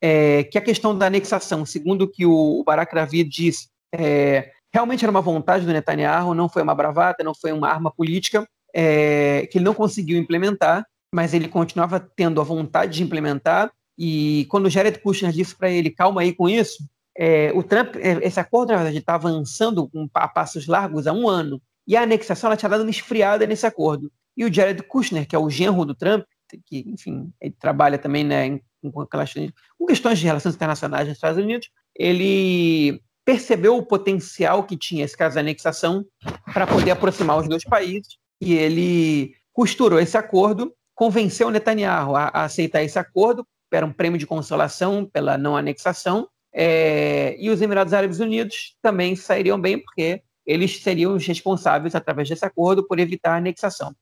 É, 0.00 0.44
que 0.44 0.58
a 0.58 0.62
questão 0.62 0.96
da 0.96 1.06
anexação, 1.06 1.64
segundo 1.64 2.02
o 2.02 2.08
que 2.08 2.26
o 2.26 2.64
Barack 2.64 2.92
Ravid 2.92 3.28
disse, 3.28 3.68
é, 3.94 4.50
realmente 4.72 5.04
era 5.04 5.10
uma 5.10 5.20
vontade 5.20 5.64
do 5.64 5.72
Netanyahu, 5.72 6.34
não 6.34 6.48
foi 6.48 6.62
uma 6.62 6.74
bravata, 6.74 7.22
não 7.22 7.34
foi 7.34 7.52
uma 7.52 7.68
arma 7.68 7.92
política, 7.94 8.48
é, 8.74 9.46
que 9.50 9.58
ele 9.58 9.64
não 9.64 9.74
conseguiu 9.74 10.18
implementar, 10.18 10.84
mas 11.14 11.34
ele 11.34 11.48
continuava 11.48 12.00
tendo 12.00 12.40
a 12.40 12.44
vontade 12.44 12.94
de 12.94 13.02
implementar. 13.02 13.70
E 13.98 14.46
quando 14.50 14.66
o 14.66 14.70
Jared 14.70 14.98
Kushner 15.00 15.32
disse 15.32 15.54
para 15.54 15.70
ele, 15.70 15.90
calma 15.90 16.22
aí 16.22 16.32
com 16.32 16.48
isso, 16.48 16.82
é, 17.16 17.52
o 17.54 17.62
Trump, 17.62 17.96
é, 17.96 18.26
esse 18.26 18.40
acordo, 18.40 18.70
na 18.70 18.76
verdade, 18.76 18.98
está 18.98 19.14
avançando 19.14 19.90
a 20.14 20.26
passos 20.26 20.66
largos 20.66 21.06
há 21.06 21.12
um 21.12 21.28
ano. 21.28 21.60
E 21.86 21.96
a 21.96 22.02
anexação 22.02 22.48
ela 22.48 22.56
tinha 22.56 22.70
dado 22.70 22.82
uma 22.82 22.90
esfriada 22.90 23.46
nesse 23.46 23.66
acordo. 23.66 24.10
E 24.36 24.44
o 24.44 24.52
Jared 24.52 24.82
Kushner, 24.84 25.26
que 25.26 25.36
é 25.36 25.38
o 25.38 25.50
genro 25.50 25.84
do 25.84 25.94
Trump, 25.94 26.24
que, 26.66 26.84
enfim, 26.86 27.30
ele 27.40 27.54
trabalha 27.58 27.98
também 27.98 28.24
né, 28.24 28.60
com, 28.80 28.90
com 28.90 29.86
questões 29.86 30.18
de 30.18 30.24
relações 30.24 30.54
internacionais 30.54 31.06
nos 31.06 31.16
Estados 31.16 31.42
Unidos, 31.42 31.68
ele 31.94 33.00
percebeu 33.24 33.76
o 33.76 33.84
potencial 33.84 34.64
que 34.64 34.76
tinha 34.76 35.04
esse 35.04 35.16
caso 35.16 35.34
de 35.34 35.40
anexação 35.40 36.04
para 36.52 36.66
poder 36.66 36.90
aproximar 36.90 37.38
os 37.38 37.48
dois 37.48 37.64
países 37.64 38.16
e 38.40 38.54
ele 38.54 39.34
costurou 39.52 40.00
esse 40.00 40.16
acordo 40.16 40.74
convenceu 40.94 41.50
Netanyahu 41.50 42.14
a, 42.16 42.30
a 42.32 42.44
aceitar 42.44 42.82
esse 42.82 42.98
acordo, 42.98 43.46
era 43.70 43.86
um 43.86 43.92
prêmio 43.92 44.18
de 44.18 44.26
consolação 44.26 45.04
pela 45.04 45.38
não 45.38 45.56
anexação, 45.56 46.28
é, 46.52 47.34
e 47.38 47.48
os 47.48 47.62
Emirados 47.62 47.94
Árabes 47.94 48.20
Unidos 48.20 48.76
também 48.82 49.16
sairiam 49.16 49.58
bem, 49.58 49.78
porque 49.78 50.22
eles 50.44 50.82
seriam 50.82 51.14
os 51.14 51.26
responsáveis, 51.26 51.94
através 51.94 52.28
desse 52.28 52.44
acordo, 52.44 52.86
por 52.86 52.98
evitar 52.98 53.32
a 53.32 53.36
anexação. 53.36 53.94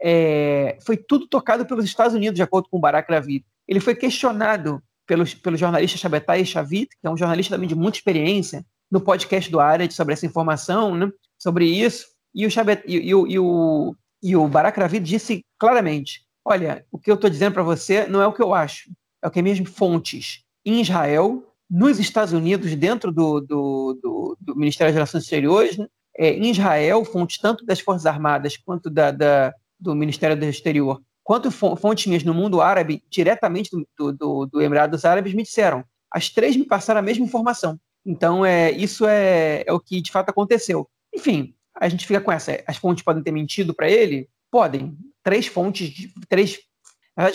É, 0.00 0.78
foi 0.80 0.96
tudo 0.96 1.28
tocado 1.28 1.66
pelos 1.66 1.84
Estados 1.84 2.14
Unidos, 2.14 2.36
de 2.36 2.42
acordo 2.42 2.68
com 2.70 2.80
Barack 2.80 3.12
Ravid. 3.12 3.44
Ele 3.68 3.80
foi 3.80 3.94
questionado 3.94 4.82
pelos, 5.06 5.34
pelo 5.34 5.56
jornalista 5.56 5.98
Shabetai 5.98 6.44
Shavit, 6.44 6.88
que 6.88 7.06
é 7.06 7.10
um 7.10 7.16
jornalista 7.16 7.54
também 7.54 7.68
de 7.68 7.74
muita 7.74 7.98
experiência, 7.98 8.64
no 8.90 9.00
podcast 9.00 9.50
do 9.50 9.60
Aret 9.60 9.92
sobre 9.92 10.14
essa 10.14 10.26
informação, 10.26 10.94
né, 10.96 11.10
sobre 11.38 11.66
isso, 11.66 12.06
e 12.34 12.46
o, 12.46 12.50
Shabet, 12.50 12.82
e, 12.86 12.96
e, 12.96 13.10
e, 13.10 13.38
o, 13.38 13.94
e 14.22 14.36
o 14.36 14.48
Barack 14.48 14.78
Ravid 14.80 15.04
disse 15.04 15.44
claramente 15.58 16.22
Olha, 16.44 16.84
o 16.90 16.98
que 16.98 17.10
eu 17.10 17.14
estou 17.14 17.30
dizendo 17.30 17.54
para 17.54 17.62
você 17.62 18.06
não 18.06 18.20
é 18.20 18.26
o 18.26 18.32
que 18.32 18.42
eu 18.42 18.54
acho, 18.54 18.90
é 19.22 19.28
o 19.28 19.30
que 19.30 19.42
mesmo 19.42 19.66
fontes 19.66 20.42
em 20.64 20.80
Israel, 20.80 21.44
nos 21.70 21.98
Estados 21.98 22.32
Unidos, 22.32 22.74
dentro 22.74 23.12
do, 23.12 23.40
do, 23.40 23.98
do, 24.02 24.36
do 24.40 24.56
Ministério 24.56 24.90
das 24.90 24.96
Relações 24.96 25.24
Exteriores, 25.24 25.78
é, 26.16 26.30
em 26.30 26.50
Israel, 26.50 27.04
fontes 27.04 27.38
tanto 27.38 27.64
das 27.64 27.80
Forças 27.80 28.06
Armadas 28.06 28.56
quanto 28.56 28.90
da, 28.90 29.10
da, 29.10 29.54
do 29.78 29.94
Ministério 29.94 30.36
do 30.36 30.44
Exterior, 30.44 31.00
quanto 31.22 31.50
fontes 31.50 32.06
minhas 32.06 32.24
no 32.24 32.34
mundo 32.34 32.60
árabe, 32.60 33.02
diretamente 33.08 33.70
do, 33.96 34.12
do, 34.12 34.46
do 34.46 34.60
Emirados 34.60 35.04
Árabes, 35.04 35.32
me 35.32 35.44
disseram. 35.44 35.84
As 36.10 36.28
três 36.28 36.56
me 36.56 36.64
passaram 36.64 36.98
a 36.98 37.02
mesma 37.02 37.24
informação. 37.24 37.78
Então, 38.04 38.44
é, 38.44 38.72
isso 38.72 39.06
é, 39.06 39.62
é 39.66 39.72
o 39.72 39.78
que 39.78 40.00
de 40.00 40.10
fato 40.10 40.30
aconteceu. 40.30 40.88
Enfim, 41.14 41.54
a 41.74 41.88
gente 41.88 42.06
fica 42.06 42.20
com 42.20 42.32
essa. 42.32 42.60
As 42.66 42.76
fontes 42.76 43.04
podem 43.04 43.22
ter 43.22 43.30
mentido 43.30 43.72
para 43.72 43.88
ele? 43.88 44.28
Podem 44.50 44.98
três 45.22 45.46
fontes, 45.46 45.88
de, 45.90 46.12
três 46.28 46.58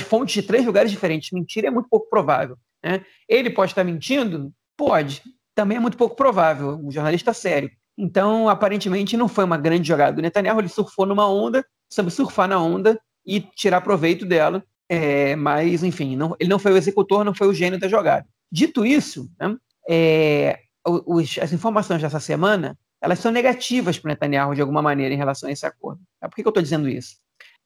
fontes 0.05 0.33
de 0.33 0.43
três 0.43 0.65
lugares 0.65 0.91
diferentes. 0.91 1.31
Mentira 1.31 1.67
é 1.67 1.71
muito 1.71 1.89
pouco 1.89 2.09
provável. 2.09 2.57
Né? 2.83 3.05
Ele 3.27 3.49
pode 3.49 3.71
estar 3.71 3.83
mentindo? 3.83 4.51
Pode. 4.77 5.21
Também 5.53 5.77
é 5.77 5.79
muito 5.79 5.97
pouco 5.97 6.15
provável. 6.15 6.79
Um 6.83 6.91
jornalista 6.91 7.33
sério. 7.33 7.69
Então, 7.97 8.49
aparentemente, 8.49 9.15
não 9.15 9.27
foi 9.27 9.43
uma 9.43 9.57
grande 9.57 9.87
jogada 9.87 10.15
do 10.15 10.21
Netanyahu. 10.21 10.59
Ele 10.59 10.69
surfou 10.69 11.05
numa 11.05 11.29
onda, 11.29 11.65
soube 11.89 12.11
surfar 12.11 12.47
na 12.47 12.61
onda 12.61 12.99
e 13.25 13.39
tirar 13.39 13.81
proveito 13.81 14.25
dela. 14.25 14.63
É, 14.89 15.35
mas, 15.35 15.83
enfim, 15.83 16.15
não, 16.15 16.35
ele 16.39 16.49
não 16.49 16.59
foi 16.59 16.73
o 16.73 16.77
executor, 16.77 17.23
não 17.23 17.33
foi 17.33 17.47
o 17.47 17.53
gênio 17.53 17.79
da 17.79 17.87
jogada. 17.87 18.27
Dito 18.51 18.85
isso, 18.85 19.29
né, 19.39 19.55
é, 19.89 20.59
os, 20.85 21.39
as 21.39 21.51
informações 21.51 22.01
dessa 22.01 22.19
semana 22.19 22.77
elas 23.01 23.19
são 23.19 23.31
negativas 23.31 23.99
para 23.99 24.07
o 24.07 24.11
Netanyahu 24.11 24.55
de 24.55 24.61
alguma 24.61 24.81
maneira 24.81 25.13
em 25.13 25.17
relação 25.17 25.47
a 25.49 25.51
esse 25.51 25.65
acordo. 25.65 26.01
Por 26.21 26.31
que, 26.31 26.41
que 26.41 26.47
eu 26.47 26.49
estou 26.49 26.63
dizendo 26.63 26.89
isso? 26.89 27.17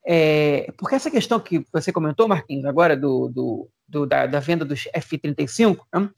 É, 0.05 0.71
porque 0.77 0.95
essa 0.95 1.11
questão 1.11 1.39
que 1.39 1.65
você 1.71 1.91
comentou, 1.91 2.27
Marquinhos, 2.27 2.65
agora 2.65 2.95
do, 2.95 3.27
do, 3.27 3.69
do 3.87 4.05
da, 4.05 4.25
da, 4.25 4.39
venda 4.39 4.65
dos 4.65 4.87
F-35, 4.93 5.77
né, 5.93 6.09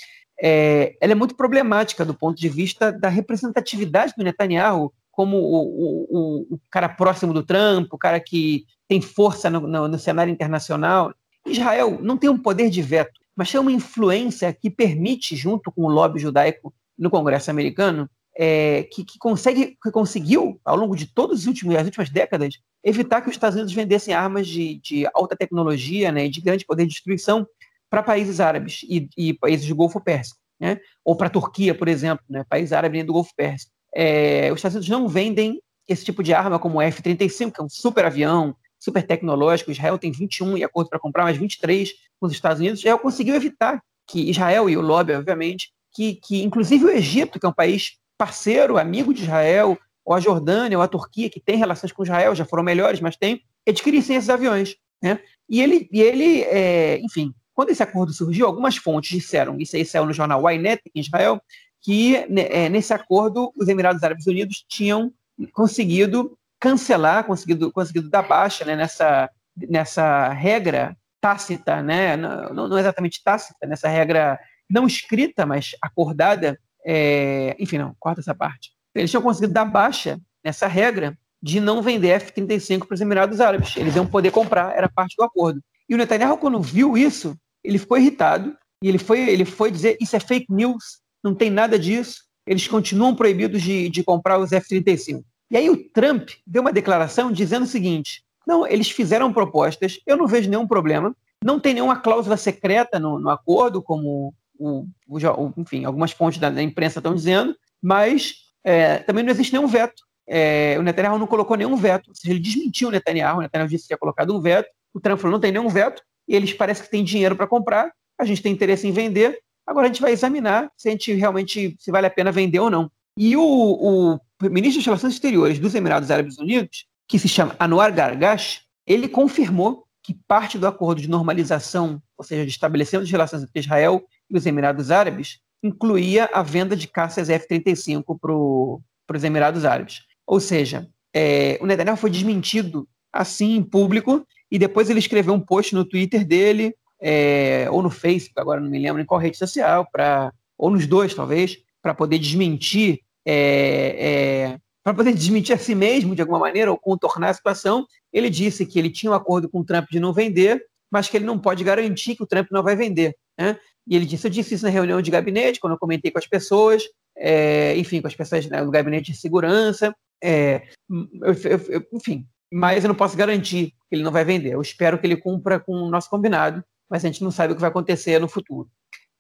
é, 0.42 0.96
ela 1.02 1.12
é 1.12 1.16
muito 1.16 1.36
problemática 1.36 2.06
do 2.06 2.14
ponto 2.14 2.40
de 2.40 2.50
vista 2.50 2.92
da 2.92 3.10
representatividade 3.10 4.14
do 4.18 4.24
Netanyahu 4.24 4.94
como 5.12 5.38
o, 5.38 6.48
o, 6.50 6.56
o 6.56 6.60
cara 6.70 6.88
próximo 6.88 7.34
do 7.34 7.44
Trump, 7.44 7.94
o 7.94 7.98
cara 7.98 8.20
que 8.20 8.66
tem 8.88 9.02
força 9.02 9.50
no, 9.50 9.62
no, 9.62 9.88
no 9.88 10.00
cenário 10.00 10.32
internacional. 10.32 11.14
Israel 11.46 12.00
não 12.02 12.18
tem 12.18 12.30
um 12.30 12.38
poder 12.38 12.70
de 12.70 12.82
veto, 12.82 13.20
mas 13.36 13.52
tem 13.52 13.60
uma 13.60 13.72
influência 13.72 14.54
que 14.54 14.70
permite, 14.70 15.36
junto 15.36 15.72
com 15.72 15.84
o 15.84 15.90
lobby 15.90 16.20
judaico 16.20 16.74
no 16.98 17.10
Congresso 17.10 17.52
americano, 17.52 18.10
é, 18.38 18.84
que, 18.84 19.04
que, 19.04 19.20
consegue, 19.20 19.78
que 19.82 19.92
conseguiu, 19.92 20.60
ao 20.64 20.76
longo 20.76 20.96
de 20.96 21.06
todas 21.06 21.42
as 21.42 21.46
últimas, 21.48 21.78
as 21.78 21.86
últimas 21.86 22.10
décadas, 22.10 22.56
evitar 22.84 23.22
que 23.22 23.30
os 23.30 23.36
Estados 23.36 23.56
Unidos 23.56 23.74
vendessem 23.74 24.14
armas 24.14 24.48
de, 24.48 24.76
de 24.76 25.08
alta 25.14 25.36
tecnologia 25.36 26.12
né, 26.12 26.28
de 26.28 26.42
grande 26.42 26.66
poder 26.66 26.84
de 26.84 26.94
destruição 26.94 27.46
para 27.90 28.02
países 28.02 28.40
árabes 28.40 28.82
e, 28.84 29.10
e, 29.18 29.34
países 29.34 29.68
do 29.68 29.76
Golfo 29.76 30.00
Pérsico. 30.00 30.40
Né? 30.60 30.80
Ou 31.04 31.16
para 31.16 31.28
a 31.28 31.30
Turquia, 31.30 31.76
por 31.76 31.88
exemplo, 31.88 32.24
né, 32.30 32.46
país 32.48 32.72
árabe 32.72 33.04
do 33.04 33.14
Golfo 33.14 33.34
Pérsico. 33.36 33.72
É, 33.94 34.50
os 34.52 34.60
Estados 34.60 34.76
Unidos 34.76 34.90
não 34.90 35.08
vendem 35.08 35.62
esse 35.88 36.06
tipo 36.06 36.24
de 36.24 36.34
arma 36.34 36.58
como 36.58 36.78
o 36.78 36.82
F-35, 36.82 37.52
que 37.52 37.62
é 37.62 37.64
um 37.64 37.70
super 37.70 38.06
avião, 38.06 38.56
super 38.80 39.06
tecnológico. 39.06 39.72
Israel 39.72 39.98
tem 39.98 40.12
21 40.12 40.58
e 40.58 40.64
acordo 40.64 40.90
para 40.90 41.00
comprar 41.00 41.24
mais 41.24 41.38
23 41.38 41.92
com 42.20 42.28
os 42.28 42.32
Estados 42.32 42.60
Unidos. 42.60 42.80
Israel 42.80 43.00
conseguiu 43.00 43.36
evitar 43.36 43.82
que 44.08 44.30
Israel 44.30 44.70
e 44.70 44.78
o 44.78 44.82
lobby, 44.82 45.14
obviamente, 45.14 45.72
que, 45.94 46.16
que 46.16 46.44
inclusive 46.44 46.86
o 46.86 46.90
Egito, 46.90 47.40
que 47.40 47.46
é 47.46 47.50
um 47.50 47.54
país 47.54 47.98
parceiro, 48.22 48.78
amigo 48.78 49.16
de 49.16 49.24
Israel, 49.24 49.76
ou 50.06 50.14
a 50.14 50.20
Jordânia, 50.20 50.78
ou 50.78 50.84
a 50.84 50.88
Turquia, 50.88 51.28
que 51.28 51.40
tem 51.40 51.58
relações 51.58 51.92
com 51.92 52.04
Israel, 52.04 52.36
já 52.36 52.46
foram 52.46 52.62
melhores, 52.62 53.00
mas 53.00 53.18
tem, 53.18 53.42
adquirissem 53.68 54.16
esses 54.16 54.30
aviões. 54.30 54.76
Né? 55.02 55.20
E 55.50 55.60
ele, 55.60 55.90
e 55.92 56.00
ele 56.00 56.44
é, 56.44 57.00
enfim, 57.00 57.34
quando 57.52 57.72
esse 57.72 57.82
acordo 57.82 58.14
surgiu, 58.14 58.46
algumas 58.46 58.78
fontes 58.78 59.10
disseram, 59.10 59.58
isso 59.60 59.76
aí 59.76 59.84
saiu 59.84 60.06
no 60.06 60.14
jornal 60.14 60.48
Ynet, 60.52 60.84
em 60.94 61.00
Israel, 61.00 61.42
que 61.82 62.24
né, 62.30 62.46
é, 62.52 62.70
nesse 62.70 62.94
acordo 62.94 63.52
os 63.58 63.68
Emirados 63.68 64.04
Árabes 64.04 64.28
Unidos 64.28 64.64
tinham 64.70 65.12
conseguido 65.52 66.38
cancelar, 66.60 67.26
conseguido, 67.26 67.72
conseguido 67.72 68.08
dar 68.08 68.22
baixa 68.22 68.64
né, 68.64 68.76
nessa, 68.76 69.32
nessa 69.68 70.30
regra 70.30 70.96
tácita, 71.20 71.82
né, 71.82 72.16
não, 72.16 72.68
não 72.68 72.78
exatamente 72.78 73.24
tácita, 73.24 73.66
nessa 73.66 73.88
regra 73.88 74.40
não 74.70 74.86
escrita, 74.86 75.44
mas 75.44 75.72
acordada 75.82 76.60
é, 76.86 77.56
enfim, 77.60 77.78
não, 77.78 77.96
corta 78.00 78.22
essa 78.22 78.36
parte. 78.36 78.72
Eles 78.94 79.10
tinham 79.10 79.24
conseguido 79.24 79.54
dar 79.54 79.66
baixa 79.66 80.20
nessa 80.44 80.68
regra 80.68 81.18
de 81.42 81.60
não 81.60 81.82
vender 81.82 82.10
F-35 82.10 82.86
para 82.86 82.96
os 82.96 83.02
Emirados 83.02 83.40
Árabes. 83.40 83.76
Eles 83.76 83.96
iam 83.96 84.06
poder 84.06 84.32
comprar, 84.32 84.76
era 84.76 84.90
parte 84.90 85.16
do 85.18 85.24
acordo. 85.24 85.62
E 85.90 85.96
o 85.96 85.98
Netanyahu, 85.98 86.38
quando 86.38 86.62
viu 86.62 86.98
isso, 86.98 87.36
ele 87.64 87.78
ficou 87.78 87.98
irritado 87.98 88.56
e 88.84 88.88
ele 88.88 88.98
foi, 88.98 89.30
ele 89.30 89.46
foi 89.46 89.72
dizer: 89.72 89.98
Isso 90.00 90.16
é 90.16 90.20
fake 90.20 90.48
news, 90.50 91.00
não 91.24 91.34
tem 91.34 91.50
nada 91.50 91.78
disso, 91.78 92.24
eles 92.46 92.68
continuam 92.68 93.16
proibidos 93.16 93.62
de, 93.62 93.90
de 93.90 94.04
comprar 94.04 94.40
os 94.40 94.52
F-35. 94.52 95.24
E 95.50 95.58
aí 95.58 95.70
o 95.70 95.90
Trump 95.90 96.30
deu 96.46 96.62
uma 96.62 96.74
declaração 96.74 97.32
dizendo 97.32 97.64
o 97.64 97.68
seguinte: 97.68 98.24
Não, 98.48 98.66
eles 98.68 98.90
fizeram 98.90 99.34
propostas, 99.34 100.00
eu 100.06 100.18
não 100.18 100.28
vejo 100.28 100.50
nenhum 100.50 100.68
problema, 100.68 101.16
não 101.44 101.60
tem 101.60 101.74
nenhuma 101.74 102.00
cláusula 102.00 102.38
secreta 102.38 103.00
no, 103.00 103.20
no 103.20 103.30
acordo, 103.30 103.82
como 103.82 104.34
o, 104.62 104.86
o, 105.08 105.54
enfim, 105.58 105.86
algumas 105.86 106.12
fontes 106.12 106.40
da, 106.40 106.50
da 106.50 106.62
imprensa 106.62 107.00
estão 107.00 107.16
dizendo, 107.16 107.56
mas 107.82 108.36
é, 108.64 109.00
também 109.00 109.24
não 109.24 109.32
existe 109.32 109.54
nenhum 109.54 109.68
veto. 109.68 110.04
É, 110.28 110.76
o 110.80 110.84
Netanyahu 110.84 111.18
não 111.18 111.28
colocou 111.28 111.58
nenhum 111.58 111.76
veto, 111.76 112.10
ou 112.10 112.16
seja, 112.16 112.32
ele 112.32 112.40
desmentiu 112.40 112.90
o 112.90 112.92
Netanyahu, 112.92 113.40
o 113.40 113.42
Netanyahu 113.42 113.68
disse 113.68 113.84
que 113.84 113.88
tinha 113.88 113.98
colocado 113.98 114.36
um 114.36 114.40
veto, 114.40 114.70
o 114.94 115.00
Trump 115.00 115.20
falou 115.20 115.34
não 115.34 115.42
tem 115.42 115.52
nenhum 115.52 115.68
veto, 115.68 116.02
eles 116.28 116.54
parecem 116.54 116.86
que 116.86 116.92
têm 116.92 117.04
dinheiro 117.04 117.36
para 117.36 117.48
comprar, 117.48 117.92
a 118.20 118.24
gente 118.24 118.42
tem 118.42 118.52
interesse 118.52 118.88
em 118.88 118.92
vender, 118.92 119.40
agora 119.66 119.88
a 119.88 119.90
gente 119.90 120.02
vai 120.02 120.12
examinar 120.12 120.72
se 120.78 120.88
a 120.88 120.92
gente 120.92 121.12
realmente 121.14 121.76
se 121.80 121.92
vale 121.92 122.08
a 122.08 122.12
pena 122.12 122.32
vender 122.32 122.60
ou 122.60 122.70
não. 122.70 122.90
E 123.18 123.36
o, 123.36 123.42
o 123.42 124.20
ministro 124.50 124.80
das 124.80 124.86
Relações 124.86 125.14
Exteriores 125.14 125.60
dos 125.60 125.76
Emirados 125.76 126.12
Árabes 126.12 126.38
Unidos, 126.38 126.86
que 127.08 127.20
se 127.20 127.28
chama 127.28 127.56
Anwar 127.60 127.94
Gargash, 127.94 128.62
ele 128.86 129.08
confirmou 129.08 129.86
que 130.04 130.14
parte 130.28 130.58
do 130.58 130.68
acordo 130.68 131.02
de 131.02 131.10
normalização, 131.10 132.02
ou 132.18 132.24
seja, 132.24 132.46
de 132.46 132.52
estabelecimento 132.52 133.06
de 133.06 133.12
relações 133.12 133.44
entre 133.44 133.60
Israel 133.60 134.04
e 134.32 134.38
os 134.38 134.46
Emirados 134.46 134.92
Árabes 134.92 135.40
incluía 135.62 136.30
a 136.34 136.42
venda 136.42 136.76
de 136.76 136.88
caças 136.88 137.30
F-35 137.30 138.18
para 138.20 139.18
os 139.18 139.24
Emirados 139.24 139.66
Árabes. 139.66 140.02
Ou 140.26 140.40
seja, 140.40 140.88
é, 141.14 141.60
o 141.62 141.66
Netanyahu 141.66 141.98
foi 141.98 142.10
desmentido 142.10 142.88
assim 143.12 143.56
em 143.56 143.64
público 143.64 144.26
e 144.50 144.58
depois 144.58 144.90
ele 144.90 145.00
escreveu 145.00 145.34
um 145.34 145.40
post 145.40 145.76
no 145.76 145.86
Twitter 145.86 146.26
dele 146.26 146.74
é, 147.02 147.68
ou 147.70 147.82
no 147.82 147.90
Facebook, 147.90 148.40
agora 148.40 148.62
não 148.62 148.70
me 148.70 148.80
lembro 148.80 149.02
em 149.02 149.06
qual 149.06 149.20
rede 149.20 149.38
social, 149.38 149.88
para 149.92 150.32
ou 150.58 150.70
nos 150.70 150.86
dois 150.86 151.14
talvez, 151.14 151.58
para 151.82 151.94
poder 151.94 152.20
desmentir 152.20 153.00
é, 153.26 154.54
é 154.54 154.60
para 154.84 154.94
poder 154.94 155.14
desmentir 155.14 155.54
a 155.54 155.60
si 155.60 155.76
mesmo 155.76 156.16
de 156.16 156.22
alguma 156.22 156.40
maneira 156.40 156.72
ou 156.72 156.78
contornar 156.78 157.30
a 157.30 157.34
situação, 157.34 157.86
ele 158.12 158.30
disse 158.30 158.66
que 158.66 158.80
ele 158.80 158.90
tinha 158.90 159.12
um 159.12 159.16
acordo 159.16 159.48
com 159.48 159.60
o 159.60 159.64
Trump 159.64 159.88
de 159.92 160.00
não 160.00 160.12
vender, 160.12 160.64
mas 160.90 161.08
que 161.08 161.18
ele 161.18 161.26
não 161.26 161.38
pode 161.38 161.64
garantir 161.64 162.16
que 162.16 162.24
o 162.24 162.28
Trump 162.28 162.48
não 162.52 162.64
vai 162.64 162.76
vender. 162.76 163.16
Né? 163.38 163.58
E 163.88 163.96
ele 163.96 164.06
disse, 164.06 164.28
eu 164.28 164.32
disse 164.32 164.56
isso 164.56 164.66
na 164.66 164.70
reunião 164.70 165.02
de 165.02 165.12
gabinete, 165.12 165.60
quando 165.60 165.74
eu 165.74 165.80
comentei 165.80 166.12
com 166.12 166.20
as 166.20 166.28
pessoas, 166.28 166.84
é, 167.18 167.76
enfim, 167.78 168.02
com 168.02 168.08
as 168.08 168.16
pessoas 168.16 168.48
né, 168.48 168.64
do 168.64 168.72
gabinete 168.72 169.12
de 169.12 169.18
segurança, 169.18 169.94
é, 170.24 170.64
eu, 170.90 171.34
eu, 171.70 171.86
enfim, 171.94 172.26
mas 172.52 172.84
eu 172.84 172.88
não 172.90 172.96
posso 172.96 173.18
garantir 173.18 173.74
que 173.90 173.96
ele 173.96 174.04
não 174.04 174.12
vai 174.12 174.24
vender. 174.24 174.54
Eu 174.54 174.62
espero 174.62 175.00
que 175.00 175.08
ele 175.08 175.18
cumpra 175.18 175.60
com 175.60 175.74
o 175.74 175.90
nosso 175.90 176.10
combinado, 176.10 176.64
mas 176.90 177.04
a 177.04 177.08
gente 177.08 177.24
não 177.24 177.32
sabe 177.32 177.54
o 177.54 177.56
que 177.56 177.62
vai 177.62 177.70
acontecer 177.70 178.20
no 178.20 178.28
futuro. 178.28 178.70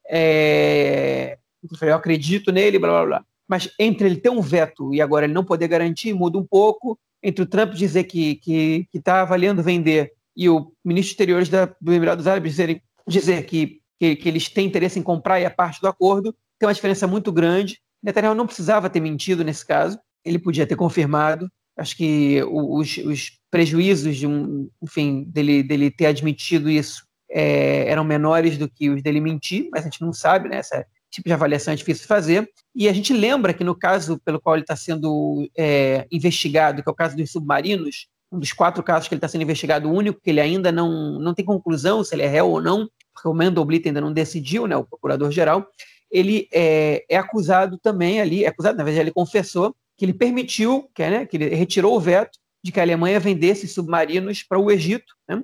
É, 0.10 1.38
eu 1.82 1.96
acredito 1.96 2.52
nele, 2.52 2.78
blá 2.78 2.90
blá 2.90 3.06
blá. 3.06 3.26
Mas 3.48 3.70
entre 3.80 4.08
ele 4.08 4.18
ter 4.18 4.30
um 4.30 4.42
veto 4.42 4.94
e 4.94 5.02
agora 5.02 5.26
ele 5.26 5.34
não 5.34 5.44
poder 5.44 5.68
garantir, 5.68 6.14
muda 6.14 6.38
um 6.38 6.46
pouco. 6.46 7.00
Entre 7.24 7.44
o 7.44 7.46
Trump 7.46 7.74
dizer 7.74 8.06
que 8.06 8.32
está 8.32 8.44
que, 8.44 8.88
que 8.92 9.00
tá 9.00 9.22
avaliando 9.22 9.64
vender 9.64 10.14
e 10.36 10.50
o 10.50 10.72
ministro 10.84 11.12
exteriores 11.12 11.50
da, 11.50 11.74
do 11.80 11.94
Emirados 11.94 12.28
Árabes 12.28 12.54
dizer, 12.54 12.82
dizer 13.08 13.46
que 13.46 13.81
que, 14.02 14.16
que 14.16 14.28
eles 14.28 14.50
têm 14.50 14.66
interesse 14.66 14.98
em 14.98 15.04
comprar 15.04 15.40
e 15.40 15.44
é 15.44 15.50
parte 15.50 15.80
do 15.80 15.88
acordo, 15.88 16.36
tem 16.58 16.68
uma 16.68 16.74
diferença 16.74 17.06
muito 17.06 17.32
grande. 17.32 17.80
Netanyahu 18.02 18.34
não 18.34 18.48
precisava 18.48 18.90
ter 18.90 19.00
mentido 19.00 19.44
nesse 19.44 19.64
caso, 19.64 20.00
ele 20.26 20.40
podia 20.40 20.66
ter 20.66 20.76
confirmado. 20.76 21.48
Acho 21.78 21.96
que 21.96 22.44
os, 22.50 22.98
os 22.98 23.32
prejuízos 23.52 24.18
de 24.18 24.26
um, 24.26 24.68
enfim, 24.82 25.24
dele, 25.28 25.62
dele 25.62 25.92
ter 25.92 26.08
admitido 26.08 26.68
isso 26.68 27.06
é, 27.30 27.88
eram 27.92 28.04
menores 28.04 28.58
do 28.58 28.68
que 28.68 28.90
os 28.90 29.04
dele 29.04 29.22
mentir, 29.22 29.70
mas 29.72 29.82
a 29.82 29.84
gente 29.84 30.02
não 30.02 30.12
sabe, 30.12 30.50
né? 30.50 30.60
Esse 30.62 30.84
tipo 31.12 31.30
de 31.30 31.34
avaliação 31.34 31.72
é 31.72 31.78
difícil 31.78 32.02
de 32.02 32.08
fazer. 32.08 32.50
E 32.76 32.90
a 32.90 32.94
gente 32.94 33.14
lembra 33.14 33.54
que 33.54 33.64
no 33.64 33.78
caso 33.78 34.20
pelo 34.26 34.42
qual 34.42 34.56
ele 34.56 34.64
está 34.64 34.76
sendo 34.76 35.48
é, 35.56 36.08
investigado, 36.12 36.82
que 36.82 36.90
é 36.90 36.92
o 36.92 36.96
caso 36.96 37.16
dos 37.16 37.32
submarinos, 37.32 38.08
um 38.32 38.40
dos 38.40 38.52
quatro 38.52 38.82
casos 38.82 39.08
que 39.08 39.14
ele 39.14 39.20
está 39.20 39.28
sendo 39.28 39.44
investigado, 39.44 39.88
o 39.88 39.94
único 39.94 40.20
que 40.20 40.32
ele 40.32 40.42
ainda 40.42 40.72
não, 40.72 41.20
não 41.20 41.36
tem 41.36 41.46
conclusão 41.46 42.04
se 42.04 42.16
ele 42.16 42.24
é 42.24 42.28
réu 42.28 42.50
ou 42.50 42.60
não, 42.60 42.90
porque 43.22 43.30
o 43.30 43.34
Mendelblit 43.34 43.88
ainda 43.88 44.02
não 44.02 44.12
decidiu, 44.12 44.66
né, 44.66 44.76
o 44.76 44.84
procurador-geral, 44.84 45.68
ele 46.12 46.48
é, 46.52 47.06
é, 47.08 47.18
acusado 47.18 47.78
também 47.78 48.20
ali, 48.20 48.44
é 48.44 48.48
acusado, 48.48 48.78
na 48.78 48.84
verdade 48.84 49.06
ele 49.06 49.14
confessou 49.14 49.76
que 49.96 50.04
ele 50.04 50.14
permitiu, 50.14 50.90
que, 50.96 51.08
né, 51.08 51.26
que 51.28 51.38
ele 51.38 51.54
retirou 51.54 51.96
o 51.96 52.00
veto 52.00 52.40
de 52.64 52.72
que 52.72 52.80
a 52.80 52.84
Alemanha 52.84 53.20
vendesse 53.20 53.68
submarinos 53.68 54.42
para 54.44 54.58
o 54.58 54.72
Egito, 54.72 55.14
né, 55.30 55.44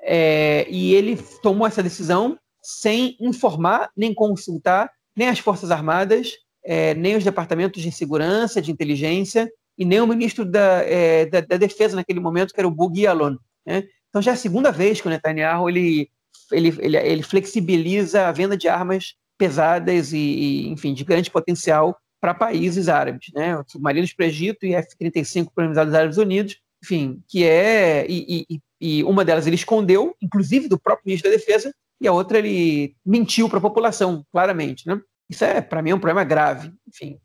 é, 0.00 0.66
e 0.70 0.94
ele 0.94 1.18
tomou 1.42 1.66
essa 1.66 1.82
decisão 1.82 2.38
sem 2.62 3.16
informar, 3.20 3.90
nem 3.94 4.14
consultar, 4.14 4.90
nem 5.14 5.28
as 5.28 5.38
Forças 5.38 5.70
Armadas, 5.70 6.32
é, 6.64 6.94
nem 6.94 7.16
os 7.16 7.24
departamentos 7.24 7.82
de 7.82 7.92
segurança, 7.92 8.62
de 8.62 8.72
inteligência, 8.72 9.50
e 9.76 9.84
nem 9.84 10.00
o 10.00 10.06
ministro 10.06 10.44
da, 10.44 10.82
é, 10.82 11.26
da, 11.26 11.40
da 11.40 11.56
Defesa 11.56 11.94
naquele 11.94 12.20
momento, 12.20 12.52
que 12.52 12.60
era 12.60 12.66
o 12.66 12.70
Bugui 12.70 13.06
Alon. 13.06 13.36
Né? 13.64 13.84
Então 14.08 14.20
já 14.20 14.32
é 14.32 14.34
a 14.34 14.36
segunda 14.36 14.72
vez 14.72 15.00
que 15.00 15.06
o 15.06 15.10
Netanyahu 15.10 15.68
ele 15.68 16.10
ele, 16.52 16.74
ele, 16.78 16.96
ele 16.96 17.22
flexibiliza 17.22 18.26
a 18.26 18.32
venda 18.32 18.56
de 18.56 18.68
armas 18.68 19.14
pesadas 19.36 20.12
e, 20.12 20.18
e 20.18 20.68
enfim, 20.68 20.92
de 20.92 21.04
grande 21.04 21.30
potencial 21.30 21.96
para 22.20 22.34
países 22.34 22.88
árabes, 22.88 23.28
né? 23.32 23.62
Submarinos 23.66 24.12
para 24.12 24.24
o 24.24 24.28
Egito 24.28 24.66
e 24.66 24.74
F-35 24.74 25.48
para 25.54 25.70
os 25.70 25.78
Árabes 25.78 26.16
Unidos, 26.16 26.58
enfim, 26.82 27.22
que 27.28 27.44
é. 27.44 28.06
E, 28.08 28.46
e, 28.50 28.60
e 28.80 29.04
uma 29.04 29.24
delas 29.24 29.46
ele 29.46 29.56
escondeu, 29.56 30.14
inclusive 30.20 30.68
do 30.68 30.78
próprio 30.78 31.04
ministro 31.06 31.30
da 31.30 31.36
Defesa, 31.36 31.72
e 32.00 32.06
a 32.06 32.12
outra 32.12 32.38
ele 32.38 32.94
mentiu 33.04 33.48
para 33.48 33.58
a 33.58 33.62
população, 33.62 34.24
claramente. 34.32 34.86
Né? 34.86 35.00
Isso 35.28 35.44
é, 35.44 35.60
para 35.60 35.82
mim, 35.82 35.92
um 35.92 35.98
problema 35.98 36.24
grave, 36.24 36.72
enfim, 36.86 37.18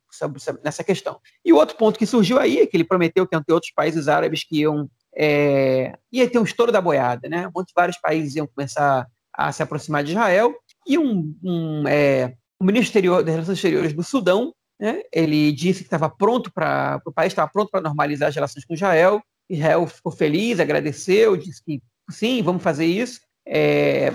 nessa 0.63 0.83
questão. 0.83 1.19
E 1.43 1.53
o 1.53 1.55
outro 1.55 1.77
ponto 1.77 1.97
que 1.97 2.05
surgiu 2.05 2.39
aí 2.39 2.59
é 2.59 2.67
que 2.67 2.75
ele 2.75 2.83
prometeu 2.83 3.25
que 3.25 3.35
iam 3.35 3.43
ter 3.43 3.53
outros 3.53 3.71
países 3.71 4.07
árabes 4.07 4.43
que 4.43 4.59
iam. 4.59 4.89
É, 5.15 5.93
ia 6.11 6.29
ter 6.29 6.39
um 6.39 6.43
estouro 6.43 6.71
da 6.71 6.81
boiada, 6.81 7.29
né? 7.29 7.49
Muitos 7.53 7.73
vários 7.75 7.97
países 7.99 8.35
iam 8.35 8.47
começar 8.47 9.07
a 9.33 9.51
se 9.51 9.63
aproximar 9.63 10.03
de 10.03 10.11
Israel, 10.11 10.53
e 10.87 10.97
um, 10.97 11.35
um 11.43 11.87
é, 11.87 12.35
o 12.59 12.65
ministro 12.65 13.01
das 13.23 13.33
Relações 13.33 13.57
Exteriores 13.57 13.93
do 13.93 14.03
Sudão, 14.03 14.53
né, 14.79 15.01
ele 15.11 15.51
disse 15.51 15.79
que 15.79 15.87
estava 15.87 16.09
pronto 16.09 16.51
para 16.51 17.01
o 17.05 17.11
país 17.11 17.31
estava 17.31 17.49
pronto 17.51 17.69
para 17.69 17.81
normalizar 17.81 18.29
as 18.29 18.35
relações 18.35 18.65
com 18.65 18.73
Israel. 18.73 19.21
Israel 19.49 19.85
ficou 19.87 20.11
feliz, 20.11 20.59
agradeceu, 20.59 21.37
disse 21.37 21.63
que 21.63 21.81
sim, 22.09 22.41
vamos 22.41 22.63
fazer 22.63 22.85
isso. 22.85 23.19
É, 23.45 24.11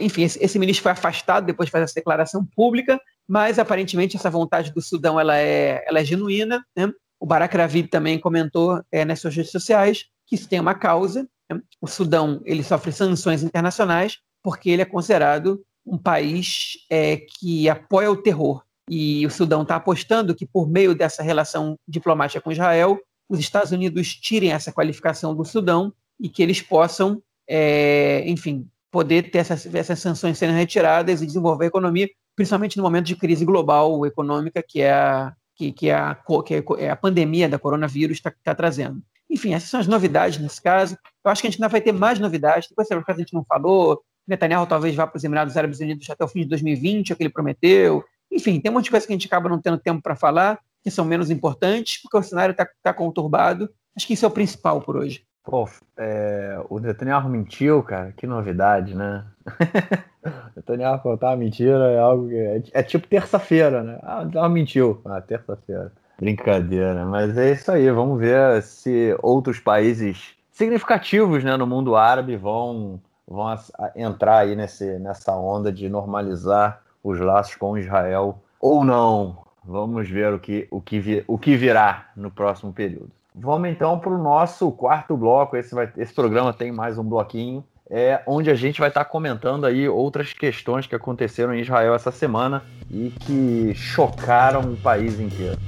enfim, 0.00 0.22
esse, 0.22 0.42
esse, 0.42 0.58
ministro 0.58 0.82
foi 0.82 0.92
afastado 0.92 1.46
depois 1.46 1.66
de 1.66 1.72
fazer 1.72 1.84
essa 1.84 1.94
declaração 1.94 2.46
pública, 2.54 3.00
mas 3.26 3.58
aparentemente 3.58 4.16
essa 4.16 4.30
vontade 4.30 4.72
do 4.72 4.82
Sudão 4.82 5.18
ela 5.18 5.38
é, 5.38 5.82
ela 5.86 6.00
é 6.00 6.04
genuína. 6.04 6.62
Né? 6.76 6.90
O 7.18 7.26
Barak 7.26 7.56
Ravid 7.56 7.88
também 7.88 8.18
comentou 8.18 8.82
é, 8.92 9.04
nas 9.04 9.20
suas 9.20 9.34
redes 9.34 9.50
sociais 9.50 10.04
que 10.32 10.36
isso 10.36 10.48
tem 10.48 10.58
uma 10.58 10.74
causa. 10.74 11.28
Né? 11.50 11.60
O 11.78 11.86
Sudão 11.86 12.40
ele 12.46 12.62
sofre 12.62 12.90
sanções 12.90 13.42
internacionais 13.42 14.18
porque 14.42 14.70
ele 14.70 14.80
é 14.80 14.86
considerado 14.86 15.62
um 15.84 15.98
país 15.98 16.78
é, 16.90 17.18
que 17.18 17.68
apoia 17.68 18.10
o 18.10 18.16
terror. 18.16 18.64
E 18.88 19.26
o 19.26 19.30
Sudão 19.30 19.62
está 19.62 19.76
apostando 19.76 20.34
que, 20.34 20.46
por 20.46 20.68
meio 20.68 20.94
dessa 20.94 21.22
relação 21.22 21.76
diplomática 21.86 22.40
com 22.40 22.50
Israel, 22.50 22.98
os 23.28 23.38
Estados 23.38 23.72
Unidos 23.72 24.14
tirem 24.14 24.52
essa 24.52 24.72
qualificação 24.72 25.34
do 25.34 25.44
Sudão 25.44 25.92
e 26.18 26.28
que 26.28 26.42
eles 26.42 26.62
possam, 26.62 27.22
é, 27.46 28.24
enfim, 28.26 28.66
poder 28.90 29.30
ter 29.30 29.38
essas, 29.38 29.72
essas 29.74 29.98
sanções 30.00 30.38
sendo 30.38 30.54
retiradas 30.54 31.20
e 31.20 31.26
desenvolver 31.26 31.66
a 31.66 31.68
economia, 31.68 32.08
principalmente 32.34 32.76
no 32.76 32.82
momento 32.82 33.06
de 33.06 33.16
crise 33.16 33.44
global 33.44 34.04
econômica 34.06 34.62
que 34.66 34.80
é 34.80 34.92
a, 34.92 35.34
que, 35.54 35.72
que 35.72 35.88
é 35.88 35.94
a, 35.94 36.18
que 36.44 36.64
é 36.78 36.90
a 36.90 36.96
pandemia 36.96 37.48
da 37.48 37.58
coronavírus 37.58 38.16
está 38.16 38.32
tá 38.42 38.54
trazendo. 38.54 39.02
Enfim, 39.32 39.54
essas 39.54 39.70
são 39.70 39.80
as 39.80 39.86
novidades 39.86 40.38
nesse 40.38 40.60
caso. 40.60 40.96
Eu 41.24 41.30
acho 41.30 41.40
que 41.40 41.48
a 41.48 41.50
gente 41.50 41.58
ainda 41.58 41.70
vai 41.70 41.80
ter 41.80 41.92
mais 41.92 42.18
novidades. 42.18 42.68
Depois, 42.68 42.86
se 42.86 42.92
a 42.94 43.14
gente 43.14 43.32
não 43.32 43.42
falou, 43.42 44.02
Netanyahu 44.28 44.66
talvez 44.66 44.94
vá 44.94 45.06
para 45.06 45.16
os 45.16 45.24
Emirados 45.24 45.56
Árabes 45.56 45.80
Unidos 45.80 46.08
até 46.10 46.22
o 46.22 46.28
fim 46.28 46.40
de 46.40 46.48
2020, 46.48 47.10
é 47.10 47.14
o 47.14 47.16
que 47.16 47.22
ele 47.22 47.32
prometeu. 47.32 48.04
Enfim, 48.30 48.60
tem 48.60 48.70
um 48.70 48.74
monte 48.74 48.84
de 48.84 48.90
coisas 48.90 49.06
que 49.06 49.12
a 49.12 49.16
gente 49.16 49.26
acaba 49.26 49.48
não 49.48 49.60
tendo 49.60 49.78
tempo 49.78 50.02
para 50.02 50.14
falar, 50.14 50.58
que 50.82 50.90
são 50.90 51.04
menos 51.04 51.30
importantes, 51.30 52.00
porque 52.02 52.16
o 52.16 52.22
cenário 52.22 52.52
está 52.52 52.68
tá 52.82 52.92
conturbado. 52.92 53.70
Acho 53.96 54.06
que 54.06 54.12
isso 54.12 54.24
é 54.26 54.28
o 54.28 54.32
principal 54.32 54.82
por 54.82 54.96
hoje. 54.96 55.24
Pô, 55.44 55.68
é, 55.98 56.62
o 56.68 56.78
Netanyahu 56.78 57.28
mentiu, 57.28 57.82
cara, 57.82 58.12
que 58.12 58.26
novidade, 58.26 58.94
né? 58.94 59.26
Netanyahu 60.54 61.00
contar 61.00 61.36
mentira 61.36 61.90
é 61.90 61.98
algo 61.98 62.28
que. 62.28 62.36
É, 62.36 62.62
é 62.74 62.82
tipo 62.82 63.08
terça-feira, 63.08 63.82
né? 63.82 63.98
Ah, 64.02 64.24
Netanyahu 64.24 64.50
mentiu. 64.50 65.02
Ah, 65.04 65.20
terça-feira. 65.20 65.92
Brincadeira, 66.18 67.04
mas 67.04 67.36
é 67.36 67.52
isso 67.52 67.70
aí. 67.72 67.90
Vamos 67.90 68.18
ver 68.20 68.62
se 68.62 69.16
outros 69.22 69.58
países 69.58 70.36
significativos 70.50 71.42
né, 71.42 71.56
no 71.56 71.66
mundo 71.66 71.96
árabe 71.96 72.36
vão, 72.36 73.00
vão 73.26 73.56
entrar 73.96 74.38
aí 74.38 74.54
nesse, 74.54 74.98
nessa 74.98 75.34
onda 75.34 75.72
de 75.72 75.88
normalizar 75.88 76.80
os 77.02 77.18
laços 77.18 77.56
com 77.56 77.76
Israel 77.76 78.38
ou 78.60 78.84
não. 78.84 79.38
Vamos 79.64 80.08
ver 80.08 80.32
o 80.32 80.38
que, 80.38 80.66
o 80.70 80.80
que, 80.80 80.98
vi, 80.98 81.24
o 81.26 81.38
que 81.38 81.56
virá 81.56 82.10
no 82.16 82.30
próximo 82.30 82.72
período. 82.72 83.10
Vamos 83.34 83.70
então 83.70 83.98
para 83.98 84.10
o 84.10 84.18
nosso 84.18 84.70
quarto 84.72 85.16
bloco. 85.16 85.56
Esse, 85.56 85.74
vai, 85.74 85.90
esse 85.96 86.12
programa 86.12 86.52
tem 86.52 86.70
mais 86.70 86.98
um 86.98 87.04
bloquinho, 87.04 87.64
é 87.90 88.22
onde 88.26 88.50
a 88.50 88.54
gente 88.54 88.80
vai 88.80 88.88
estar 88.88 89.04
comentando 89.04 89.66
aí 89.66 89.88
outras 89.88 90.32
questões 90.32 90.86
que 90.86 90.94
aconteceram 90.94 91.54
em 91.54 91.60
Israel 91.60 91.94
essa 91.94 92.10
semana 92.10 92.62
e 92.90 93.10
que 93.10 93.74
chocaram 93.74 94.72
o 94.72 94.76
país 94.76 95.18
inteiro. 95.20 95.58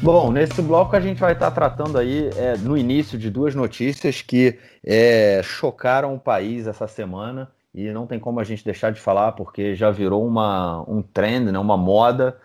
Bom, 0.00 0.30
nesse 0.30 0.62
bloco 0.62 0.94
a 0.94 1.00
gente 1.00 1.18
vai 1.20 1.32
estar 1.32 1.50
tratando 1.50 1.98
aí 1.98 2.30
é, 2.36 2.56
no 2.56 2.76
início 2.76 3.18
de 3.18 3.28
duas 3.28 3.54
notícias 3.54 4.22
que 4.22 4.56
é, 4.84 5.40
chocaram 5.42 6.14
o 6.14 6.20
país 6.20 6.68
essa 6.68 6.86
semana 6.86 7.50
e 7.74 7.90
não 7.90 8.06
tem 8.06 8.18
como 8.18 8.38
a 8.38 8.44
gente 8.44 8.64
deixar 8.64 8.92
de 8.92 9.00
falar 9.00 9.32
porque 9.32 9.74
já 9.74 9.90
virou 9.90 10.24
uma, 10.26 10.84
um 10.88 11.02
trend, 11.02 11.50
né, 11.50 11.58
uma 11.58 11.76
moda. 11.76 12.38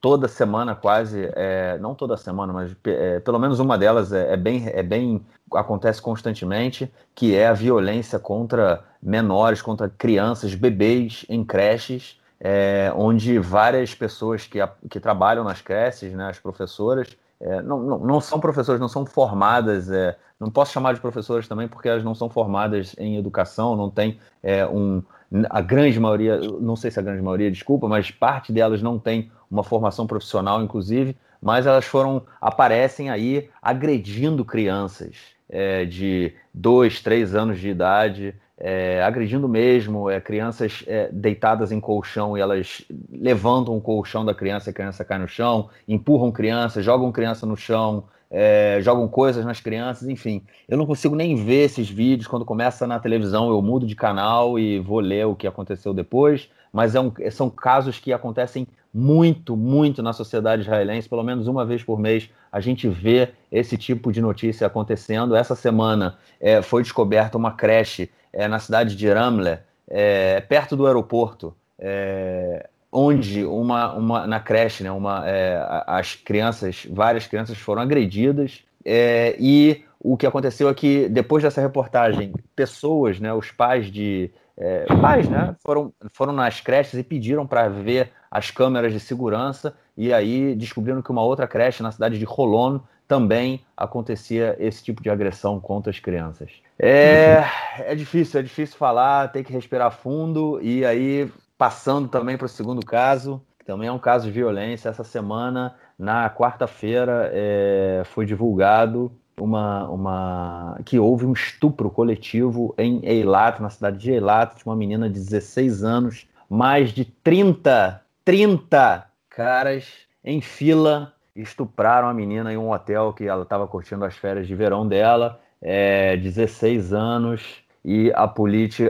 Toda 0.00 0.28
semana, 0.28 0.76
quase, 0.76 1.30
é, 1.34 1.76
não 1.78 1.94
toda 1.94 2.16
semana, 2.16 2.52
mas 2.52 2.76
é, 2.84 3.18
pelo 3.20 3.38
menos 3.38 3.58
uma 3.58 3.76
delas 3.76 4.12
é, 4.12 4.32
é, 4.32 4.36
bem, 4.36 4.68
é 4.68 4.82
bem 4.82 5.26
acontece 5.52 6.00
constantemente, 6.00 6.92
que 7.14 7.34
é 7.34 7.48
a 7.48 7.52
violência 7.52 8.18
contra 8.18 8.84
menores, 9.02 9.60
contra 9.60 9.88
crianças, 9.88 10.54
bebês 10.54 11.26
em 11.28 11.44
creches 11.44 12.18
é, 12.40 12.92
onde 12.96 13.38
várias 13.38 13.94
pessoas 13.94 14.46
que, 14.46 14.58
que 14.88 15.00
trabalham 15.00 15.44
nas 15.44 15.60
creches, 15.60 16.12
né, 16.12 16.28
as 16.28 16.38
professoras, 16.38 17.16
é, 17.40 17.62
não, 17.62 17.80
não, 17.80 17.98
não, 17.98 18.20
são 18.20 18.38
professoras, 18.40 18.80
não 18.80 18.88
são 18.88 19.04
formadas, 19.04 19.90
é, 19.90 20.16
não 20.40 20.50
posso 20.50 20.72
chamar 20.72 20.94
de 20.94 21.00
professoras 21.00 21.48
também 21.48 21.66
porque 21.66 21.88
elas 21.88 22.04
não 22.04 22.14
são 22.14 22.28
formadas 22.28 22.94
em 22.98 23.16
educação, 23.16 23.74
não 23.74 23.90
tem 23.90 24.18
é, 24.42 24.66
um. 24.66 25.02
A 25.50 25.60
grande 25.60 26.00
maioria, 26.00 26.38
não 26.38 26.74
sei 26.74 26.90
se 26.90 26.98
a 26.98 27.02
grande 27.02 27.20
maioria, 27.20 27.50
desculpa, 27.50 27.86
mas 27.86 28.10
parte 28.10 28.50
delas 28.50 28.80
não 28.80 28.98
tem 28.98 29.30
uma 29.50 29.62
formação 29.62 30.06
profissional, 30.06 30.62
inclusive, 30.62 31.14
mas 31.42 31.66
elas 31.66 31.84
foram, 31.84 32.22
aparecem 32.40 33.10
aí 33.10 33.50
agredindo 33.60 34.44
crianças 34.44 35.16
é, 35.48 35.84
de 35.84 36.32
dois, 36.54 37.02
três 37.02 37.34
anos 37.34 37.58
de 37.58 37.68
idade, 37.68 38.34
é, 38.56 39.02
agredindo 39.02 39.48
mesmo, 39.48 40.10
é, 40.10 40.20
crianças 40.20 40.82
é, 40.86 41.08
deitadas 41.12 41.70
em 41.70 41.80
colchão 41.80 42.36
e 42.36 42.40
elas 42.40 42.84
levantam 43.10 43.76
o 43.76 43.80
colchão 43.80 44.24
da 44.24 44.34
criança, 44.34 44.70
a 44.70 44.72
criança 44.72 45.04
cai 45.04 45.18
no 45.18 45.28
chão, 45.28 45.68
empurram 45.86 46.32
criança, 46.32 46.82
jogam 46.82 47.12
criança 47.12 47.46
no 47.46 47.56
chão, 47.56 48.04
é, 48.30 48.78
jogam 48.82 49.08
coisas 49.08 49.44
nas 49.44 49.60
crianças, 49.60 50.08
enfim. 50.08 50.42
Eu 50.68 50.76
não 50.76 50.86
consigo 50.86 51.14
nem 51.14 51.34
ver 51.34 51.64
esses 51.64 51.88
vídeos. 51.88 52.26
Quando 52.26 52.44
começa 52.44 52.86
na 52.86 52.98
televisão, 52.98 53.48
eu 53.50 53.60
mudo 53.62 53.86
de 53.86 53.96
canal 53.96 54.58
e 54.58 54.78
vou 54.78 55.00
ler 55.00 55.26
o 55.26 55.34
que 55.34 55.46
aconteceu 55.46 55.94
depois. 55.94 56.48
Mas 56.72 56.94
é 56.94 57.00
um, 57.00 57.10
são 57.30 57.48
casos 57.48 57.98
que 57.98 58.12
acontecem 58.12 58.66
muito, 58.92 59.56
muito 59.56 60.02
na 60.02 60.12
sociedade 60.12 60.62
israelense, 60.62 61.08
pelo 61.08 61.22
menos 61.22 61.46
uma 61.46 61.64
vez 61.64 61.82
por 61.82 61.98
mês 61.98 62.30
a 62.50 62.60
gente 62.60 62.88
vê 62.88 63.30
esse 63.52 63.76
tipo 63.76 64.10
de 64.10 64.20
notícia 64.20 64.66
acontecendo. 64.66 65.36
Essa 65.36 65.54
semana 65.54 66.16
é, 66.40 66.62
foi 66.62 66.82
descoberta 66.82 67.36
uma 67.36 67.52
creche 67.52 68.10
é, 68.32 68.48
na 68.48 68.58
cidade 68.58 68.96
de 68.96 69.08
Ramle, 69.08 69.58
é, 69.86 70.40
perto 70.40 70.76
do 70.76 70.86
aeroporto, 70.86 71.54
é, 71.78 72.68
onde 72.90 73.44
uma, 73.44 73.92
uma, 73.92 74.26
na 74.26 74.40
creche, 74.40 74.82
né, 74.82 74.90
uma, 74.90 75.22
é, 75.26 75.62
as 75.86 76.14
crianças, 76.14 76.86
várias 76.90 77.26
crianças 77.26 77.58
foram 77.58 77.82
agredidas 77.82 78.64
é, 78.84 79.36
e 79.38 79.84
o 80.00 80.16
que 80.16 80.26
aconteceu 80.26 80.68
é 80.68 80.74
que 80.74 81.08
depois 81.08 81.42
dessa 81.42 81.60
reportagem, 81.60 82.32
pessoas, 82.56 83.20
né, 83.20 83.32
os 83.32 83.50
pais 83.50 83.90
de 83.90 84.30
é, 84.56 84.86
pais, 85.00 85.28
né, 85.28 85.54
foram, 85.62 85.92
foram 86.12 86.32
nas 86.32 86.60
creches 86.60 86.94
e 86.94 87.02
pediram 87.02 87.46
para 87.46 87.68
ver 87.68 88.10
as 88.30 88.50
câmeras 88.50 88.92
de 88.92 89.00
segurança 89.00 89.74
e 89.96 90.12
aí 90.12 90.54
descobriram 90.54 91.02
que 91.02 91.10
uma 91.10 91.22
outra 91.22 91.46
creche 91.46 91.82
na 91.82 91.92
cidade 91.92 92.18
de 92.18 92.24
Rolon 92.24 92.80
também 93.06 93.64
acontecia 93.76 94.54
esse 94.58 94.84
tipo 94.84 95.02
de 95.02 95.08
agressão 95.08 95.58
contra 95.58 95.90
as 95.90 95.98
crianças. 95.98 96.50
É, 96.78 97.42
é 97.78 97.94
difícil, 97.94 98.38
é 98.38 98.42
difícil 98.42 98.76
falar, 98.76 99.32
tem 99.32 99.42
que 99.42 99.52
respirar 99.52 99.90
fundo 99.90 100.60
e 100.62 100.84
aí 100.84 101.30
passando 101.58 102.08
também 102.08 102.38
para 102.38 102.46
o 102.46 102.48
segundo 102.48 102.86
caso, 102.86 103.42
que 103.58 103.64
também 103.64 103.88
é 103.88 103.92
um 103.92 103.98
caso 103.98 104.26
de 104.26 104.30
violência. 104.30 104.88
Essa 104.88 105.02
semana, 105.02 105.74
na 105.98 106.30
quarta-feira, 106.30 107.30
é, 107.34 108.02
foi 108.06 108.24
divulgado 108.24 109.12
uma, 109.36 109.88
uma 109.88 110.80
que 110.84 110.98
houve 110.98 111.26
um 111.26 111.32
estupro 111.32 111.90
coletivo 111.90 112.74
em 112.78 113.04
Eilat, 113.04 113.60
na 113.60 113.68
cidade 113.68 113.98
de 113.98 114.12
Eilat, 114.12 114.56
de 114.56 114.64
uma 114.64 114.76
menina 114.76 115.08
de 115.08 115.14
16 115.14 115.82
anos, 115.82 116.28
mais 116.48 116.90
de 116.90 117.04
30, 117.04 118.00
30 118.24 119.04
caras 119.28 119.86
em 120.24 120.40
fila 120.40 121.12
estupraram 121.34 122.08
a 122.08 122.14
menina 122.14 122.52
em 122.52 122.56
um 122.56 122.70
hotel 122.72 123.12
que 123.12 123.24
ela 123.24 123.42
estava 123.42 123.66
curtindo 123.66 124.04
as 124.04 124.16
férias 124.16 124.46
de 124.46 124.54
verão 124.54 124.86
dela, 124.86 125.40
é, 125.62 126.16
16 126.16 126.92
anos, 126.92 127.62
e 127.84 128.12
a, 128.12 128.24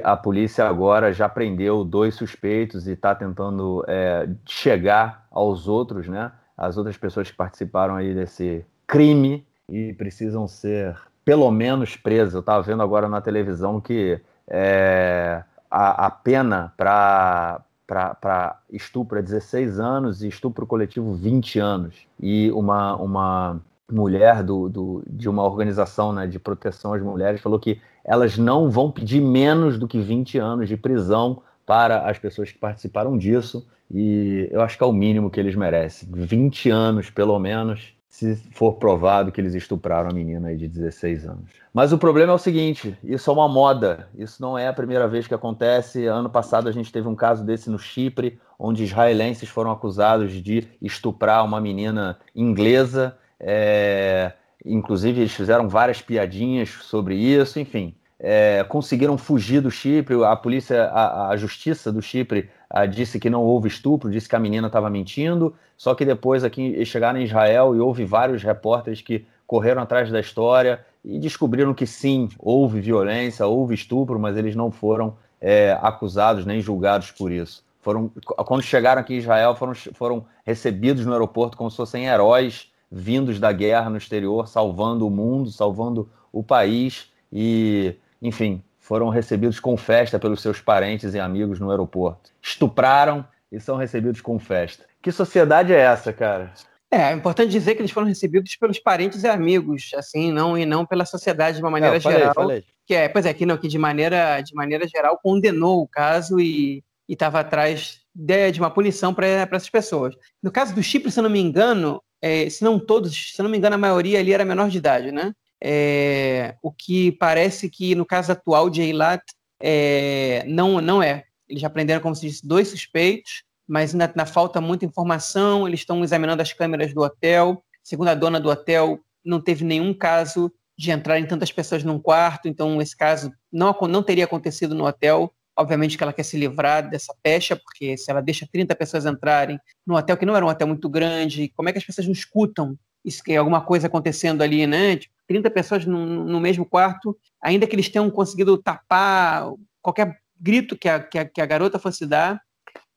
a 0.05 0.17
polícia 0.17 0.69
agora 0.69 1.13
já 1.13 1.29
prendeu 1.29 1.85
dois 1.85 2.15
suspeitos 2.15 2.87
e 2.87 2.93
está 2.93 3.15
tentando 3.15 3.85
é, 3.87 4.29
chegar 4.47 5.27
aos 5.31 5.69
outros, 5.69 6.09
né? 6.09 6.33
As 6.57 6.77
outras 6.77 6.97
pessoas 6.97 7.31
que 7.31 7.37
participaram 7.37 7.95
aí 7.95 8.15
desse 8.15 8.65
crime 8.87 9.47
e 9.69 9.93
precisam 9.93 10.49
ser 10.49 10.97
pelo 11.25 11.51
menos 11.51 11.97
presas. 11.97 12.35
Eu 12.35 12.41
estava 12.41 12.63
vendo 12.63 12.83
agora 12.83 13.09
na 13.09 13.21
televisão 13.21 13.81
que 13.81 14.21
é, 14.49 15.45
a, 15.71 16.07
a 16.07 16.11
pena 16.11 16.73
para 16.77 17.63
para 17.89 18.61
estupro 18.71 19.19
é 19.19 19.23
16 19.23 19.81
anos 19.81 20.23
e 20.23 20.29
estupro 20.29 20.67
coletivo 20.67 21.15
20 21.15 21.59
anos. 21.59 22.07
E 22.21 22.51
uma, 22.53 22.95
uma 22.97 23.63
mulher 23.91 24.43
do, 24.43 24.69
do, 24.69 25.03
de 25.09 25.27
uma 25.27 25.43
organização 25.43 26.13
né, 26.13 26.27
de 26.27 26.39
proteção 26.39 26.93
às 26.93 27.01
mulheres 27.03 27.41
falou 27.41 27.59
que 27.59 27.81
elas 28.09 28.39
não 28.39 28.71
vão 28.71 28.91
pedir 28.91 29.21
menos 29.21 29.79
do 29.79 29.87
que 29.87 30.01
20 30.01 30.39
anos 30.39 30.69
de 30.69 30.77
prisão 30.79 31.43
para 31.67 32.09
as 32.09 32.19
pessoas 32.19 32.51
que 32.51 32.59
participaram 32.59 33.19
disso. 33.19 33.69
E 33.91 34.49
eu 34.51 34.63
acho 34.63 34.79
que 34.79 34.83
é 34.83 34.87
o 34.87 34.93
mínimo 34.93 35.31
que 35.31 35.39
eles 35.39 35.55
merecem. 35.55 36.09
20 36.11 36.71
anos, 36.71 37.11
pelo 37.11 37.39
menos, 37.39 37.93
se 38.09 38.35
for 38.53 38.77
provado 38.77 39.31
que 39.31 39.41
eles 39.41 39.55
estupraram 39.55 40.09
a 40.09 40.13
menina 40.13 40.57
de 40.57 40.67
16 40.67 41.27
anos. 41.27 41.51
Mas 41.73 41.93
o 41.93 41.99
problema 41.99 42.33
é 42.33 42.35
o 42.35 42.39
seguinte: 42.39 42.97
isso 43.05 43.31
é 43.31 43.33
uma 43.33 43.47
moda, 43.47 44.09
isso 44.17 44.41
não 44.41 44.57
é 44.57 44.69
a 44.69 44.73
primeira 44.73 45.07
vez 45.07 45.27
que 45.27 45.35
acontece. 45.35 46.07
Ano 46.07 46.31
passado 46.31 46.67
a 46.69 46.73
gente 46.73 46.91
teve 46.91 47.07
um 47.07 47.15
caso 47.15 47.45
desse 47.45 47.69
no 47.69 47.79
Chipre, 47.79 48.41
onde 48.59 48.85
israelenses 48.85 49.51
foram 49.51 49.71
acusados 49.71 50.33
de 50.33 50.67
estuprar 50.81 51.45
uma 51.45 51.61
menina 51.61 52.19
inglesa. 52.35 53.17
É... 53.39 54.33
Inclusive, 54.65 55.21
eles 55.21 55.33
fizeram 55.33 55.69
várias 55.69 56.03
piadinhas 56.03 56.71
sobre 56.83 57.15
isso, 57.15 57.61
enfim. 57.61 57.95
É... 58.19 58.65
conseguiram 58.69 59.17
fugir 59.17 59.61
do 59.61 59.71
Chipre, 59.71 60.23
a 60.25 60.35
polícia, 60.35 60.85
a, 60.85 61.29
a 61.29 61.37
justiça 61.37 61.93
do 61.93 62.03
Chipre 62.03 62.51
a, 62.69 62.85
disse 62.87 63.19
que 63.19 63.31
não 63.31 63.43
houve 63.43 63.69
estupro, 63.69 64.11
disse 64.11 64.29
que 64.29 64.37
a 64.37 64.41
menina 64.41 64.67
estava 64.67 64.91
mentindo, 64.91 65.55
só 65.77 65.95
que 65.95 66.05
depois 66.05 66.45
aqui 66.45 66.85
chegaram 66.85 67.21
em 67.21 67.25
Israel 67.25 67.75
e 67.75 67.81
houve 67.81 68.05
vários 68.05 68.43
repórteres 68.43 69.01
que 69.01 69.25
correram 69.47 69.83
atrás 69.83 70.11
da 70.11 70.21
história 70.21 70.85
e 71.05 71.19
descobriram 71.19 71.73
que 71.73 71.87
sim, 71.87 72.29
houve 72.39 72.81
violência, 72.81 73.47
houve 73.47 73.75
estupro, 73.75 74.19
mas 74.19 74.37
eles 74.37 74.55
não 74.55 74.71
foram 74.71 75.17
é, 75.41 75.79
acusados 75.81 76.45
nem 76.45 76.61
julgados 76.61 77.11
por 77.11 77.33
isso. 77.33 77.65
Foram, 77.81 78.11
quando 78.45 78.63
chegaram 78.63 79.01
aqui 79.01 79.15
em 79.15 79.19
Israel, 79.19 79.55
foram, 79.55 79.75
foram 79.75 80.27
recebidos 80.45 81.07
no 81.07 81.13
aeroporto 81.13 81.57
como 81.57 81.71
se 81.71 81.77
fossem 81.77 82.07
heróis 82.07 82.71
vindos 82.91 83.39
da 83.39 83.53
guerra 83.53 83.89
no 83.89 83.97
exterior, 83.97 84.49
salvando 84.49 85.07
o 85.07 85.11
mundo, 85.11 85.51
salvando 85.51 86.09
o 86.33 86.43
país. 86.43 87.11
E, 87.33 87.95
enfim, 88.21 88.63
foram 88.79 89.09
recebidos 89.09 89.61
com 89.61 89.77
festa 89.77 90.19
pelos 90.19 90.41
seus 90.41 90.61
parentes 90.61 91.15
e 91.15 91.21
amigos 91.21 91.61
no 91.61 91.71
aeroporto. 91.71 92.31
Estupraram 92.41 93.27
e 93.51 93.61
são 93.61 93.77
recebidos 93.77 94.21
com 94.21 94.39
festa. 94.39 94.85
Que 95.03 95.13
sociedade 95.13 95.73
é 95.73 95.79
essa, 95.79 96.13
cara? 96.13 96.53
É, 96.91 97.03
é 97.03 97.13
importante 97.13 97.51
dizer 97.51 97.75
que 97.75 97.83
eles 97.83 97.91
foram 97.91 98.07
recebidos 98.07 98.57
pelos 98.57 98.79
parentes 98.79 99.23
e 99.23 99.29
amigos, 99.29 99.91
assim, 99.95 100.33
não 100.33 100.57
e 100.57 100.65
não 100.65 100.87
pela 100.87 101.05
sociedade 101.05 101.59
de 101.59 101.63
uma 101.63 101.71
maneira 101.71 101.97
é, 101.97 102.01
falei, 102.01 102.19
geral. 102.19 102.35
Falei. 102.35 102.65
Que 102.87 102.95
é, 102.95 103.09
pois 103.09 103.27
é, 103.27 103.35
que 103.35 103.45
não, 103.45 103.59
que 103.59 103.69
de 103.69 103.79
maneira, 103.79 104.41
de 104.41 104.55
maneira 104.55 104.89
geral 104.89 105.19
condenou 105.23 105.83
o 105.83 105.89
caso 105.89 106.41
e 106.41 106.83
estava 107.07 107.41
atrás 107.41 108.01
de, 108.15 108.51
de, 108.53 108.61
uma 108.61 108.71
punição 108.71 109.13
para 109.13 109.27
essas 109.27 109.69
pessoas. 109.69 110.15
No 110.43 110.51
caso 110.51 110.75
do 110.75 110.83
Chipre, 110.83 111.11
se 111.11 111.21
não 111.21 111.31
me 111.31 111.41
engano, 111.41 112.03
é, 112.23 112.49
se 112.49 112.65
não 112.65 112.79
todos, 112.79 113.35
se 113.35 113.43
não 113.43 113.51
me 113.51 113.59
engano, 113.59 113.75
a 113.75 113.79
maioria 113.79 114.19
ali 114.19 114.33
era 114.33 114.45
menor 114.45 114.71
de 114.71 114.79
idade, 114.79 115.13
né? 115.13 115.35
É, 115.63 116.57
o 116.63 116.73
que 116.73 117.13
parece 117.13 117.69
que 117.69 117.95
no 117.95 118.07
caso 118.07 118.33
atual 118.33 118.71
de 118.71 118.83
Eilat 118.83 119.23
é, 119.61 120.45
não, 120.47 120.81
não 120.81 121.03
é. 121.03 121.25
Eles 121.49 121.63
já 121.63 121.71
prenderam, 121.71 122.01
como 122.01 122.15
se 122.15 122.29
disse, 122.29 122.47
dois 122.47 122.69
suspeitos, 122.69 123.43
mas 123.67 123.93
ainda, 123.93 124.13
na 124.15 124.27
falta 124.27 124.61
muita 124.61 124.85
informação. 124.85 125.67
Eles 125.67 125.81
estão 125.81 126.03
examinando 126.05 126.43
as 126.43 126.53
câmeras 126.53 126.95
do 126.95 127.01
hotel. 127.01 127.63
Segundo 127.83 128.09
a 128.09 128.15
dona 128.15 128.39
do 128.39 128.51
hotel, 128.51 129.01
não 129.25 129.41
teve 129.41 129.65
nenhum 129.65 129.93
caso 129.95 130.53
de 130.77 130.91
entrar 130.91 131.19
em 131.19 131.27
tantas 131.27 131.51
pessoas 131.51 131.83
num 131.83 131.99
quarto, 131.99 132.47
então 132.47 132.81
esse 132.81 132.97
caso 132.97 133.33
não, 133.53 133.77
não 133.89 134.03
teria 134.03 134.25
acontecido 134.25 134.75
no 134.75 134.87
hotel. 134.87 135.33
Obviamente 135.59 135.97
que 135.97 136.05
ela 136.05 136.13
quer 136.13 136.23
se 136.23 136.37
livrar 136.37 136.89
dessa 136.89 137.13
pecha, 137.21 137.57
porque 137.57 137.97
se 137.97 138.09
ela 138.09 138.21
deixa 138.21 138.47
30 138.51 138.77
pessoas 138.77 139.05
entrarem 139.05 139.59
no 139.85 139.97
hotel, 139.97 140.17
que 140.17 140.25
não 140.25 140.37
era 140.37 140.47
um 140.47 140.49
hotel 140.49 140.69
muito 140.69 140.89
grande, 140.89 141.49
como 141.57 141.69
é 141.69 141.73
que 141.73 141.79
as 141.79 141.85
pessoas 141.85 142.07
não 142.07 142.13
escutam 142.13 142.79
isso 143.05 143.25
que 143.25 143.33
é 143.33 143.37
alguma 143.39 143.61
coisa 143.61 143.89
acontecendo 143.89 144.43
ali, 144.43 144.67
né? 144.69 144.97
Tipo, 144.97 145.15
30 145.29 145.51
pessoas 145.51 145.87
no, 145.87 146.25
no, 146.25 146.41
mesmo 146.41 146.65
quarto, 146.65 147.17
ainda 147.41 147.67
que 147.67 147.77
eles 147.77 147.89
tenham 147.89 148.11
conseguido 148.11 148.57
tapar 148.59 149.53
qualquer 149.81 150.19
grito 150.41 150.77
que 150.77 150.89
a, 150.89 150.99
que 150.99 151.19
a, 151.19 151.25
que 151.25 151.41
a 151.41 151.47
garota 151.47 151.79
fosse 151.79 152.07
dar, 152.07 152.41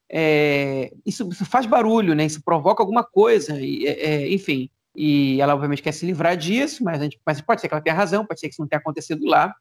é, 0.09 0.91
isso, 1.05 1.29
isso, 1.29 1.45
faz 1.45 1.65
barulho, 1.65 2.15
né? 2.15 2.25
Isso 2.25 2.41
provoca 2.43 2.81
alguma 2.81 3.03
coisa, 3.03 3.59
e, 3.59 3.85
é, 3.85 4.05
é 4.05 4.33
enfim. 4.33 4.69
E 4.95 5.39
ela 5.39 5.53
obviamente 5.53 5.81
quer 5.81 5.93
se 5.93 6.05
livrar 6.05 6.35
disso, 6.35 6.83
mas, 6.83 6.99
a 6.99 7.03
gente, 7.03 7.19
mas 7.25 7.39
pode 7.39 7.61
ser 7.61 7.67
que 7.67 7.73
ela 7.73 7.81
tenha 7.81 7.95
razão, 7.95 8.25
pode 8.25 8.39
ser 8.39 8.47
que 8.47 8.53
isso 8.53 8.61
não 8.61 8.67
tenha 8.67 8.79
acontecido 8.79 9.25
lá. 9.25 9.53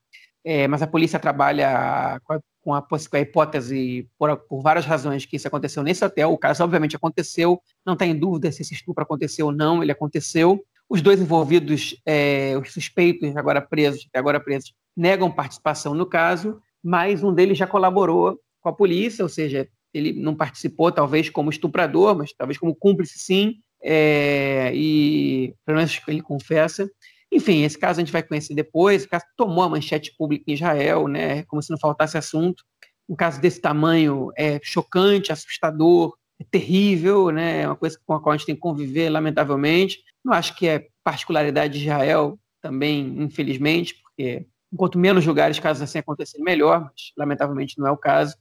É, 0.42 0.66
mas 0.66 0.82
a 0.82 0.86
polícia 0.86 1.18
trabalha 1.18 2.20
com 2.24 2.32
a, 2.32 2.40
com 2.62 2.74
a, 2.74 2.82
com 2.82 3.16
a 3.16 3.20
hipótese, 3.20 4.08
por, 4.18 4.36
por, 4.36 4.62
várias 4.62 4.86
razões, 4.86 5.26
que 5.26 5.36
isso 5.36 5.46
aconteceu 5.46 5.82
nesse 5.82 6.04
hotel. 6.04 6.32
O 6.32 6.38
caso, 6.38 6.64
obviamente, 6.64 6.96
aconteceu, 6.96 7.60
não 7.84 7.92
está 7.92 8.06
em 8.06 8.18
dúvida 8.18 8.50
se 8.50 8.62
esse 8.62 8.74
estupro 8.74 9.02
aconteceu 9.04 9.46
ou 9.46 9.52
não, 9.52 9.82
ele 9.82 9.92
aconteceu. 9.92 10.64
Os 10.90 11.00
dois 11.00 11.20
envolvidos, 11.20 11.94
é, 12.04 12.58
os 12.60 12.72
suspeitos, 12.72 13.36
agora 13.36 13.62
presos, 13.62 14.08
agora 14.12 14.40
presos, 14.40 14.74
negam 14.96 15.30
participação 15.30 15.94
no 15.94 16.04
caso, 16.04 16.60
mas 16.82 17.22
um 17.22 17.32
deles 17.32 17.56
já 17.56 17.66
colaborou 17.66 18.40
com 18.60 18.68
a 18.68 18.72
polícia, 18.72 19.22
ou 19.22 19.28
seja, 19.28 19.68
ele 19.94 20.12
não 20.12 20.34
participou, 20.34 20.90
talvez 20.90 21.30
como 21.30 21.48
estuprador, 21.48 22.16
mas 22.16 22.32
talvez 22.32 22.58
como 22.58 22.74
cúmplice, 22.74 23.20
sim, 23.20 23.60
é, 23.80 24.72
e 24.74 25.54
pelo 25.64 25.78
menos 25.78 26.00
ele 26.08 26.22
confessa. 26.22 26.90
Enfim, 27.32 27.62
esse 27.62 27.78
caso 27.78 28.00
a 28.00 28.04
gente 28.04 28.12
vai 28.12 28.24
conhecer 28.24 28.54
depois. 28.54 29.04
O 29.04 29.08
caso 29.08 29.24
tomou 29.36 29.62
a 29.62 29.68
manchete 29.68 30.12
pública 30.18 30.44
em 30.48 30.54
Israel, 30.54 31.06
né? 31.06 31.44
Como 31.44 31.62
se 31.62 31.70
não 31.70 31.78
faltasse 31.78 32.18
assunto. 32.18 32.64
Um 33.08 33.14
caso 33.14 33.40
desse 33.40 33.60
tamanho 33.60 34.30
é 34.36 34.58
chocante, 34.62 35.32
assustador, 35.32 36.16
é 36.40 36.44
terrível, 36.50 37.30
né? 37.30 37.62
É 37.62 37.66
uma 37.66 37.76
coisa 37.76 37.98
com 38.04 38.14
a 38.14 38.20
qual 38.20 38.32
a 38.32 38.36
gente 38.36 38.46
tem 38.46 38.54
que 38.54 38.60
conviver, 38.60 39.10
lamentavelmente. 39.10 40.02
Não 40.24 40.32
acho 40.32 40.56
que 40.56 40.66
é 40.66 40.88
particularidade 41.04 41.78
de 41.78 41.84
Israel 41.84 42.38
também, 42.62 43.22
infelizmente, 43.22 43.94
porque 44.02 44.46
enquanto 44.72 44.98
menos 44.98 45.26
lugares 45.26 45.58
casos 45.58 45.82
assim 45.82 45.98
acontecerem, 45.98 46.44
melhor, 46.44 46.80
mas 46.80 47.12
lamentavelmente 47.16 47.78
não 47.78 47.86
é 47.86 47.90
o 47.90 47.96
caso. 47.96 48.36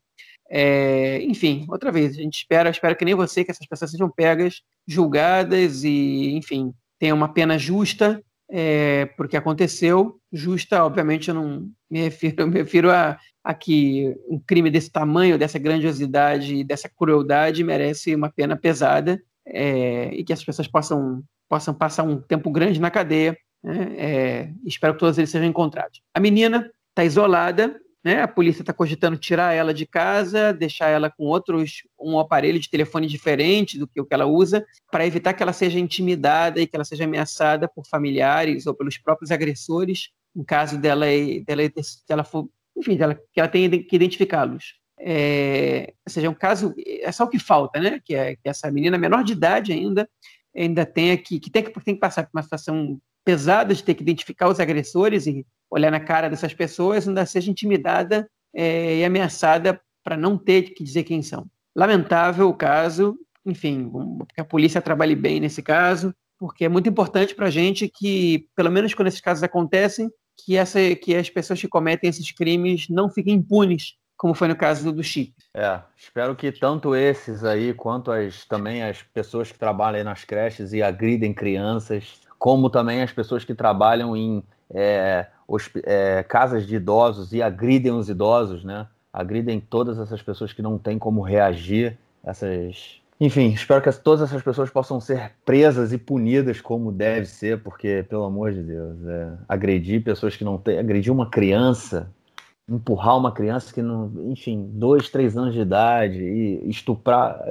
É, 0.49 1.21
enfim, 1.23 1.65
outra 1.69 1.91
vez, 1.91 2.17
a 2.17 2.21
gente 2.21 2.37
espera, 2.37 2.69
espera 2.69 2.95
que 2.95 3.05
nem 3.05 3.15
você, 3.15 3.43
que 3.43 3.51
essas 3.51 3.67
pessoas 3.67 3.91
sejam 3.91 4.09
pegas, 4.09 4.61
julgadas 4.87 5.83
e, 5.83 6.31
enfim, 6.35 6.73
tenham 6.97 7.17
uma 7.17 7.31
pena 7.31 7.57
justa 7.57 8.23
é, 8.49 9.05
porque 9.17 9.37
aconteceu. 9.37 10.19
Justa, 10.31 10.83
obviamente, 10.83 11.29
eu 11.29 11.35
não 11.35 11.69
me 11.89 12.01
refiro, 12.01 12.47
me 12.47 12.59
refiro 12.59 12.91
a, 12.91 13.17
a 13.43 13.53
que 13.53 14.15
um 14.27 14.39
crime 14.39 14.69
desse 14.69 14.91
tamanho, 14.91 15.37
dessa 15.37 15.57
grandiosidade 15.57 16.63
dessa 16.63 16.89
crueldade 16.89 17.63
merece 17.63 18.13
uma 18.13 18.29
pena 18.29 18.55
pesada 18.55 19.21
é, 19.45 20.13
e 20.13 20.23
que 20.23 20.33
as 20.33 20.43
pessoas 20.43 20.67
possam, 20.67 21.23
possam 21.47 21.73
passar 21.73 22.03
um 22.03 22.21
tempo 22.21 22.51
grande 22.51 22.79
na 22.79 22.91
cadeia. 22.91 23.37
Né? 23.63 23.95
É, 23.97 24.53
espero 24.65 24.93
que 24.93 24.99
todos 24.99 25.17
eles 25.17 25.29
sejam 25.29 25.47
encontrados. 25.47 26.01
A 26.13 26.19
menina 26.19 26.69
está 26.91 27.03
isolada, 27.03 27.75
né? 28.03 28.21
A 28.21 28.27
polícia 28.27 28.61
está 28.61 28.71
cogitando 28.71 29.17
tirar 29.17 29.53
ela 29.53 29.73
de 29.73 29.85
casa, 29.85 30.53
deixar 30.53 30.87
ela 30.87 31.09
com 31.09 31.25
outros, 31.25 31.83
um 31.99 32.17
aparelho 32.17 32.59
de 32.59 32.69
telefone 32.69 33.07
diferente 33.07 33.77
do 33.77 33.87
que 33.87 33.99
o 33.99 34.05
que 34.05 34.13
ela 34.13 34.25
usa, 34.25 34.65
para 34.91 35.05
evitar 35.05 35.33
que 35.33 35.43
ela 35.43 35.51
seja 35.51 35.79
intimidada 35.79 36.61
e 36.61 36.67
que 36.67 36.75
ela 36.75 36.85
seja 36.85 37.03
ameaçada 37.03 37.67
por 37.67 37.85
familiares 37.85 38.65
ou 38.65 38.73
pelos 38.73 38.97
próprios 38.97 39.31
agressores, 39.31 40.09
em 40.39 40.43
caso 40.43 40.77
dela, 40.77 41.05
dela, 41.45 41.61
dela 42.07 42.23
for, 42.23 42.49
enfim, 42.77 42.95
dela, 42.95 43.19
que 43.33 43.39
ela 43.39 43.49
tenha 43.49 43.69
que 43.69 43.95
identificá-los. 43.95 44.79
É, 44.97 45.93
ou 46.05 46.11
seja, 46.11 46.27
é 46.27 46.29
um 46.29 46.33
caso, 46.33 46.73
é 46.77 47.11
só 47.11 47.25
o 47.25 47.29
que 47.29 47.39
falta, 47.39 47.79
né? 47.79 48.01
Que, 48.03 48.15
é, 48.15 48.35
que 48.35 48.47
essa 48.47 48.71
menina 48.71 48.97
menor 48.97 49.23
de 49.23 49.33
idade 49.33 49.71
ainda 49.71 50.09
ainda 50.55 50.85
tenha 50.85 51.17
que, 51.17 51.39
que 51.39 51.49
tem 51.49 51.63
que, 51.63 51.71
tem 51.81 51.93
que 51.93 51.99
passar 51.99 52.23
por 52.23 52.31
uma 52.33 52.43
situação 52.43 52.99
pesada 53.23 53.73
de 53.73 53.83
ter 53.83 53.93
que 53.93 54.01
identificar 54.01 54.49
os 54.49 54.59
agressores 54.59 55.27
e 55.27 55.45
olhar 55.69 55.91
na 55.91 55.99
cara 55.99 56.29
dessas 56.29 56.53
pessoas, 56.53 57.07
ainda 57.07 57.25
seja 57.25 57.51
intimidada 57.51 58.29
é, 58.53 58.97
e 58.97 59.05
ameaçada 59.05 59.79
para 60.03 60.17
não 60.17 60.37
ter 60.37 60.73
que 60.73 60.83
dizer 60.83 61.03
quem 61.03 61.21
são. 61.21 61.45
Lamentável 61.75 62.49
o 62.49 62.53
caso, 62.53 63.15
enfim, 63.45 63.91
que 64.33 64.41
a 64.41 64.45
polícia 64.45 64.81
trabalhe 64.81 65.15
bem 65.15 65.39
nesse 65.39 65.61
caso, 65.61 66.13
porque 66.39 66.65
é 66.65 66.69
muito 66.69 66.89
importante 66.89 67.35
para 67.35 67.47
a 67.47 67.51
gente 67.51 67.89
que, 67.93 68.47
pelo 68.55 68.71
menos 68.71 68.93
quando 68.93 69.09
esses 69.09 69.21
casos 69.21 69.43
acontecem, 69.43 70.09
que, 70.45 70.57
essa, 70.57 70.79
que 70.95 71.15
as 71.15 71.29
pessoas 71.29 71.59
que 71.59 71.67
cometem 71.67 72.09
esses 72.09 72.31
crimes 72.31 72.87
não 72.89 73.09
fiquem 73.09 73.35
impunes, 73.35 73.95
como 74.17 74.33
foi 74.33 74.47
no 74.47 74.55
caso 74.55 74.91
do 74.91 75.03
Chip. 75.03 75.33
É, 75.53 75.79
espero 75.95 76.35
que 76.35 76.51
tanto 76.51 76.95
esses 76.95 77.43
aí, 77.43 77.73
quanto 77.73 78.11
as, 78.11 78.45
também 78.45 78.83
as 78.83 79.01
pessoas 79.01 79.51
que 79.51 79.57
trabalham 79.57 80.03
nas 80.03 80.23
creches 80.23 80.73
e 80.73 80.83
agridem 80.83 81.33
crianças, 81.33 82.19
como 82.37 82.69
também 82.69 83.01
as 83.01 83.11
pessoas 83.11 83.43
que 83.43 83.53
trabalham 83.53 84.15
em 84.15 84.43
é, 84.73 85.27
é, 85.83 86.23
casas 86.23 86.67
de 86.67 86.75
idosos 86.75 87.33
e 87.33 87.41
agridem 87.41 87.91
os 87.91 88.09
idosos, 88.09 88.63
né? 88.63 88.87
Agridem 89.11 89.59
todas 89.59 89.97
essas 89.97 90.21
pessoas 90.21 90.53
que 90.53 90.61
não 90.61 90.77
têm 90.77 90.99
como 90.99 91.21
reagir, 91.21 91.97
essas. 92.23 93.01
Enfim, 93.21 93.49
espero 93.49 93.81
que 93.81 93.91
todas 93.91 94.29
essas 94.29 94.41
pessoas 94.41 94.69
possam 94.69 95.01
ser 95.01 95.33
presas 95.43 95.91
e 95.91 95.97
punidas 95.97 96.61
como 96.61 96.89
deve 96.89 97.25
ser, 97.25 97.61
porque, 97.61 98.05
pelo 98.07 98.23
amor 98.23 98.53
de 98.53 98.63
Deus, 98.63 99.05
é, 99.05 99.33
agredir 99.47 100.01
pessoas 100.01 100.37
que 100.37 100.45
não 100.45 100.57
têm. 100.57 100.79
Agredir 100.79 101.11
uma 101.11 101.29
criança, 101.29 102.09
empurrar 102.69 103.17
uma 103.17 103.33
criança 103.33 103.73
que 103.73 103.81
não, 103.81 104.09
enfim, 104.31 104.69
dois, 104.71 105.09
três 105.09 105.35
anos 105.35 105.53
de 105.53 105.59
idade 105.59 106.17
e 106.17 106.69
estuprar, 106.69 107.43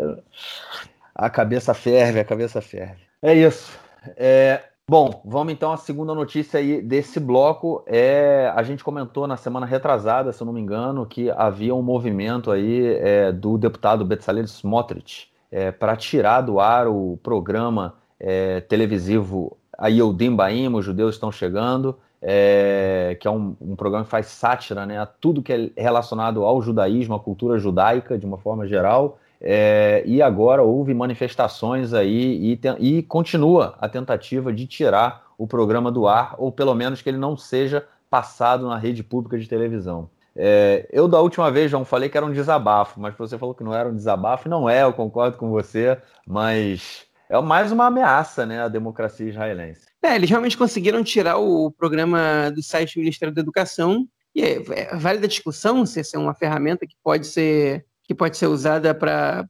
a 1.14 1.29
cabeça 1.29 1.75
ferve, 1.75 2.19
a 2.19 2.25
cabeça 2.25 2.62
ferve. 2.62 3.03
É 3.21 3.35
isso. 3.35 3.79
É, 4.16 4.62
bom, 4.89 5.21
vamos 5.23 5.53
então 5.53 5.71
à 5.71 5.77
segunda 5.77 6.14
notícia 6.14 6.61
aí 6.61 6.81
desse 6.81 7.21
bloco. 7.21 7.85
É, 7.87 8.51
a 8.57 8.62
gente 8.62 8.83
comentou 8.83 9.27
na 9.27 9.37
semana 9.37 9.66
retrasada, 9.66 10.33
se 10.33 10.41
eu 10.41 10.47
não 10.47 10.53
me 10.55 10.62
engano, 10.62 11.05
que 11.05 11.31
havia 11.31 11.75
um 11.75 11.83
movimento 11.83 12.51
aí 12.51 12.87
é, 12.87 13.31
do 13.33 13.59
deputado 13.59 14.03
Betzalel 14.03 14.45
Smotrich 14.45 15.28
é, 15.51 15.70
para 15.70 15.96
tirar 15.96 16.42
do 16.42 16.61
ar 16.61 16.86
o 16.86 17.18
programa 17.22 17.94
é, 18.18 18.61
televisivo 18.61 19.57
Ayodim 19.76 20.34
Baim, 20.34 20.72
os 20.74 20.84
judeus 20.84 21.14
estão 21.14 21.30
chegando 21.30 21.96
é, 22.20 23.16
que 23.20 23.28
é 23.28 23.30
um, 23.30 23.57
um, 23.61 23.76
programa 23.76 24.05
que 24.05 24.11
faz 24.11 24.26
sátira 24.26 24.84
né, 24.84 24.99
a 24.99 25.07
tudo 25.07 25.42
que 25.42 25.53
é 25.53 25.70
relacionado 25.76 26.44
ao 26.44 26.61
judaísmo, 26.61 27.14
à 27.14 27.20
cultura 27.20 27.59
judaica, 27.59 28.18
de 28.18 28.26
uma 28.26 28.38
forma 28.38 28.66
geral. 28.66 29.18
É, 29.40 30.03
e 30.05 30.20
agora 30.20 30.62
houve 30.62 30.92
manifestações 30.92 31.94
aí 31.94 32.53
e, 32.53 32.61
e 32.80 33.03
continua 33.05 33.76
a 33.80 33.88
tentativa 33.88 34.53
de 34.53 34.66
tirar 34.66 35.28
o 35.38 35.46
programa 35.46 35.92
do 35.92 36.09
ar, 36.09 36.34
ou 36.38 36.51
pelo 36.51 36.74
menos 36.74 37.01
que 37.01 37.09
ele 37.09 37.18
não 37.18 37.36
seja 37.36 37.86
passado 38.11 38.66
na 38.66 38.76
rede 38.76 39.05
pública 39.05 39.38
de 39.38 39.49
televisão. 39.49 40.11
É, 40.41 40.89
eu, 40.93 41.09
da 41.09 41.20
última 41.20 41.51
vez, 41.51 41.68
João, 41.68 41.84
falei 41.84 42.09
que 42.09 42.16
era 42.16 42.24
um 42.24 42.32
desabafo, 42.32 43.01
mas 43.01 43.12
você 43.16 43.36
falou 43.36 43.57
que 43.57 43.64
não 43.64 43.74
era 43.74 43.89
um 43.89 43.97
desabafo, 43.97 44.49
não 44.49 44.70
é, 44.70 44.84
eu 44.84 44.93
concordo 44.93 45.36
com 45.36 45.51
você, 45.51 46.01
mas 46.24 47.07
é 47.28 47.41
mais 47.41 47.72
uma 47.72 47.86
ameaça 47.86 48.47
né, 48.47 48.62
à 48.62 48.68
democracia 48.68 49.28
israelense. 49.28 49.86
É, 50.01 50.14
eles 50.14 50.30
realmente 50.30 50.57
conseguiram 50.57 51.03
tirar 51.03 51.39
o 51.39 51.72
programa 51.72 52.53
do 52.55 52.62
site 52.62 52.95
do 52.95 53.01
Ministério 53.01 53.34
da 53.34 53.41
Educação. 53.41 54.07
E 54.32 54.43
é, 54.43 54.62
é 54.70 54.97
válida 54.97 55.26
discussão 55.26 55.84
se 55.84 55.99
essa 55.99 56.16
é 56.16 56.20
uma 56.20 56.34
ferramenta 56.34 56.86
que 56.86 56.95
pode 57.03 57.26
ser, 57.26 57.84
que 58.05 58.14
pode 58.14 58.36
ser 58.36 58.47
usada 58.47 58.95
para, 58.95 59.49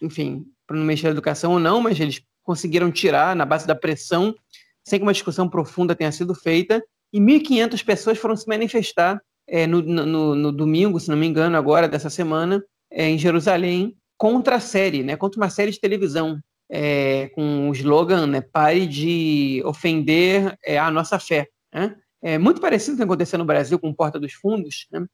enfim, 0.00 0.46
para 0.68 0.76
o 0.76 0.80
Ministério 0.80 1.14
da 1.14 1.18
Educação 1.18 1.54
ou 1.54 1.58
não, 1.58 1.80
mas 1.80 1.98
eles 1.98 2.22
conseguiram 2.44 2.92
tirar 2.92 3.34
na 3.34 3.44
base 3.44 3.66
da 3.66 3.74
pressão, 3.74 4.32
sem 4.84 5.00
que 5.00 5.02
uma 5.02 5.12
discussão 5.12 5.48
profunda 5.48 5.96
tenha 5.96 6.12
sido 6.12 6.32
feita. 6.32 6.80
E 7.12 7.18
1.500 7.18 7.84
pessoas 7.84 8.18
foram 8.18 8.36
se 8.36 8.46
manifestar 8.46 9.20
é, 9.48 9.66
no, 9.66 9.80
no, 9.82 10.34
no, 10.34 10.52
domingo, 10.52 11.00
se 11.00 11.08
não 11.08 11.16
me 11.16 11.26
engano, 11.26 11.56
agora 11.56 11.88
dessa 11.88 12.10
semana, 12.10 12.62
é, 12.90 13.08
em 13.08 13.18
Jerusalém, 13.18 13.96
contra 14.16 14.56
a 14.56 14.60
série, 14.60 15.02
né, 15.02 15.16
contra 15.16 15.40
uma 15.40 15.48
série 15.48 15.70
de 15.70 15.80
televisão 15.80 16.38
é, 16.70 17.28
com 17.34 17.70
o 17.70 17.72
slogan 17.72 18.26
né, 18.26 18.40
pare 18.40 18.86
de 18.86 19.62
ofender 19.64 20.56
é, 20.64 20.78
a 20.78 20.90
nossa 20.90 21.18
fé. 21.18 21.48
Né? 21.72 21.96
É 22.22 22.36
muito 22.36 22.60
parecido 22.60 22.96
com 22.96 23.02
o 23.02 23.06
que 23.06 23.10
aconteceu 23.12 23.38
no 23.38 23.44
Brasil 23.44 23.78
com 23.78 23.94
Porta 23.94 24.20
dos 24.20 24.34
Fundos. 24.34 24.86
Né? 24.92 25.06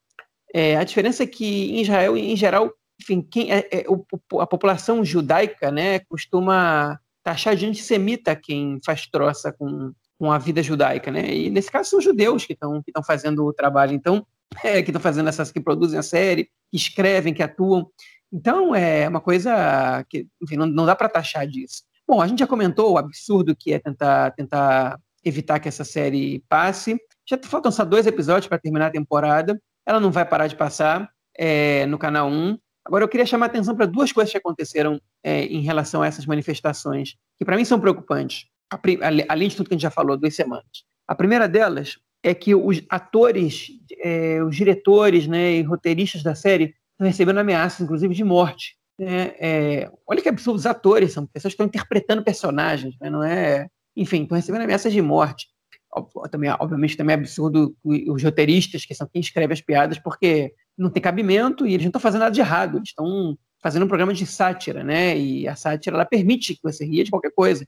É, 0.53 0.76
a 0.76 0.85
diferença 0.85 1.22
é 1.22 1.26
que 1.26 1.72
em 1.76 1.82
Israel, 1.82 2.16
em 2.16 2.37
geral, 2.37 2.72
enfim, 3.01 3.22
quem 3.22 3.53
é, 3.53 3.85
o, 3.89 4.05
a 4.41 4.47
população 4.47 5.05
judaica 5.05 5.70
né, 5.70 6.01
costuma 6.01 6.99
taxar 7.22 7.55
de 7.55 7.66
antissemita 7.66 8.37
quem 8.37 8.78
faz 8.85 9.07
troça 9.07 9.53
com, 9.53 9.93
com 10.25 10.33
a 10.33 10.39
vida 10.39 10.62
judaica. 10.62 11.11
Né? 11.11 11.35
E 11.35 11.51
nesse 11.51 11.70
caso 11.70 11.91
são 11.91 12.01
judeus 12.01 12.47
que 12.47 12.55
estão 12.55 12.83
que 12.83 12.93
fazendo 13.07 13.45
o 13.45 13.53
trabalho. 13.53 13.93
Então, 13.93 14.27
é, 14.64 14.81
que 14.83 14.91
estão 14.91 15.01
fazendo 15.03 15.29
essas, 15.29 15.53
que 15.53 15.61
produzem 15.61 15.99
a 15.99 16.03
série, 16.03 16.45
que 16.70 16.77
escrevem, 16.79 17.35
que 17.35 17.43
atuam. 17.43 17.87
Então, 18.33 18.75
é 18.75 19.07
uma 19.07 19.20
coisa 19.20 20.03
que, 20.09 20.27
enfim, 20.43 20.57
não, 20.57 20.66
não 20.66 20.87
dá 20.87 20.97
para 20.97 21.11
taxar 21.11 21.47
disso. 21.47 21.83
Bom, 22.09 22.22
a 22.22 22.27
gente 22.27 22.39
já 22.39 22.47
comentou 22.47 22.93
o 22.93 22.99
absurdo 22.99 23.55
que 23.55 23.75
é 23.75 23.79
tentar, 23.79 24.31
tentar 24.31 24.99
evitar 25.22 25.61
que 25.61 25.68
essa 25.68 25.85
série 25.85 26.43
passe. 26.49 26.99
Já 27.29 27.39
faltam 27.45 27.70
só 27.70 27.85
dois 27.85 28.07
episódios 28.07 28.47
para 28.47 28.59
terminar 28.59 28.87
a 28.87 28.91
temporada. 28.91 29.61
Ela 29.85 30.01
não 30.01 30.11
vai 30.11 30.25
parar 30.25 30.47
de 30.47 30.57
passar 30.57 31.07
é, 31.37 31.85
no 31.85 31.99
canal 31.99 32.29
1. 32.29 32.59
Agora, 32.87 33.05
eu 33.05 33.09
queria 33.09 33.27
chamar 33.27 33.47
a 33.47 33.49
atenção 33.49 33.77
para 33.77 33.87
duas 33.87 34.11
coisas 34.11 34.33
que 34.33 34.39
aconteceram 34.39 34.99
é, 35.22 35.45
em 35.45 35.61
relação 35.61 36.01
a 36.03 36.07
essas 36.07 36.25
manifestações, 36.25 37.14
que 37.37 37.45
para 37.45 37.57
mim 37.57 37.64
são 37.64 37.81
preocupantes, 37.81 38.47
além 39.29 39.49
de 39.49 39.57
tudo 39.57 39.69
que 39.69 39.75
a 39.75 39.77
gente 39.77 39.83
já 39.83 39.91
falou, 39.91 40.17
duas 40.17 40.35
semanas. 40.35 40.85
A 41.07 41.15
primeira 41.15 41.49
delas 41.49 41.99
é 42.23 42.35
que 42.35 42.55
os 42.55 42.83
atores, 42.89 43.69
é, 44.03 44.43
os 44.43 44.57
diretores 44.57 45.27
né, 45.27 45.57
e 45.57 45.62
roteiristas 45.62 46.23
da 46.23 46.35
série 46.35 46.75
estão 46.93 47.07
recebendo 47.07 47.39
ameaças, 47.39 47.83
inclusive 47.83 48.15
de 48.15 48.25
morte. 48.25 48.77
É, 48.99 49.37
é, 49.39 49.91
olha 50.07 50.23
que 50.23 50.29
absurdo, 50.29 50.57
os 50.57 50.67
atores 50.67 51.12
são 51.12 51.27
pessoas 51.27 51.53
que 51.53 51.57
estão 51.57 51.67
interpretando 51.67 52.23
personagens, 52.23 52.97
né, 53.01 53.11
não 53.11 53.23
é? 53.23 53.69
Enfim, 53.97 54.23
estão 54.23 54.37
recebendo 54.37 54.62
ameaças 54.62 54.93
de 54.93 55.03
morte. 55.03 55.49
Também, 56.31 56.51
obviamente, 56.59 56.97
também 56.97 57.15
é 57.15 57.19
absurdo 57.19 57.77
os 57.85 58.23
roteiristas, 58.23 58.85
que 58.85 58.95
são 58.95 59.07
quem 59.07 59.21
escreve 59.21 59.53
as 59.53 59.61
piadas, 59.61 59.99
porque 59.99 60.53
não 60.77 60.91
tem 60.91 61.03
cabimento 61.03 61.67
e 61.67 61.75
eles 61.75 61.85
não 61.85 61.91
estão 61.91 62.01
fazendo 62.01 62.23
nada 62.23 62.35
de 62.35 62.41
errado. 62.41 62.79
Eles 62.79 62.89
estão 62.89 63.39
fazendo 63.62 63.85
um 63.85 63.89
programa 63.89 64.12
de 64.12 64.27
sátira, 64.27 64.83
né? 64.83 65.17
E 65.17 65.47
a 65.47 65.55
sátira 65.55 65.97
ela 65.97 66.05
permite 66.05 66.55
que 66.55 66.61
você 66.62 66.85
ria 66.85 67.05
de 67.05 67.11
qualquer 67.11 67.31
coisa. 67.31 67.67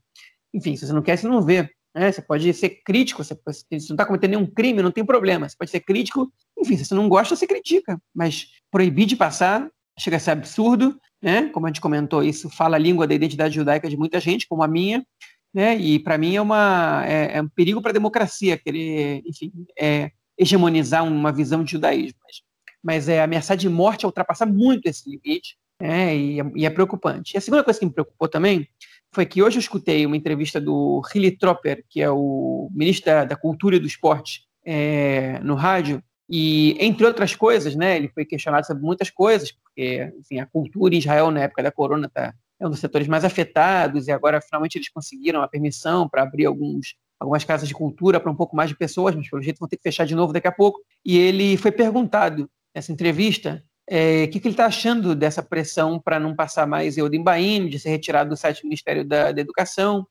Enfim, 0.57 0.75
se 0.75 0.87
você 0.87 0.93
não 0.93 1.03
quer, 1.03 1.19
você 1.19 1.29
não 1.29 1.43
vê. 1.43 1.69
Né? 1.95 2.11
Você 2.11 2.23
pode 2.23 2.53
ser 2.55 2.71
crítico, 2.85 3.23
você, 3.23 3.35
você 3.45 3.67
não 3.71 3.79
está 3.79 4.07
cometendo 4.07 4.31
nenhum 4.31 4.47
crime, 4.47 4.83
não 4.83 4.91
tem 4.91 5.05
problema. 5.05 5.47
Você 5.47 5.57
pode 5.57 5.71
ser 5.71 5.81
crítico, 5.81 6.33
enfim, 6.59 6.79
se 6.79 6.87
você 6.87 6.95
não 6.95 7.09
gosta, 7.09 7.37
você 7.37 7.47
critica. 7.47 8.01
Mas 8.15 8.49
proibir 8.71 9.05
de 9.07 9.17
passar 9.17 9.71
chega 9.99 10.17
a 10.17 10.21
ser 10.21 10.31
absurdo, 10.31 10.99
né? 11.23 11.49
Como 11.51 11.67
a 11.67 11.69
gente 11.69 11.81
comentou, 11.81 12.23
isso 12.23 12.49
fala 12.49 12.77
a 12.77 12.79
língua 12.79 13.07
da 13.07 13.15
identidade 13.15 13.55
judaica 13.55 13.89
de 13.89 13.97
muita 13.97 14.19
gente, 14.19 14.47
como 14.47 14.63
a 14.63 14.69
minha, 14.69 15.05
né? 15.53 15.77
E 15.77 15.99
para 15.99 16.19
mim 16.19 16.37
é 16.37 16.41
uma 16.41 17.03
é, 17.07 17.37
é 17.37 17.43
um 17.43 17.49
perigo 17.49 17.83
para 17.83 17.91
a 17.91 17.95
democracia 17.95 18.59
querer, 18.59 19.23
enfim, 19.27 19.53
é, 19.79 20.11
hegemonizar 20.39 21.05
uma 21.05 21.33
visão 21.33 21.65
de 21.65 21.73
judaísmo. 21.73 22.19
Mas, 22.25 22.43
mas 22.83 23.09
é 23.09 23.23
ameaçar 23.23 23.57
de 23.57 23.69
morte 23.69 24.05
é 24.05 24.09
ultrapassar 24.09 24.47
muito 24.47 24.87
esse 24.87 25.09
limite, 25.09 25.57
né? 25.81 26.17
E, 26.17 26.39
e 26.57 26.67
é 26.67 26.71
preocupante. 26.71 27.35
E 27.35 27.39
a 27.39 27.41
segunda 27.41 27.65
coisa 27.65 27.79
que 27.79 27.87
me 27.87 27.93
preocupou 27.93 28.29
também 28.29 28.69
foi 29.13 29.27
que 29.27 29.43
hoje 29.43 29.57
eu 29.57 29.61
escutei 29.61 30.05
uma 30.05 30.17
entrevista 30.17 30.61
do 30.61 31.01
Hilly 31.15 31.37
Tropper, 31.37 31.85
que 31.89 32.03
é 32.03 32.11
o 32.11 32.71
ministro 32.73 33.27
da, 33.27 33.37
Cultura 33.37 33.77
e 33.77 33.79
do 33.81 33.87
Esporte, 33.87 34.43
é, 34.65 35.39
no 35.41 35.55
rádio, 35.55 36.03
e, 36.29 36.77
entre 36.81 37.07
outras 37.07 37.35
coisas, 37.35 37.77
né, 37.77 37.97
ele 37.97 38.09
foi 38.09 38.25
questionado 38.25 38.67
sobre 38.67 38.83
muitas 38.83 39.11
coisas, 39.11 39.53
porque 39.53 40.13
enfim, 40.19 40.41
a 40.41 40.47
cultura 40.47 40.95
em 40.95 40.99
Israel, 40.99 41.31
na 41.31 41.41
época 41.41 41.63
da 41.63 41.71
corona, 41.71 42.11
tá, 42.13 42.35
é 42.59 42.67
um 42.67 42.71
dos 42.71 42.81
setores 42.81 43.07
mais 43.07 43.25
afetados, 43.25 44.09
e 44.09 44.13
agora 44.13 44.41
finalmente 44.41 44.77
eles 44.77 44.89
conseguiram 44.89 45.41
a 45.43 45.49
permissão 45.49 46.09
para 46.09 46.23
abrir 46.23 46.47
alguns, 46.47 46.97
algumas 47.21 47.45
casas 47.45 47.69
de 47.69 47.75
cultura 47.75 48.19
para 48.19 48.31
um 48.31 48.35
pouco 48.37 48.57
mais 48.57 48.69
de 48.69 48.77
pessoas, 48.77 49.15
mas 49.15 49.31
pelo 49.31 49.43
jeito 49.43 49.59
vão 49.59 49.69
ter 49.69 49.77
que 49.77 49.83
fechar 49.83 50.05
de 50.05 50.15
novo 50.15 50.33
daqui 50.33 50.49
a 50.49 50.53
pouco. 50.53 50.81
E 51.05 51.17
ele 51.17 51.57
foi 51.57 51.71
perguntado 51.71 52.51
nessa 52.75 52.93
entrevista 52.93 53.63
é, 53.89 54.25
o 54.25 54.31
que, 54.31 54.41
que 54.41 54.49
ele 54.49 54.55
está 54.55 54.67
achando 54.67 55.15
dessa 55.15 55.43
pressão 55.43 56.01
para 56.01 56.19
não 56.19 56.35
passar 56.35 56.67
mais 56.67 56.97
Eudim 56.97 57.23
Baim, 57.23 57.69
de 57.69 57.79
ser 57.79 57.91
retirado 57.91 58.31
do 58.31 58.37
site 58.37 58.63
do 58.63 58.69
Ministério 58.69 59.05
da, 59.05 59.33
da 59.33 59.41
Educação, 59.41 60.07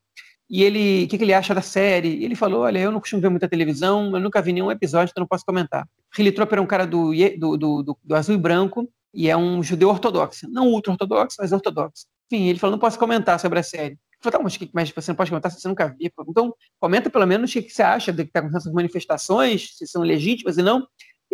e 0.48 0.62
ele, 0.62 1.04
o 1.04 1.08
que, 1.08 1.18
que, 1.18 1.24
ele 1.24 1.34
acha 1.34 1.54
da 1.54 1.60
série? 1.60 2.22
Ele 2.24 2.36
falou, 2.36 2.62
olha, 2.62 2.78
eu 2.78 2.92
não 2.92 3.00
costumo 3.00 3.20
ver 3.20 3.28
muita 3.28 3.48
televisão, 3.48 4.14
eu 4.14 4.20
nunca 4.20 4.40
vi 4.40 4.52
nenhum 4.52 4.70
episódio, 4.70 5.10
então 5.10 5.22
não 5.22 5.28
posso 5.28 5.44
comentar. 5.44 5.86
Hilly 6.16 6.30
Tropper 6.30 6.58
é 6.58 6.62
um 6.62 6.66
cara 6.66 6.86
do, 6.86 7.10
do, 7.36 7.56
do, 7.56 7.98
do, 8.04 8.14
azul 8.14 8.34
e 8.34 8.38
branco, 8.38 8.88
e 9.12 9.28
é 9.28 9.36
um 9.36 9.62
judeu 9.62 9.88
ortodoxo, 9.88 10.48
não 10.48 10.68
ultra-ortodoxo, 10.68 11.36
mas 11.40 11.52
ortodoxo. 11.52 12.06
Enfim, 12.30 12.46
ele 12.46 12.58
falou, 12.58 12.72
não 12.72 12.78
posso 12.78 12.98
comentar 12.98 13.40
sobre 13.40 13.58
a 13.58 13.62
série. 13.62 13.94
Eu 13.94 14.30
falei, 14.30 14.38
tá, 14.38 14.42
mas, 14.42 14.58
mas 14.72 14.90
você 14.90 15.10
não 15.10 15.16
pode 15.16 15.30
comentar 15.30 15.50
se 15.50 15.60
você 15.60 15.68
nunca 15.68 15.88
viu. 15.88 16.10
Então, 16.28 16.54
comenta 16.80 17.10
pelo 17.10 17.26
menos 17.26 17.50
o 17.50 17.52
que, 17.52 17.62
que 17.62 17.70
você 17.70 17.82
acha 17.82 18.12
do 18.12 18.22
que 18.22 18.30
está 18.30 18.40
acontecendo 18.40 18.60
essas 18.60 18.72
manifestações, 18.72 19.76
se 19.76 19.86
são 19.86 20.02
legítimas 20.02 20.58
e 20.58 20.62
não. 20.62 20.86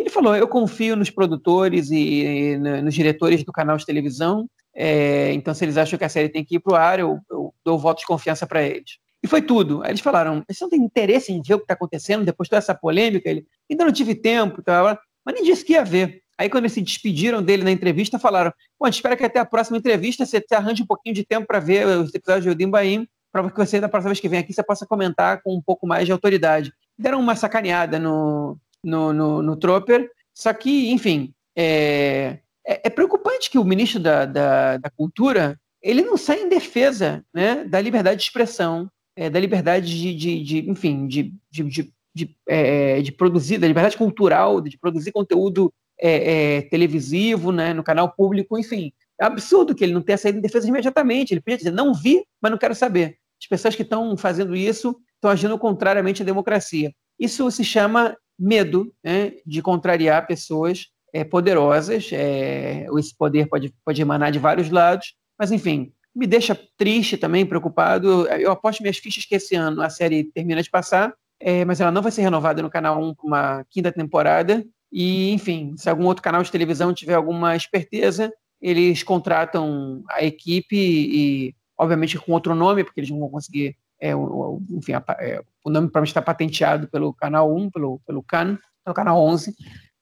Ele 0.03 0.09
falou: 0.09 0.35
eu 0.35 0.49
confio 0.49 0.97
nos 0.97 1.09
produtores 1.09 1.89
e, 1.89 2.57
nos 2.57 2.93
diretores 2.93 3.41
do 3.41 3.53
canal 3.53 3.77
de 3.77 3.85
televisão, 3.85 4.49
é, 4.75 5.31
então 5.31 5.53
se 5.53 5.63
eles 5.63 5.77
acham 5.77 5.97
que 5.97 6.03
a 6.03 6.09
série 6.09 6.27
tem 6.27 6.43
que 6.43 6.55
ir 6.55 6.59
para 6.59 6.73
o 6.73 6.75
ar, 6.75 6.99
eu, 6.99 7.19
eu 7.31 7.53
dou 7.63 7.79
voto 7.79 7.99
de 7.99 8.05
confiança 8.05 8.45
para 8.45 8.61
eles. 8.61 8.97
E 9.23 9.27
foi 9.29 9.41
tudo. 9.41 9.81
Aí 9.81 9.91
eles 9.91 10.01
falaram: 10.01 10.43
você 10.45 10.61
não 10.61 10.69
tem 10.69 10.81
interesse 10.81 11.31
em 11.31 11.41
ver 11.41 11.53
o 11.53 11.59
que 11.59 11.63
está 11.63 11.73
acontecendo 11.73 12.25
depois 12.25 12.47
de 12.47 12.49
toda 12.49 12.57
essa 12.57 12.75
polêmica? 12.75 13.29
Ele 13.29 13.47
ainda 13.71 13.85
não 13.85 13.93
tive 13.93 14.13
tempo, 14.13 14.61
tá? 14.61 14.99
mas 15.25 15.35
nem 15.35 15.45
disse 15.45 15.63
que 15.63 15.71
ia 15.71 15.85
ver. 15.85 16.21
Aí, 16.37 16.49
quando 16.49 16.63
eles 16.63 16.73
se 16.73 16.81
despediram 16.81 17.41
dele 17.41 17.63
na 17.63 17.71
entrevista, 17.71 18.19
falaram: 18.19 18.51
Bom, 18.77 18.85
a 18.85 18.89
gente 18.89 18.95
espera 18.95 19.15
que 19.15 19.23
até 19.23 19.39
a 19.39 19.45
próxima 19.45 19.77
entrevista 19.77 20.25
você 20.25 20.43
arranje 20.51 20.83
um 20.83 20.87
pouquinho 20.87 21.15
de 21.15 21.23
tempo 21.23 21.47
para 21.47 21.61
ver 21.61 21.87
os 21.87 22.13
episódios 22.13 22.43
de 22.43 22.49
Odim 22.49 22.69
Baim, 22.69 23.07
para 23.31 23.49
que 23.49 23.57
você, 23.57 23.79
da 23.79 23.87
próxima 23.87 24.09
vez 24.09 24.19
que 24.19 24.27
vem 24.27 24.39
aqui, 24.39 24.51
você 24.51 24.63
possa 24.63 24.85
comentar 24.85 25.41
com 25.41 25.55
um 25.55 25.61
pouco 25.61 25.87
mais 25.87 26.05
de 26.05 26.11
autoridade. 26.11 26.73
Deram 26.99 27.21
uma 27.21 27.37
sacaneada 27.37 27.97
no, 27.97 28.57
no, 28.83 29.13
no, 29.13 29.41
no 29.41 29.55
Tropper. 29.55 30.09
Só 30.33 30.53
que, 30.53 30.91
enfim, 30.91 31.33
é, 31.55 32.39
é, 32.65 32.81
é 32.87 32.89
preocupante 32.89 33.49
que 33.49 33.57
o 33.57 33.63
ministro 33.63 33.99
da, 33.99 34.25
da, 34.25 34.77
da, 34.77 34.89
Cultura 34.89 35.59
ele 35.81 36.01
não 36.01 36.17
sai 36.17 36.41
em 36.41 36.49
defesa 36.49 37.23
né, 37.33 37.63
da 37.65 37.79
liberdade 37.79 38.17
de 38.17 38.23
expressão, 38.23 38.89
é, 39.15 39.29
da 39.29 39.39
liberdade 39.39 39.87
de, 39.87 40.15
de, 40.15 40.43
de 40.43 40.69
enfim, 40.69 41.07
de, 41.07 41.33
de, 41.51 41.63
de, 41.63 41.93
de, 42.15 42.37
é, 42.47 43.01
de, 43.01 43.11
produzir, 43.11 43.57
da 43.57 43.67
liberdade 43.67 43.97
cultural, 43.97 44.61
de 44.61 44.77
produzir 44.77 45.11
conteúdo 45.11 45.71
é, 45.99 46.57
é, 46.57 46.61
televisivo 46.63 47.51
né, 47.51 47.73
no 47.73 47.83
canal 47.83 48.11
público, 48.11 48.57
enfim. 48.57 48.91
É 49.19 49.25
absurdo 49.25 49.75
que 49.75 49.83
ele 49.83 49.93
não 49.93 50.01
tenha 50.01 50.17
saído 50.17 50.39
em 50.39 50.41
defesa 50.41 50.67
imediatamente. 50.67 51.33
Ele 51.33 51.41
podia 51.41 51.57
dizer, 51.57 51.71
não 51.71 51.93
vi, 51.93 52.23
mas 52.41 52.51
não 52.51 52.57
quero 52.57 52.73
saber. 52.73 53.17
As 53.39 53.47
pessoas 53.47 53.75
que 53.75 53.83
estão 53.83 54.17
fazendo 54.17 54.55
isso 54.55 54.97
estão 55.15 55.29
agindo 55.29 55.57
contrariamente 55.59 56.21
à 56.21 56.25
democracia. 56.25 56.93
Isso 57.19 57.49
se 57.51 57.63
chama 57.63 58.17
medo 58.37 58.93
né, 59.03 59.33
de 59.45 59.61
contrariar 59.61 60.27
pessoas 60.27 60.87
é, 61.13 61.23
poderosas. 61.23 62.09
É, 62.11 62.87
esse 62.97 63.15
poder 63.15 63.47
pode, 63.47 63.73
pode 63.85 64.01
emanar 64.01 64.31
de 64.31 64.39
vários 64.39 64.69
lados, 64.69 65.13
mas 65.37 65.51
enfim, 65.51 65.93
me 66.15 66.27
deixa 66.27 66.59
triste 66.77 67.17
também, 67.17 67.45
preocupado. 67.45 68.27
Eu 68.27 68.51
aposto 68.51 68.81
minhas 68.81 68.97
fichas 68.97 69.25
que 69.25 69.35
esse 69.35 69.55
ano 69.55 69.81
a 69.81 69.89
série 69.89 70.23
termina 70.23 70.61
de 70.61 70.69
passar, 70.69 71.13
é, 71.39 71.65
mas 71.65 71.81
ela 71.81 71.91
não 71.91 72.01
vai 72.01 72.11
ser 72.11 72.21
renovada 72.21 72.61
no 72.61 72.69
canal 72.69 73.01
1 73.01 73.15
para 73.15 73.27
uma 73.27 73.65
quinta 73.69 73.91
temporada. 73.91 74.63
E, 74.91 75.31
enfim, 75.31 75.73
se 75.75 75.89
algum 75.89 76.05
outro 76.05 76.23
canal 76.23 76.43
de 76.43 76.51
televisão 76.51 76.93
tiver 76.93 77.15
alguma 77.15 77.55
esperteza, 77.55 78.31
eles 78.61 79.01
contratam 79.03 80.03
a 80.09 80.23
equipe 80.23 80.75
e, 80.75 81.55
obviamente, 81.77 82.17
com 82.17 82.31
outro 82.31 82.53
nome, 82.53 82.83
porque 82.83 82.99
eles 82.99 83.09
não 83.09 83.19
vão 83.19 83.29
conseguir. 83.29 83.75
É, 84.03 84.11
enfim, 84.71 84.93
a, 84.93 85.03
é, 85.19 85.41
o 85.63 85.69
nome 85.69 85.87
provavelmente 85.87 86.09
está 86.09 86.21
patenteado 86.21 86.87
pelo 86.89 87.13
canal 87.13 87.55
1, 87.55 87.69
pelo, 87.71 88.01
pelo 88.05 88.21
CAN, 88.21 88.57
pelo 88.83 88.93
canal 88.93 89.17
11 89.23 89.55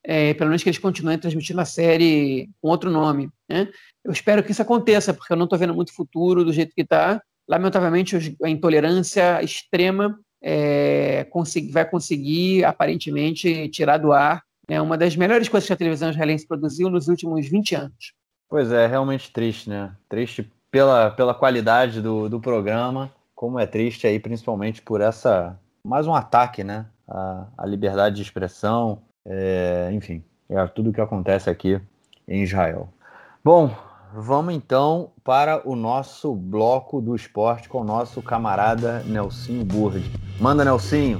é, 0.03 0.33
pelo 0.33 0.49
menos 0.49 0.63
que 0.63 0.69
eles 0.69 0.79
continuem 0.79 1.17
transmitindo 1.17 1.61
a 1.61 1.65
série 1.65 2.49
com 2.61 2.69
outro 2.69 2.89
nome. 2.89 3.29
Né? 3.47 3.67
Eu 4.03 4.11
espero 4.11 4.43
que 4.43 4.51
isso 4.51 4.61
aconteça, 4.61 5.13
porque 5.13 5.31
eu 5.31 5.37
não 5.37 5.45
estou 5.45 5.59
vendo 5.59 5.73
muito 5.73 5.93
futuro 5.93 6.43
do 6.43 6.53
jeito 6.53 6.73
que 6.73 6.81
está. 6.81 7.21
Lamentavelmente, 7.47 8.35
a 8.43 8.49
intolerância 8.49 9.41
extrema 9.43 10.17
é, 10.41 11.27
vai 11.71 11.85
conseguir, 11.87 12.63
aparentemente, 12.63 13.69
tirar 13.69 13.97
do 13.97 14.11
ar 14.11 14.41
né, 14.69 14.81
uma 14.81 14.97
das 14.97 15.15
melhores 15.15 15.49
coisas 15.49 15.67
que 15.67 15.73
a 15.73 15.77
televisão 15.77 16.09
israelense 16.09 16.47
produziu 16.47 16.89
nos 16.89 17.07
últimos 17.07 17.47
20 17.47 17.75
anos. 17.75 18.13
Pois 18.49 18.71
é, 18.71 18.87
realmente 18.87 19.31
triste, 19.31 19.69
né? 19.69 19.95
Triste 20.09 20.51
pela, 20.69 21.11
pela 21.11 21.33
qualidade 21.33 22.01
do, 22.01 22.27
do 22.27 22.39
programa, 22.39 23.11
como 23.41 23.57
é 23.57 23.65
triste 23.65 24.05
aí, 24.05 24.19
principalmente 24.19 24.83
por 24.83 25.01
essa. 25.01 25.59
Mais 25.83 26.05
um 26.05 26.13
ataque, 26.13 26.63
né? 26.63 26.85
A, 27.07 27.65
liberdade 27.65 28.17
de 28.17 28.21
expressão, 28.21 29.01
é, 29.25 29.89
enfim, 29.91 30.23
é 30.47 30.63
tudo 30.67 30.91
o 30.91 30.93
que 30.93 31.01
acontece 31.01 31.49
aqui 31.49 31.81
em 32.27 32.43
Israel. 32.43 32.87
Bom, 33.43 33.75
vamos 34.13 34.53
então 34.53 35.09
para 35.23 35.67
o 35.67 35.75
nosso 35.75 36.35
bloco 36.35 37.01
do 37.01 37.15
esporte 37.15 37.67
com 37.67 37.81
o 37.81 37.83
nosso 37.83 38.21
camarada 38.21 39.01
Nelsinho 39.07 39.65
Burd. 39.65 40.05
Manda, 40.39 40.63
Nelsinho! 40.63 41.19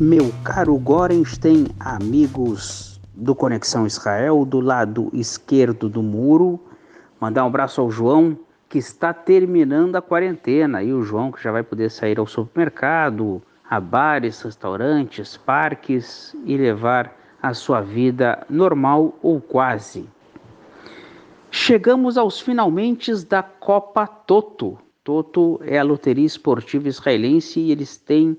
Meu 0.00 0.32
caro 0.42 0.76
Gorenstein, 0.76 1.68
amigos 1.78 3.00
do 3.14 3.32
Conexão 3.32 3.86
Israel, 3.86 4.44
do 4.44 4.58
lado 4.58 5.08
esquerdo 5.12 5.88
do 5.88 6.02
muro, 6.02 6.60
mandar 7.24 7.44
um 7.44 7.46
abraço 7.46 7.80
ao 7.80 7.90
João, 7.90 8.36
que 8.68 8.76
está 8.76 9.14
terminando 9.14 9.96
a 9.96 10.02
quarentena. 10.02 10.82
E 10.82 10.92
o 10.92 11.02
João 11.02 11.32
que 11.32 11.42
já 11.42 11.50
vai 11.50 11.62
poder 11.62 11.90
sair 11.90 12.18
ao 12.18 12.26
supermercado, 12.26 13.40
a 13.68 13.80
bares, 13.80 14.42
restaurantes, 14.42 15.34
parques 15.34 16.36
e 16.44 16.54
levar 16.54 17.16
a 17.40 17.54
sua 17.54 17.80
vida 17.80 18.44
normal 18.50 19.18
ou 19.22 19.40
quase. 19.40 20.06
Chegamos 21.50 22.18
aos 22.18 22.40
finalmente 22.40 23.10
da 23.24 23.42
Copa 23.42 24.06
Toto. 24.06 24.76
Toto 25.02 25.58
é 25.64 25.78
a 25.78 25.82
loteria 25.82 26.26
esportiva 26.26 26.88
israelense 26.88 27.58
e 27.58 27.72
eles 27.72 27.96
têm 27.96 28.36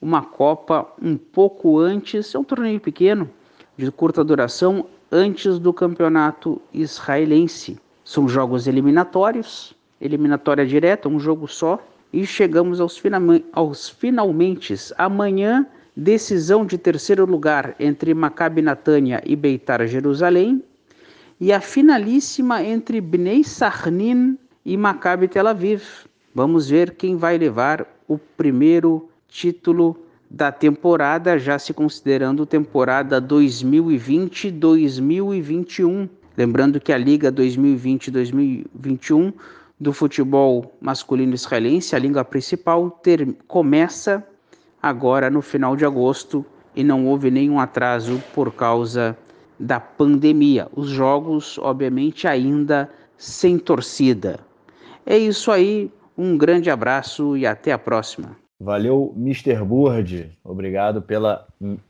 uma 0.00 0.22
Copa 0.22 0.90
um 1.02 1.18
pouco 1.18 1.78
antes, 1.78 2.34
é 2.34 2.38
um 2.38 2.44
torneio 2.44 2.80
pequeno, 2.80 3.28
de 3.76 3.90
curta 3.90 4.24
duração, 4.24 4.86
antes 5.12 5.58
do 5.58 5.74
campeonato 5.74 6.60
israelense. 6.72 7.83
São 8.04 8.28
jogos 8.28 8.66
eliminatórios, 8.66 9.74
eliminatória 10.00 10.66
direta, 10.66 11.08
um 11.08 11.18
jogo 11.18 11.48
só, 11.48 11.82
e 12.12 12.26
chegamos 12.26 12.80
aos, 12.80 13.02
aos 13.52 13.88
finalmente. 13.88 14.74
Amanhã, 14.98 15.66
decisão 15.96 16.66
de 16.66 16.76
terceiro 16.76 17.24
lugar 17.24 17.74
entre 17.80 18.12
Maccabi 18.12 18.60
Natânia 18.60 19.22
e 19.24 19.34
Beitar 19.34 19.86
Jerusalém, 19.86 20.62
e 21.40 21.50
a 21.52 21.60
finalíssima 21.60 22.62
entre 22.62 23.00
Bnei 23.00 23.42
Sarnin 23.42 24.38
e 24.64 24.76
Maccabi 24.76 25.26
Tel 25.26 25.48
Aviv. 25.48 25.82
Vamos 26.34 26.68
ver 26.68 26.90
quem 26.92 27.16
vai 27.16 27.38
levar 27.38 27.86
o 28.06 28.18
primeiro 28.18 29.08
título 29.28 29.96
da 30.30 30.52
temporada, 30.52 31.38
já 31.38 31.58
se 31.58 31.72
considerando 31.72 32.44
temporada 32.44 33.22
2020-2021. 33.22 36.10
Lembrando 36.36 36.80
que 36.80 36.92
a 36.92 36.98
Liga 36.98 37.32
2020-2021 37.32 39.32
do 39.78 39.92
futebol 39.92 40.74
masculino 40.80 41.34
israelense, 41.34 41.94
a 41.94 41.98
língua 41.98 42.24
principal, 42.24 42.90
ter, 42.90 43.36
começa 43.46 44.26
agora 44.82 45.30
no 45.30 45.40
final 45.40 45.76
de 45.76 45.84
agosto 45.84 46.44
e 46.74 46.82
não 46.82 47.06
houve 47.06 47.30
nenhum 47.30 47.60
atraso 47.60 48.20
por 48.34 48.52
causa 48.52 49.16
da 49.58 49.78
pandemia. 49.78 50.68
Os 50.74 50.88
jogos, 50.88 51.58
obviamente, 51.58 52.26
ainda 52.26 52.90
sem 53.16 53.58
torcida. 53.58 54.40
É 55.06 55.16
isso 55.16 55.52
aí, 55.52 55.90
um 56.16 56.36
grande 56.36 56.70
abraço 56.70 57.36
e 57.36 57.46
até 57.46 57.72
a 57.72 57.78
próxima. 57.78 58.36
Valeu, 58.60 59.12
Mr. 59.16 59.62
Burd. 59.64 60.32
Obrigado 60.42 61.02
pela, 61.02 61.46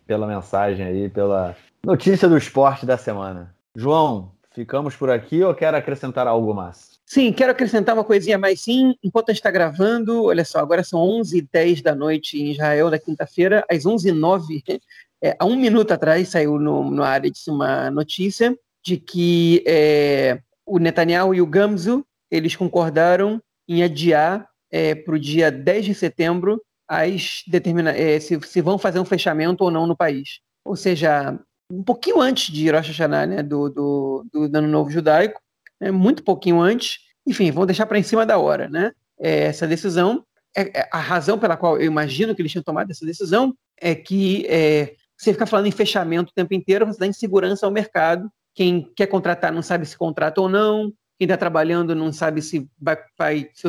pela 0.06 0.26
mensagem 0.26 0.84
aí, 0.84 1.08
pela 1.08 1.56
notícia 1.84 2.28
do 2.28 2.36
esporte 2.36 2.84
da 2.84 2.96
semana. 2.96 3.54
João, 3.76 4.30
ficamos 4.54 4.94
por 4.94 5.10
aqui 5.10 5.42
ou 5.42 5.54
quer 5.54 5.74
acrescentar 5.74 6.26
algo 6.26 6.54
mais? 6.54 6.94
Sim, 7.04 7.32
quero 7.32 7.52
acrescentar 7.52 7.94
uma 7.94 8.04
coisinha 8.04 8.38
mais 8.38 8.60
sim. 8.60 8.94
Enquanto 9.02 9.28
a 9.28 9.32
gente 9.32 9.40
está 9.40 9.50
gravando, 9.50 10.24
olha 10.24 10.44
só, 10.44 10.60
agora 10.60 10.82
são 10.82 11.00
11h10 11.00 11.82
da 11.82 11.94
noite 11.94 12.40
em 12.40 12.52
Israel, 12.52 12.90
na 12.90 12.98
quinta-feira, 12.98 13.64
às 13.70 13.82
11h09, 13.82 14.80
é, 15.22 15.36
há 15.38 15.44
um 15.44 15.56
minuto 15.56 15.90
atrás 15.90 16.28
saiu 16.28 16.58
no, 16.58 16.90
no 16.90 17.02
Aretz 17.02 17.46
uma 17.48 17.90
notícia 17.90 18.56
de 18.84 18.96
que 18.96 19.62
é, 19.66 20.38
o 20.64 20.78
Netanyahu 20.78 21.34
e 21.34 21.42
o 21.42 21.46
Gamzu, 21.46 22.06
eles 22.30 22.56
concordaram 22.56 23.42
em 23.68 23.82
adiar 23.82 24.48
é, 24.70 24.94
para 24.94 25.14
o 25.14 25.18
dia 25.18 25.50
10 25.50 25.86
de 25.86 25.94
setembro 25.94 26.60
as 26.86 27.42
determina 27.46 27.90
é, 27.92 28.20
se, 28.20 28.38
se 28.42 28.60
vão 28.60 28.78
fazer 28.78 29.00
um 29.00 29.04
fechamento 29.04 29.64
ou 29.64 29.70
não 29.70 29.86
no 29.86 29.96
país. 29.96 30.40
Ou 30.64 30.76
seja, 30.76 31.38
um 31.70 31.82
pouquinho 31.82 32.20
antes 32.20 32.52
de 32.52 32.70
Rosh 32.70 32.88
Hashanah, 32.88 33.26
né, 33.26 33.42
do, 33.42 33.68
do, 33.68 34.26
do 34.32 34.44
Ano 34.56 34.68
Novo 34.68 34.90
Judaico, 34.90 35.40
né, 35.80 35.90
muito 35.90 36.22
pouquinho 36.22 36.60
antes, 36.60 36.98
enfim, 37.26 37.50
vão 37.50 37.66
deixar 37.66 37.86
para 37.86 37.98
em 37.98 38.02
cima 38.02 38.26
da 38.26 38.38
hora, 38.38 38.68
né? 38.68 38.92
É, 39.18 39.44
essa 39.44 39.66
decisão, 39.66 40.24
é, 40.56 40.80
é, 40.80 40.88
a 40.92 40.98
razão 40.98 41.38
pela 41.38 41.56
qual 41.56 41.78
eu 41.78 41.86
imagino 41.86 42.34
que 42.34 42.42
eles 42.42 42.52
tinham 42.52 42.64
tomado 42.64 42.90
essa 42.90 43.06
decisão 43.06 43.54
é 43.80 43.94
que 43.94 44.46
é, 44.48 44.94
você 45.16 45.32
fica 45.32 45.46
falando 45.46 45.66
em 45.66 45.72
fechamento 45.72 46.30
o 46.30 46.34
tempo 46.34 46.54
inteiro, 46.54 46.86
você 46.86 46.98
dá 46.98 47.06
insegurança 47.06 47.64
ao 47.64 47.72
mercado, 47.72 48.30
quem 48.54 48.92
quer 48.94 49.06
contratar 49.06 49.52
não 49.52 49.62
sabe 49.62 49.86
se 49.86 49.96
contrata 49.96 50.40
ou 50.40 50.48
não, 50.48 50.92
quem 51.18 51.26
está 51.26 51.36
trabalhando 51.36 51.94
não 51.94 52.12
sabe 52.12 52.42
se 52.42 52.68
vai, 52.80 52.96
vai, 53.16 53.48
se 53.54 53.68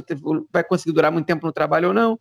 vai 0.52 0.64
conseguir 0.64 0.94
durar 0.94 1.12
muito 1.12 1.26
tempo 1.26 1.46
no 1.46 1.54
trabalho 1.54 1.90
ou 1.90 1.94
não. 1.94 2.20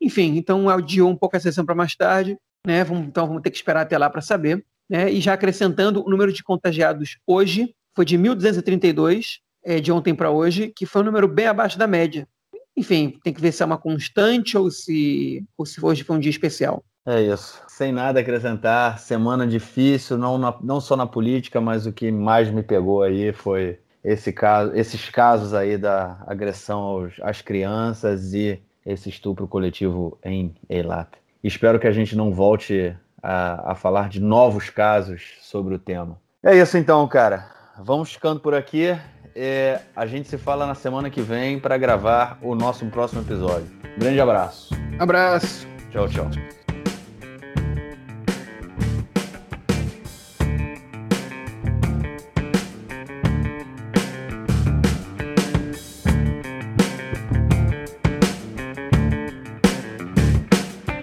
Enfim, 0.00 0.36
então 0.36 0.68
adiou 0.68 1.10
um 1.10 1.16
pouco 1.16 1.36
a 1.36 1.40
sessão 1.40 1.64
para 1.64 1.74
mais 1.74 1.96
tarde, 1.96 2.38
né? 2.66 2.84
Vamos, 2.84 3.06
então 3.06 3.26
vamos 3.26 3.42
ter 3.42 3.50
que 3.50 3.56
esperar 3.56 3.82
até 3.82 3.96
lá 3.96 4.10
para 4.10 4.20
saber. 4.20 4.64
Né? 4.88 5.12
E 5.12 5.20
já 5.20 5.32
acrescentando, 5.32 6.04
o 6.04 6.10
número 6.10 6.32
de 6.32 6.42
contagiados 6.42 7.18
hoje 7.26 7.74
foi 7.94 8.04
de 8.04 8.18
1.232, 8.18 9.38
é, 9.64 9.80
de 9.80 9.90
ontem 9.90 10.14
para 10.14 10.30
hoje, 10.30 10.72
que 10.74 10.86
foi 10.86 11.02
um 11.02 11.06
número 11.06 11.26
bem 11.26 11.46
abaixo 11.46 11.78
da 11.78 11.86
média. 11.86 12.28
Enfim, 12.76 13.18
tem 13.24 13.32
que 13.32 13.40
ver 13.40 13.52
se 13.52 13.62
é 13.62 13.66
uma 13.66 13.78
constante 13.78 14.56
ou 14.56 14.70
se, 14.70 15.44
ou 15.56 15.64
se 15.64 15.84
hoje 15.84 16.04
foi 16.04 16.16
um 16.16 16.20
dia 16.20 16.30
especial. 16.30 16.84
É 17.06 17.22
isso. 17.22 17.62
Sem 17.68 17.92
nada 17.92 18.18
a 18.18 18.22
acrescentar, 18.22 18.98
semana 18.98 19.46
difícil, 19.46 20.18
não, 20.18 20.36
na, 20.36 20.58
não 20.60 20.80
só 20.80 20.96
na 20.96 21.06
política, 21.06 21.60
mas 21.60 21.86
o 21.86 21.92
que 21.92 22.10
mais 22.10 22.50
me 22.50 22.62
pegou 22.62 23.02
aí 23.02 23.32
foi 23.32 23.78
esse 24.04 24.32
caso, 24.32 24.72
esses 24.74 25.08
casos 25.08 25.54
aí 25.54 25.78
da 25.78 26.22
agressão 26.26 26.80
aos, 26.80 27.14
às 27.22 27.40
crianças 27.40 28.34
e 28.34 28.60
esse 28.84 29.08
estupro 29.08 29.48
coletivo 29.48 30.18
em 30.24 30.54
Eilat. 30.68 31.08
Espero 31.42 31.78
que 31.80 31.86
a 31.86 31.92
gente 31.92 32.14
não 32.16 32.32
volte 32.32 32.94
a, 33.22 33.72
a 33.72 33.74
falar 33.74 34.08
de 34.08 34.20
novos 34.20 34.70
casos 34.70 35.34
sobre 35.40 35.74
o 35.74 35.78
tema. 35.78 36.18
É 36.42 36.54
isso 36.56 36.76
então, 36.78 37.06
cara. 37.08 37.46
Vamos 37.78 38.12
ficando 38.12 38.40
por 38.40 38.54
aqui. 38.54 38.96
É, 39.34 39.80
a 39.94 40.06
gente 40.06 40.28
se 40.28 40.38
fala 40.38 40.66
na 40.66 40.74
semana 40.74 41.10
que 41.10 41.20
vem 41.20 41.58
para 41.58 41.76
gravar 41.76 42.38
o 42.40 42.54
nosso 42.54 42.86
próximo 42.86 43.20
episódio. 43.20 43.68
Grande 43.98 44.20
abraço. 44.20 44.74
Abraço. 44.98 45.66
Tchau, 45.90 46.08
tchau. 46.08 46.65